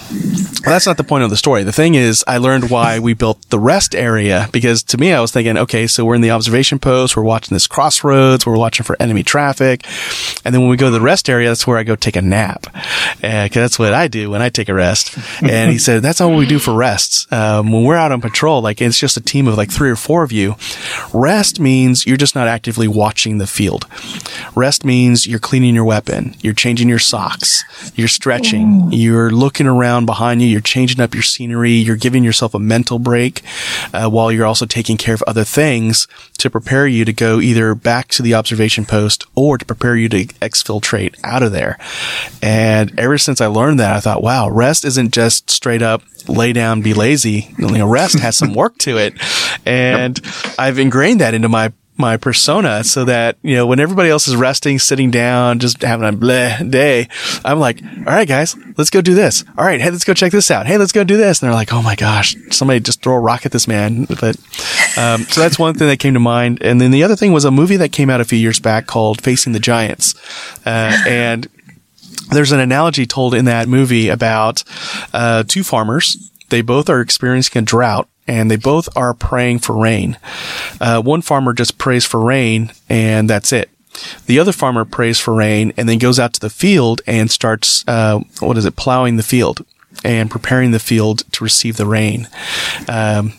That's 0.63 0.87
not 0.87 0.99
the 0.99 1.05
point 1.05 1.25
of 1.25 1.31
the 1.31 1.37
story. 1.37 1.65
The 1.65 1.73
thing 1.73 1.95
is, 1.95 2.23
I 2.27 2.37
learned 2.37 2.71
why 2.71 2.99
we 2.99 3.15
built 3.15 3.49
the 3.49 3.59
rest 3.59 3.95
area 3.95 4.49
because 4.53 4.83
to 4.85 4.99
me, 4.99 5.13
I 5.13 5.21
was 5.21 5.33
thinking, 5.33 5.57
okay, 5.57 5.87
so 5.87 6.05
we're 6.05 6.15
in 6.15 6.21
the 6.21 6.31
observation 6.31 6.79
post, 6.79 7.17
we're 7.17 7.23
watching 7.23 7.55
this 7.55 7.67
crossroads, 7.67 8.45
we're 8.45 8.59
watching 8.59 8.85
for 8.85 8.95
enemy 9.01 9.23
traffic. 9.23 9.85
And 10.45 10.55
then 10.55 10.61
when 10.61 10.71
we 10.71 10.77
go 10.77 10.87
to 10.87 10.91
the 10.91 11.01
rest 11.01 11.31
area, 11.31 11.49
that's 11.49 11.67
where 11.67 11.79
I 11.79 11.83
go 11.83 11.97
take 11.97 12.17
a 12.17 12.23
nap. 12.23 12.67
Uh, 13.25 13.49
cause 13.49 13.55
that's 13.55 13.79
what 13.79 13.95
I 13.95 14.07
do 14.07 14.31
when 14.31 14.43
I 14.43 14.51
take 14.51 14.69
a 14.69 14.75
rest. 14.75 15.17
And 15.43 15.73
he 15.73 15.79
said, 15.79 16.03
that's 16.03 16.21
all 16.21 16.37
we 16.37 16.47
do 16.47 16.59
for 16.59 16.75
rests. 16.75 17.27
Um, 17.33 17.73
when 17.73 17.85
we're 17.85 17.97
out 17.97 18.13
on 18.13 18.21
patrol, 18.21 18.61
like 18.61 18.83
it's 18.83 18.99
just 18.99 19.17
a 19.17 19.23
team 19.23 19.49
of 19.49 19.57
like 19.57 19.71
three 19.71 19.91
or 19.91 19.97
four 19.97 20.23
of 20.23 20.31
you. 20.31 20.57
Rest 21.15 21.59
means 21.59 22.07
you're 22.07 22.19
just 22.19 22.35
not 22.35 22.49
actively 22.49 22.87
watching 22.87 23.39
the 23.39 23.47
field. 23.47 23.87
Rest 24.55 24.85
means 24.85 25.27
you're 25.27 25.39
cleaning 25.39 25.75
your 25.75 25.85
weapon, 25.85 26.37
you're 26.41 26.53
changing 26.55 26.89
your 26.89 26.99
socks, 26.99 27.65
you're 27.97 28.09
stretching, 28.09 28.60
you're 28.91 29.31
looking 29.31 29.67
around 29.67 30.07
behind 30.07 30.43
you, 30.43 30.49
you're 30.49 30.61
changing 30.61 31.01
up 31.01 31.15
your 31.15 31.23
scenery, 31.23 31.73
you're 31.73 31.97
giving 31.97 32.25
yourself 32.25 32.55
a 32.55 32.59
mental 32.59 32.99
break 32.99 33.43
uh, 33.93 34.09
while 34.09 34.31
you're 34.31 34.47
also 34.47 34.67
taking 34.67 34.97
care 34.97 35.15
of 35.15 35.23
other 35.27 35.45
things 35.45 36.07
to 36.39 36.51
prepare 36.51 36.87
you 36.87 37.05
to 37.05 37.13
go 37.13 37.41
either 37.41 37.75
back 37.75 38.09
to 38.09 38.23
the 38.23 38.35
observation 38.35 38.85
post 38.85 39.25
or 39.35 39.59
to 39.59 39.65
prepare 39.65 39.97
you 39.97 40.09
to 40.09 40.25
exfiltrate 40.27 41.19
out 41.25 41.43
of 41.43 41.53
there. 41.53 41.79
And 42.43 42.99
ever 42.99 43.19
since 43.19 43.41
I 43.41 43.47
learned 43.47 43.81
that, 43.81 43.97
I 43.97 44.01
thought, 44.01 44.23
wow, 44.23 44.49
rest 44.49 44.85
isn't 44.85 45.13
just 45.13 45.51
straight 45.51 45.83
up 45.83 46.03
lay 46.29 46.53
down, 46.53 46.83
be 46.83 46.95
lazy. 46.95 47.55
You 47.59 47.69
know, 47.69 47.89
rest 47.89 48.19
has 48.21 48.37
some 48.37 48.55
work 48.55 48.79
to 48.79 48.99
it. 48.99 49.15
And 49.67 50.19
I've 50.59 50.79
ingrained 50.79 51.21
that 51.21 51.35
into 51.35 51.49
my 51.49 51.73
my 52.01 52.17
persona 52.17 52.83
so 52.83 53.05
that, 53.05 53.37
you 53.43 53.55
know, 53.55 53.67
when 53.67 53.79
everybody 53.79 54.09
else 54.11 54.27
is 54.27 54.35
resting, 54.35 54.79
sitting 54.79 55.11
down, 55.11 55.59
just 55.59 55.83
having 55.83 56.09
a 56.09 56.13
bleh 56.13 56.71
day, 56.71 57.09
I'm 57.45 57.61
like, 57.61 57.83
all 57.83 58.05
right, 58.05 58.27
guys, 58.27 58.57
let's 58.77 58.91
go 58.91 59.01
do 59.01 59.15
this. 59.15 59.45
All 59.57 59.65
right. 59.65 59.81
Hey, 59.81 59.91
let's 59.91 60.05
go 60.05 60.15
check 60.15 60.33
this 60.33 60.51
out. 60.51 60.67
Hey, 60.67 60.79
let's 60.79 60.93
go 60.93 61.05
do 61.05 61.17
this. 61.17 61.41
And 61.41 61.49
they're 61.49 61.55
like, 61.55 61.73
oh 61.73 61.83
my 61.83 61.95
gosh, 61.95 62.35
somebody 62.51 62.81
just 62.81 63.03
throw 63.03 63.15
a 63.15 63.21
rock 63.21 63.47
at 63.47 63.53
this 63.53 63.69
man. 63.69 64.07
But, 64.07 64.37
um, 64.97 65.23
so 65.25 65.41
that's 65.41 65.59
one 65.59 65.75
thing 65.75 65.89
that 65.89 65.99
came 65.99 66.15
to 66.15 66.21
mind. 66.21 66.63
And 66.63 66.81
then 66.81 66.91
the 66.91 67.05
other 67.05 67.17
thing 67.17 67.33
was 67.33 67.45
a 67.45 67.51
movie 67.51 67.77
that 67.77 67.93
came 67.93 68.11
out 68.11 68.21
a 68.21 68.25
few 68.25 68.39
years 68.39 68.59
back 68.59 68.87
called 68.87 69.23
Facing 69.23 69.53
the 69.53 69.61
Giants. 69.61 70.15
Uh, 70.67 70.97
and 71.07 71.47
there's 72.31 72.53
an 72.53 72.61
analogy 72.61 73.07
told 73.07 73.35
in 73.35 73.45
that 73.45 73.69
movie 73.69 74.09
about, 74.09 74.65
uh, 75.13 75.45
two 75.47 75.63
farmers. 75.63 76.31
They 76.49 76.63
both 76.63 76.89
are 76.91 77.01
experiencing 77.01 77.63
a 77.63 77.65
drought 77.65 78.09
and 78.31 78.49
they 78.49 78.57
both 78.57 78.89
are 78.97 79.13
praying 79.13 79.59
for 79.59 79.77
rain. 79.77 80.17
Uh, 80.81 81.03
one 81.03 81.21
farmer 81.21 81.53
just 81.53 81.79
prays 81.79 82.07
for 82.07 82.21
rain 82.21 82.73
and 82.89 83.29
that's 83.29 83.53
it. 83.53 83.69
The 84.27 84.39
other 84.39 84.53
farmer 84.53 84.85
prays 84.85 85.19
for 85.19 85.35
rain 85.35 85.73
and 85.77 85.89
then 85.89 85.99
goes 85.99 86.21
out 86.21 86.33
to 86.35 86.41
the 86.41 86.49
field 86.49 87.03
and 87.09 87.29
starts, 87.29 87.85
uh, 87.89 88.21
what 88.39 88.57
is 88.57 88.65
it, 88.65 88.77
plowing 88.77 89.17
the 89.17 89.25
field 89.25 89.67
and 90.05 90.31
preparing 90.31 90.71
the 90.71 90.79
field 90.79 91.25
to 91.33 91.43
receive 91.43 91.77
the 91.77 91.87
rain, 91.87 92.29
um, 92.89 93.33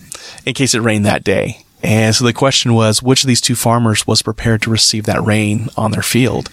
in 0.46 0.54
case 0.54 0.76
it 0.76 0.82
rained 0.82 1.06
that 1.06 1.24
day. 1.24 1.64
And 1.84 2.14
so 2.16 2.26
the 2.26 2.34
question 2.34 2.74
was, 2.74 3.02
which 3.02 3.24
of 3.24 3.28
these 3.28 3.42
two 3.42 3.56
farmers 3.56 4.06
was 4.06 4.22
prepared 4.22 4.62
to 4.64 4.70
receive 4.70 5.06
that 5.06 5.24
rain 5.24 5.70
on 5.76 5.92
their 5.92 6.04
field? 6.04 6.50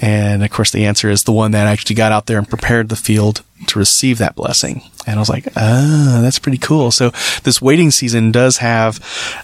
And 0.00 0.44
of 0.44 0.50
course, 0.50 0.70
the 0.70 0.84
answer 0.84 1.10
is 1.10 1.24
the 1.24 1.32
one 1.32 1.50
that 1.52 1.66
actually 1.66 1.96
got 1.96 2.12
out 2.12 2.26
there 2.26 2.38
and 2.38 2.48
prepared 2.48 2.88
the 2.88 2.96
field 2.96 3.42
to 3.66 3.78
receive 3.78 4.18
that 4.18 4.36
blessing. 4.36 4.82
And 5.06 5.16
I 5.16 5.18
was 5.18 5.28
like, 5.28 5.48
ah, 5.56 6.20
that's 6.22 6.38
pretty 6.38 6.58
cool. 6.58 6.90
So 6.90 7.10
this 7.42 7.60
waiting 7.60 7.90
season 7.90 8.32
does 8.32 8.58
have, 8.58 9.00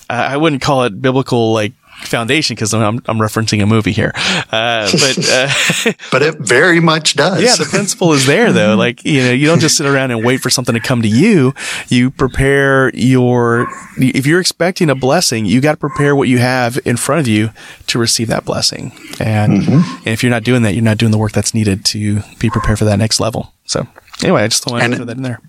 uh, 0.08 0.28
I 0.30 0.36
wouldn't 0.36 0.62
call 0.62 0.84
it 0.84 1.02
biblical, 1.02 1.52
like, 1.52 1.72
foundation 2.04 2.54
because 2.54 2.72
I'm, 2.74 3.00
I'm 3.06 3.18
referencing 3.18 3.62
a 3.62 3.66
movie 3.66 3.92
here. 3.92 4.12
Uh, 4.16 4.90
but, 4.92 5.28
uh, 5.30 5.92
but 6.12 6.22
it 6.22 6.36
very 6.38 6.80
much 6.80 7.14
does. 7.14 7.42
Yeah. 7.42 7.56
The 7.56 7.68
principle 7.68 8.12
is 8.12 8.26
there 8.26 8.52
though. 8.52 8.76
Like, 8.76 9.04
you 9.04 9.22
know, 9.22 9.32
you 9.32 9.46
don't 9.46 9.60
just 9.60 9.76
sit 9.76 9.86
around 9.86 10.10
and 10.10 10.24
wait 10.24 10.40
for 10.40 10.50
something 10.50 10.74
to 10.74 10.80
come 10.80 11.02
to 11.02 11.08
you. 11.08 11.54
You 11.88 12.10
prepare 12.10 12.90
your, 12.94 13.68
if 13.96 14.26
you're 14.26 14.40
expecting 14.40 14.90
a 14.90 14.94
blessing, 14.94 15.46
you 15.46 15.60
got 15.60 15.72
to 15.72 15.78
prepare 15.78 16.14
what 16.14 16.28
you 16.28 16.38
have 16.38 16.78
in 16.84 16.96
front 16.96 17.20
of 17.20 17.28
you 17.28 17.50
to 17.88 17.98
receive 17.98 18.28
that 18.28 18.44
blessing. 18.44 18.92
And, 19.18 19.62
mm-hmm. 19.62 19.96
and 19.98 20.08
if 20.08 20.22
you're 20.22 20.30
not 20.30 20.44
doing 20.44 20.62
that, 20.62 20.74
you're 20.74 20.84
not 20.84 20.98
doing 20.98 21.12
the 21.12 21.18
work 21.18 21.32
that's 21.32 21.54
needed 21.54 21.84
to 21.86 22.20
be 22.38 22.50
prepared 22.50 22.78
for 22.78 22.84
that 22.84 22.98
next 22.98 23.20
level. 23.20 23.52
So 23.64 23.86
anyway, 24.22 24.42
I 24.42 24.48
just 24.48 24.66
wanted 24.66 24.84
and 24.84 24.92
to 24.92 24.96
throw 24.98 25.06
that 25.06 25.16
in 25.16 25.22
there. 25.22 25.40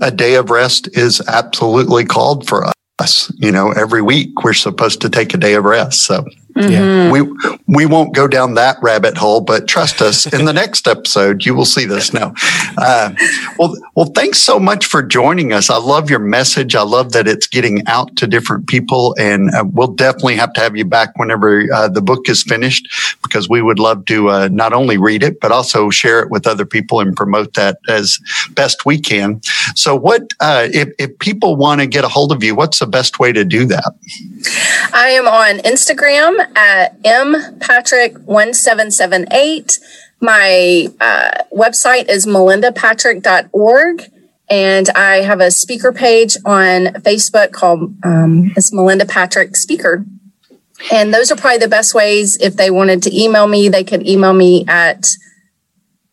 A 0.00 0.10
day 0.10 0.34
of 0.34 0.50
rest 0.50 0.88
is 0.96 1.20
absolutely 1.28 2.04
called 2.04 2.48
for 2.48 2.64
us 2.64 2.72
us. 3.02 3.32
You 3.36 3.52
know, 3.52 3.72
every 3.72 4.02
week 4.02 4.44
we're 4.44 4.52
supposed 4.52 5.00
to 5.02 5.10
take 5.10 5.34
a 5.34 5.36
day 5.36 5.54
of 5.54 5.64
rest. 5.64 6.04
So 6.04 6.24
Mm-hmm. 6.54 7.10
We 7.10 7.58
we 7.66 7.86
won't 7.86 8.14
go 8.14 8.28
down 8.28 8.54
that 8.54 8.76
rabbit 8.82 9.16
hole, 9.16 9.40
but 9.40 9.68
trust 9.68 10.00
us. 10.00 10.26
in 10.32 10.44
the 10.44 10.52
next 10.62 10.86
episode, 10.86 11.44
you 11.44 11.54
will 11.54 11.64
see 11.64 11.84
this. 11.84 12.12
now. 12.12 12.34
uh, 12.78 13.12
well, 13.58 13.76
well, 13.94 14.06
thanks 14.06 14.38
so 14.38 14.58
much 14.58 14.86
for 14.86 15.02
joining 15.02 15.52
us. 15.52 15.70
I 15.70 15.78
love 15.78 16.10
your 16.10 16.18
message. 16.18 16.74
I 16.74 16.82
love 16.82 17.12
that 17.12 17.28
it's 17.28 17.46
getting 17.46 17.86
out 17.86 18.16
to 18.16 18.26
different 18.26 18.68
people, 18.68 19.14
and 19.18 19.50
uh, 19.54 19.64
we'll 19.72 19.88
definitely 19.88 20.36
have 20.36 20.52
to 20.54 20.60
have 20.60 20.76
you 20.76 20.84
back 20.84 21.18
whenever 21.18 21.66
uh, 21.72 21.88
the 21.88 22.02
book 22.02 22.28
is 22.28 22.42
finished, 22.42 22.88
because 23.22 23.48
we 23.48 23.62
would 23.62 23.78
love 23.78 24.04
to 24.06 24.28
uh, 24.28 24.48
not 24.50 24.72
only 24.72 24.98
read 24.98 25.22
it 25.22 25.40
but 25.40 25.52
also 25.52 25.90
share 25.90 26.20
it 26.20 26.30
with 26.30 26.46
other 26.46 26.64
people 26.64 27.00
and 27.00 27.16
promote 27.16 27.54
that 27.54 27.78
as 27.88 28.18
best 28.50 28.86
we 28.86 28.98
can. 28.98 29.40
So, 29.74 29.94
what 29.94 30.32
uh, 30.40 30.68
if 30.72 30.90
if 30.98 31.18
people 31.18 31.56
want 31.56 31.80
to 31.80 31.86
get 31.86 32.04
a 32.04 32.08
hold 32.08 32.32
of 32.32 32.42
you? 32.42 32.54
What's 32.54 32.78
the 32.78 32.86
best 32.86 33.18
way 33.18 33.32
to 33.32 33.44
do 33.44 33.66
that? 33.66 33.94
I 34.94 35.08
am 35.08 35.26
on 35.26 35.58
Instagram 35.58 36.41
at 36.56 37.00
mpatrick1778. 37.02 39.80
My 40.20 40.88
uh, 41.00 41.42
website 41.52 42.08
is 42.08 42.26
melindapatrick.org. 42.26 44.04
And 44.50 44.88
I 44.90 45.22
have 45.22 45.40
a 45.40 45.50
speaker 45.50 45.92
page 45.92 46.36
on 46.44 46.86
Facebook 47.02 47.52
called 47.52 47.94
um, 48.04 48.52
it's 48.54 48.72
Melinda 48.72 49.06
Patrick 49.06 49.56
Speaker. 49.56 50.04
And 50.92 51.14
those 51.14 51.30
are 51.30 51.36
probably 51.36 51.58
the 51.58 51.68
best 51.68 51.94
ways. 51.94 52.36
If 52.38 52.56
they 52.56 52.70
wanted 52.70 53.02
to 53.04 53.16
email 53.18 53.46
me, 53.46 53.68
they 53.68 53.84
could 53.84 54.06
email 54.06 54.34
me 54.34 54.66
at, 54.66 55.06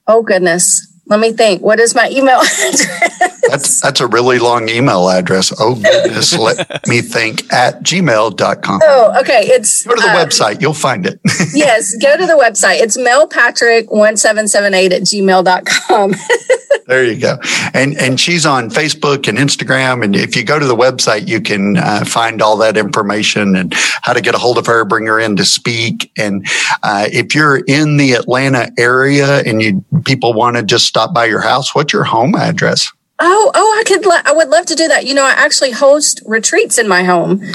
oh 0.08 0.22
goodness, 0.22 0.88
let 1.08 1.20
me 1.20 1.34
think. 1.34 1.62
What 1.62 1.80
is 1.80 1.96
my 1.96 2.08
email? 2.10 2.40
That's 3.50 3.82
that's 3.82 4.00
a 4.00 4.08
really 4.08 4.40
long 4.40 4.70
email 4.70 5.10
address. 5.10 5.54
Oh 5.60 5.76
goodness, 5.76 6.38
let 6.38 6.88
me 6.88 7.02
think 7.02 7.52
at 7.52 7.82
gmail.com. 7.84 8.82
Oh, 8.84 9.20
okay. 9.20 9.42
It's 9.46 9.84
go 9.84 9.96
to 9.96 10.02
the 10.02 10.10
uh, 10.10 10.26
website, 10.26 10.62
you'll 10.62 10.74
find 10.74 11.06
it. 11.06 11.20
yes, 11.54 11.96
go 11.98 12.16
to 12.16 12.26
the 12.26 12.34
website. 12.34 12.80
It's 12.80 12.98
melpatrick1778 12.98 14.92
at 14.92 15.02
gmail.com. 15.02 16.14
there 16.88 17.04
you 17.04 17.20
go. 17.20 17.38
And 17.74 17.98
and 17.98 18.20
she's 18.20 18.46
on 18.46 18.70
Facebook 18.70 19.28
and 19.28 19.38
Instagram. 19.38 20.04
And 20.04 20.16
if 20.16 20.36
you 20.36 20.44
go 20.44 20.60
to 20.60 20.66
the 20.66 20.76
website, 20.76 21.28
you 21.28 21.42
can 21.42 21.78
uh, 21.78 22.06
find 22.06 22.42
all 22.42 22.58
that 22.58 22.78
information 22.78 23.56
and 23.56 23.74
how 24.02 24.14
to 24.14 24.22
get 24.22 24.36
a 24.36 24.38
hold 24.38 24.58
of 24.58 24.66
her, 24.68 24.86
bring 24.86 25.08
her 25.08 25.20
in 25.20 25.36
to 25.38 25.46
speak. 25.46 26.12
And 26.18 26.46
uh, 26.84 27.08
if 27.12 27.34
you're 27.34 27.58
in 27.58 27.98
the 27.98 28.14
Atlanta 28.14 28.72
area 28.78 29.42
and 29.42 29.62
you 29.62 29.84
people 30.06 30.34
want 30.34 30.58
to 30.58 30.64
just 30.64 30.86
stop 30.86 31.14
by 31.14 31.26
your 31.26 31.42
house, 31.42 31.74
what's 31.74 31.94
your 31.94 32.04
home 32.04 32.36
address? 32.36 32.92
Oh, 33.22 33.52
oh, 33.54 33.76
I 33.78 33.84
could. 33.84 34.06
I 34.08 34.32
would 34.32 34.48
love 34.48 34.66
to 34.68 34.76
do 34.76 34.88
that. 34.88 35.06
You 35.06 35.14
know, 35.14 35.26
I 35.26 35.32
actually 35.32 35.72
host 35.72 36.22
retreats 36.26 36.78
in 36.78 36.88
my 36.88 37.04
home. 37.04 37.40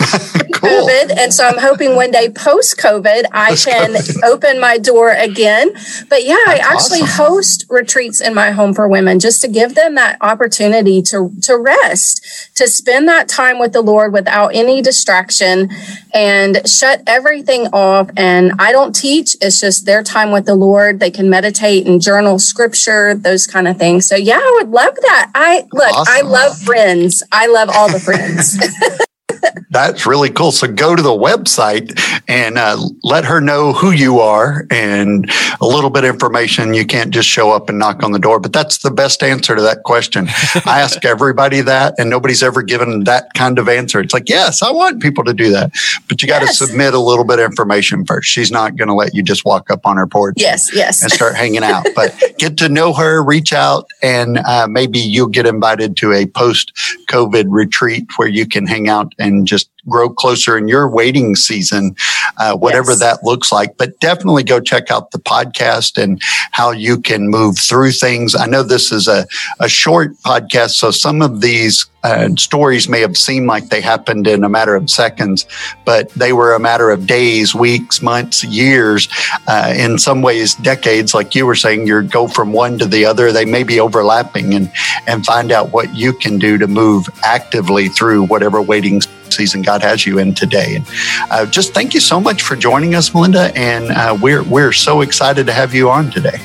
cool. 0.52 0.86
COVID, 0.86 1.16
and 1.16 1.32
so 1.32 1.46
I'm 1.46 1.58
hoping 1.58 1.96
one 1.96 2.10
day 2.10 2.28
post 2.28 2.76
COVID 2.76 3.24
I 3.32 3.56
can 3.56 3.96
open 4.24 4.60
my 4.60 4.76
door 4.76 5.10
again. 5.12 5.72
But 6.10 6.24
yeah, 6.24 6.36
That's 6.46 6.60
I 6.60 6.72
actually 6.72 7.02
awesome. 7.02 7.24
host 7.24 7.66
retreats 7.70 8.20
in 8.20 8.34
my 8.34 8.50
home 8.50 8.74
for 8.74 8.88
women 8.88 9.20
just 9.20 9.40
to 9.42 9.48
give 9.48 9.74
them 9.74 9.94
that 9.94 10.18
opportunity 10.20 11.00
to 11.02 11.32
to 11.42 11.56
rest, 11.56 12.50
to 12.56 12.68
spend 12.68 13.08
that 13.08 13.28
time 13.28 13.58
with 13.58 13.72
the 13.72 13.82
Lord 13.82 14.12
without 14.12 14.48
any 14.54 14.82
distraction, 14.82 15.70
and 16.12 16.68
shut 16.68 17.02
everything 17.06 17.68
off. 17.72 18.10
And 18.18 18.52
I 18.58 18.72
don't 18.72 18.94
teach; 18.94 19.34
it's 19.40 19.60
just 19.60 19.86
their 19.86 20.02
time 20.02 20.30
with 20.30 20.44
the 20.44 20.54
Lord. 20.54 21.00
They 21.00 21.10
can 21.10 21.30
meditate 21.30 21.86
and 21.86 22.02
journal 22.02 22.38
scripture, 22.38 23.14
those 23.14 23.46
kind 23.46 23.66
of 23.66 23.78
things. 23.78 24.06
So 24.06 24.16
yeah, 24.16 24.38
I 24.38 24.58
would 24.60 24.70
love 24.70 24.94
that. 25.02 25.30
I 25.34 25.53
look, 25.72 25.92
awesome. 25.92 26.14
I 26.14 26.20
love 26.22 26.58
friends. 26.58 27.22
I 27.32 27.46
love 27.46 27.70
all 27.72 27.90
the 27.90 28.00
friends. 28.00 28.58
That's 29.74 30.06
really 30.06 30.30
cool. 30.30 30.52
So 30.52 30.68
go 30.68 30.94
to 30.94 31.02
the 31.02 31.10
website 31.10 32.00
and 32.28 32.58
uh, 32.58 32.78
let 33.02 33.24
her 33.24 33.40
know 33.40 33.72
who 33.72 33.90
you 33.90 34.20
are 34.20 34.68
and 34.70 35.28
a 35.60 35.66
little 35.66 35.90
bit 35.90 36.04
of 36.04 36.10
information. 36.10 36.74
You 36.74 36.86
can't 36.86 37.12
just 37.12 37.28
show 37.28 37.50
up 37.50 37.68
and 37.68 37.76
knock 37.76 38.04
on 38.04 38.12
the 38.12 38.20
door, 38.20 38.38
but 38.38 38.52
that's 38.52 38.78
the 38.78 38.92
best 38.92 39.24
answer 39.24 39.56
to 39.56 39.62
that 39.62 39.82
question. 39.82 40.28
I 40.64 40.80
ask 40.80 41.04
everybody 41.04 41.60
that, 41.62 41.94
and 41.98 42.08
nobody's 42.08 42.40
ever 42.40 42.62
given 42.62 43.02
that 43.04 43.34
kind 43.34 43.58
of 43.58 43.68
answer. 43.68 43.98
It's 43.98 44.14
like, 44.14 44.28
yes, 44.28 44.62
I 44.62 44.70
want 44.70 45.02
people 45.02 45.24
to 45.24 45.34
do 45.34 45.50
that, 45.50 45.72
but 46.08 46.22
you 46.22 46.28
got 46.28 46.38
to 46.38 46.46
yes. 46.46 46.58
submit 46.58 46.94
a 46.94 47.00
little 47.00 47.24
bit 47.24 47.40
of 47.40 47.44
information 47.44 48.06
first. 48.06 48.28
She's 48.28 48.52
not 48.52 48.76
going 48.76 48.88
to 48.88 48.94
let 48.94 49.12
you 49.12 49.24
just 49.24 49.44
walk 49.44 49.72
up 49.72 49.86
on 49.86 49.96
her 49.96 50.06
porch. 50.06 50.34
Yes, 50.36 50.70
yes. 50.72 51.02
And 51.02 51.10
start 51.10 51.34
hanging 51.34 51.64
out, 51.64 51.84
but 51.96 52.14
get 52.38 52.56
to 52.58 52.68
know 52.68 52.92
her, 52.92 53.24
reach 53.24 53.52
out, 53.52 53.90
and 54.02 54.38
uh, 54.38 54.68
maybe 54.70 55.00
you'll 55.00 55.26
get 55.26 55.46
invited 55.46 55.96
to 55.96 56.12
a 56.12 56.26
post 56.26 56.72
COVID 57.08 57.46
retreat 57.48 58.06
where 58.16 58.28
you 58.28 58.46
can 58.46 58.66
hang 58.66 58.88
out 58.88 59.12
and 59.18 59.48
just 59.48 59.63
to 59.66 59.88
grow 59.88 60.08
closer 60.08 60.56
in 60.56 60.68
your 60.68 60.88
waiting 60.88 61.36
season, 61.36 61.94
uh, 62.38 62.56
whatever 62.56 62.92
yes. 62.92 63.00
that 63.00 63.24
looks 63.24 63.52
like. 63.52 63.76
But 63.76 63.98
definitely 64.00 64.42
go 64.42 64.60
check 64.60 64.90
out 64.90 65.10
the 65.10 65.18
podcast 65.18 66.02
and 66.02 66.20
how 66.52 66.70
you 66.70 67.00
can 67.00 67.28
move 67.28 67.58
through 67.58 67.92
things. 67.92 68.34
I 68.34 68.46
know 68.46 68.62
this 68.62 68.92
is 68.92 69.08
a, 69.08 69.26
a 69.60 69.68
short 69.68 70.14
podcast, 70.24 70.70
so 70.70 70.90
some 70.90 71.22
of 71.22 71.40
these 71.40 71.86
uh, 72.04 72.28
stories 72.36 72.86
may 72.86 73.00
have 73.00 73.16
seemed 73.16 73.46
like 73.46 73.70
they 73.70 73.80
happened 73.80 74.26
in 74.26 74.44
a 74.44 74.48
matter 74.48 74.74
of 74.76 74.90
seconds, 74.90 75.46
but 75.86 76.10
they 76.10 76.34
were 76.34 76.54
a 76.54 76.60
matter 76.60 76.90
of 76.90 77.06
days, 77.06 77.54
weeks, 77.54 78.02
months, 78.02 78.44
years, 78.44 79.08
uh, 79.48 79.72
in 79.74 79.98
some 79.98 80.20
ways, 80.20 80.54
decades. 80.56 81.14
Like 81.14 81.34
you 81.34 81.46
were 81.46 81.54
saying, 81.54 81.86
you 81.86 82.02
go 82.02 82.28
from 82.28 82.52
one 82.52 82.78
to 82.78 82.84
the 82.86 83.06
other. 83.06 83.32
They 83.32 83.46
may 83.46 83.62
be 83.62 83.80
overlapping 83.80 84.52
and, 84.52 84.70
and 85.06 85.24
find 85.24 85.50
out 85.50 85.72
what 85.72 85.94
you 85.94 86.12
can 86.12 86.38
do 86.38 86.58
to 86.58 86.66
move 86.66 87.08
actively 87.24 87.88
through 87.88 88.24
whatever 88.24 88.60
waiting 88.60 89.00
season 89.32 89.62
God 89.62 89.82
has 89.82 90.06
you 90.06 90.18
in 90.18 90.34
today. 90.34 90.76
And 90.76 90.86
uh, 91.30 91.46
just 91.46 91.74
thank 91.74 91.94
you 91.94 92.00
so 92.00 92.20
much 92.20 92.42
for 92.42 92.56
joining 92.56 92.94
us, 92.94 93.14
Melinda. 93.14 93.52
And 93.56 93.90
uh, 93.90 94.16
we're, 94.20 94.42
we're 94.44 94.72
so 94.72 95.00
excited 95.00 95.46
to 95.46 95.52
have 95.52 95.74
you 95.74 95.90
on 95.90 96.10
today. 96.10 96.38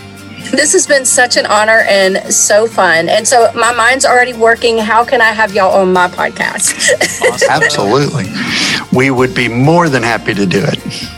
This 0.52 0.74
has 0.74 0.88
been 0.88 1.06
such 1.06 1.38
an 1.38 1.46
honor 1.46 1.84
and 1.88 2.34
so 2.34 2.66
fun. 2.66 3.08
And 3.08 3.28
so 3.28 3.52
my 3.54 3.72
mind's 3.72 4.04
already 4.04 4.34
working. 4.34 4.80
How 4.80 5.06
can 5.06 5.22
I 5.22 5.32
have 5.32 5.54
y'all 5.54 5.80
on 5.80 5.94
my 5.94 6.08
podcast? 6.08 6.74
awesome. 7.30 7.50
Absolutely. 7.50 8.26
We 8.92 9.12
would 9.12 9.36
be 9.36 9.48
more 9.48 9.90
than 9.90 10.02
happy 10.02 10.34
to 10.34 10.46
do 10.48 10.64
it. 10.64 11.10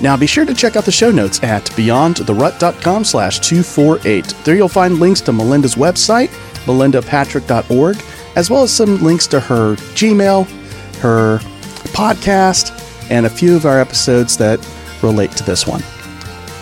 Now 0.00 0.16
be 0.16 0.26
sure 0.26 0.44
to 0.44 0.54
check 0.54 0.76
out 0.76 0.84
the 0.84 0.92
show 0.92 1.10
notes 1.10 1.42
at 1.42 1.64
beyondtherut.com 1.64 3.04
slash 3.04 3.38
248. 3.40 4.34
There 4.44 4.56
you'll 4.56 4.68
find 4.68 4.98
links 4.98 5.20
to 5.22 5.32
Melinda's 5.32 5.76
website, 5.76 6.28
melindapatrick.org, 6.64 8.02
as 8.36 8.50
well 8.50 8.62
as 8.62 8.72
some 8.72 9.02
links 9.02 9.26
to 9.28 9.40
her 9.40 9.76
Gmail, 9.94 10.46
her 10.94 11.38
podcast, 11.92 12.80
and 13.10 13.26
a 13.26 13.30
few 13.30 13.54
of 13.54 13.66
our 13.66 13.80
episodes 13.80 14.36
that 14.38 14.66
relate 15.02 15.32
to 15.32 15.44
this 15.44 15.66
one. 15.66 15.82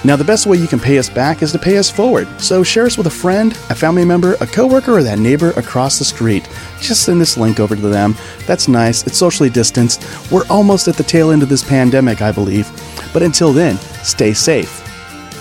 Now, 0.04 0.16
the 0.16 0.24
best 0.24 0.46
way 0.46 0.56
you 0.56 0.66
can 0.66 0.80
pay 0.80 0.98
us 0.98 1.08
back 1.08 1.42
is 1.42 1.52
to 1.52 1.60
pay 1.60 1.78
us 1.78 1.88
forward. 1.88 2.26
So 2.40 2.64
share 2.64 2.86
us 2.86 2.98
with 2.98 3.06
a 3.06 3.10
friend, 3.10 3.52
a 3.70 3.74
family 3.74 4.04
member, 4.04 4.34
a 4.40 4.46
coworker, 4.48 4.96
or 4.96 5.02
that 5.04 5.20
neighbor 5.20 5.50
across 5.52 6.00
the 6.00 6.04
street. 6.04 6.48
Just 6.80 7.04
send 7.04 7.20
this 7.20 7.36
link 7.36 7.60
over 7.60 7.76
to 7.76 7.80
them. 7.80 8.16
That's 8.46 8.66
nice. 8.66 9.06
It's 9.06 9.16
socially 9.16 9.48
distanced. 9.48 10.04
We're 10.32 10.46
almost 10.50 10.88
at 10.88 10.96
the 10.96 11.04
tail 11.04 11.30
end 11.30 11.44
of 11.44 11.48
this 11.48 11.62
pandemic, 11.62 12.20
I 12.20 12.32
believe. 12.32 12.68
But 13.12 13.22
until 13.22 13.52
then, 13.52 13.76
stay 14.02 14.34
safe. 14.34 14.80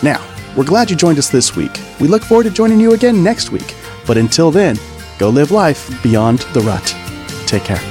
Now, 0.03 0.23
we're 0.55 0.63
glad 0.63 0.91
you 0.91 0.95
joined 0.95 1.17
us 1.17 1.29
this 1.29 1.55
week. 1.55 1.79
We 1.99 2.07
look 2.07 2.23
forward 2.23 2.43
to 2.43 2.51
joining 2.51 2.79
you 2.79 2.93
again 2.93 3.23
next 3.23 3.51
week. 3.51 3.75
But 4.05 4.17
until 4.17 4.51
then, 4.51 4.77
go 5.17 5.29
live 5.29 5.49
life 5.49 6.03
beyond 6.03 6.39
the 6.53 6.61
rut. 6.61 6.95
Take 7.47 7.63
care. 7.63 7.90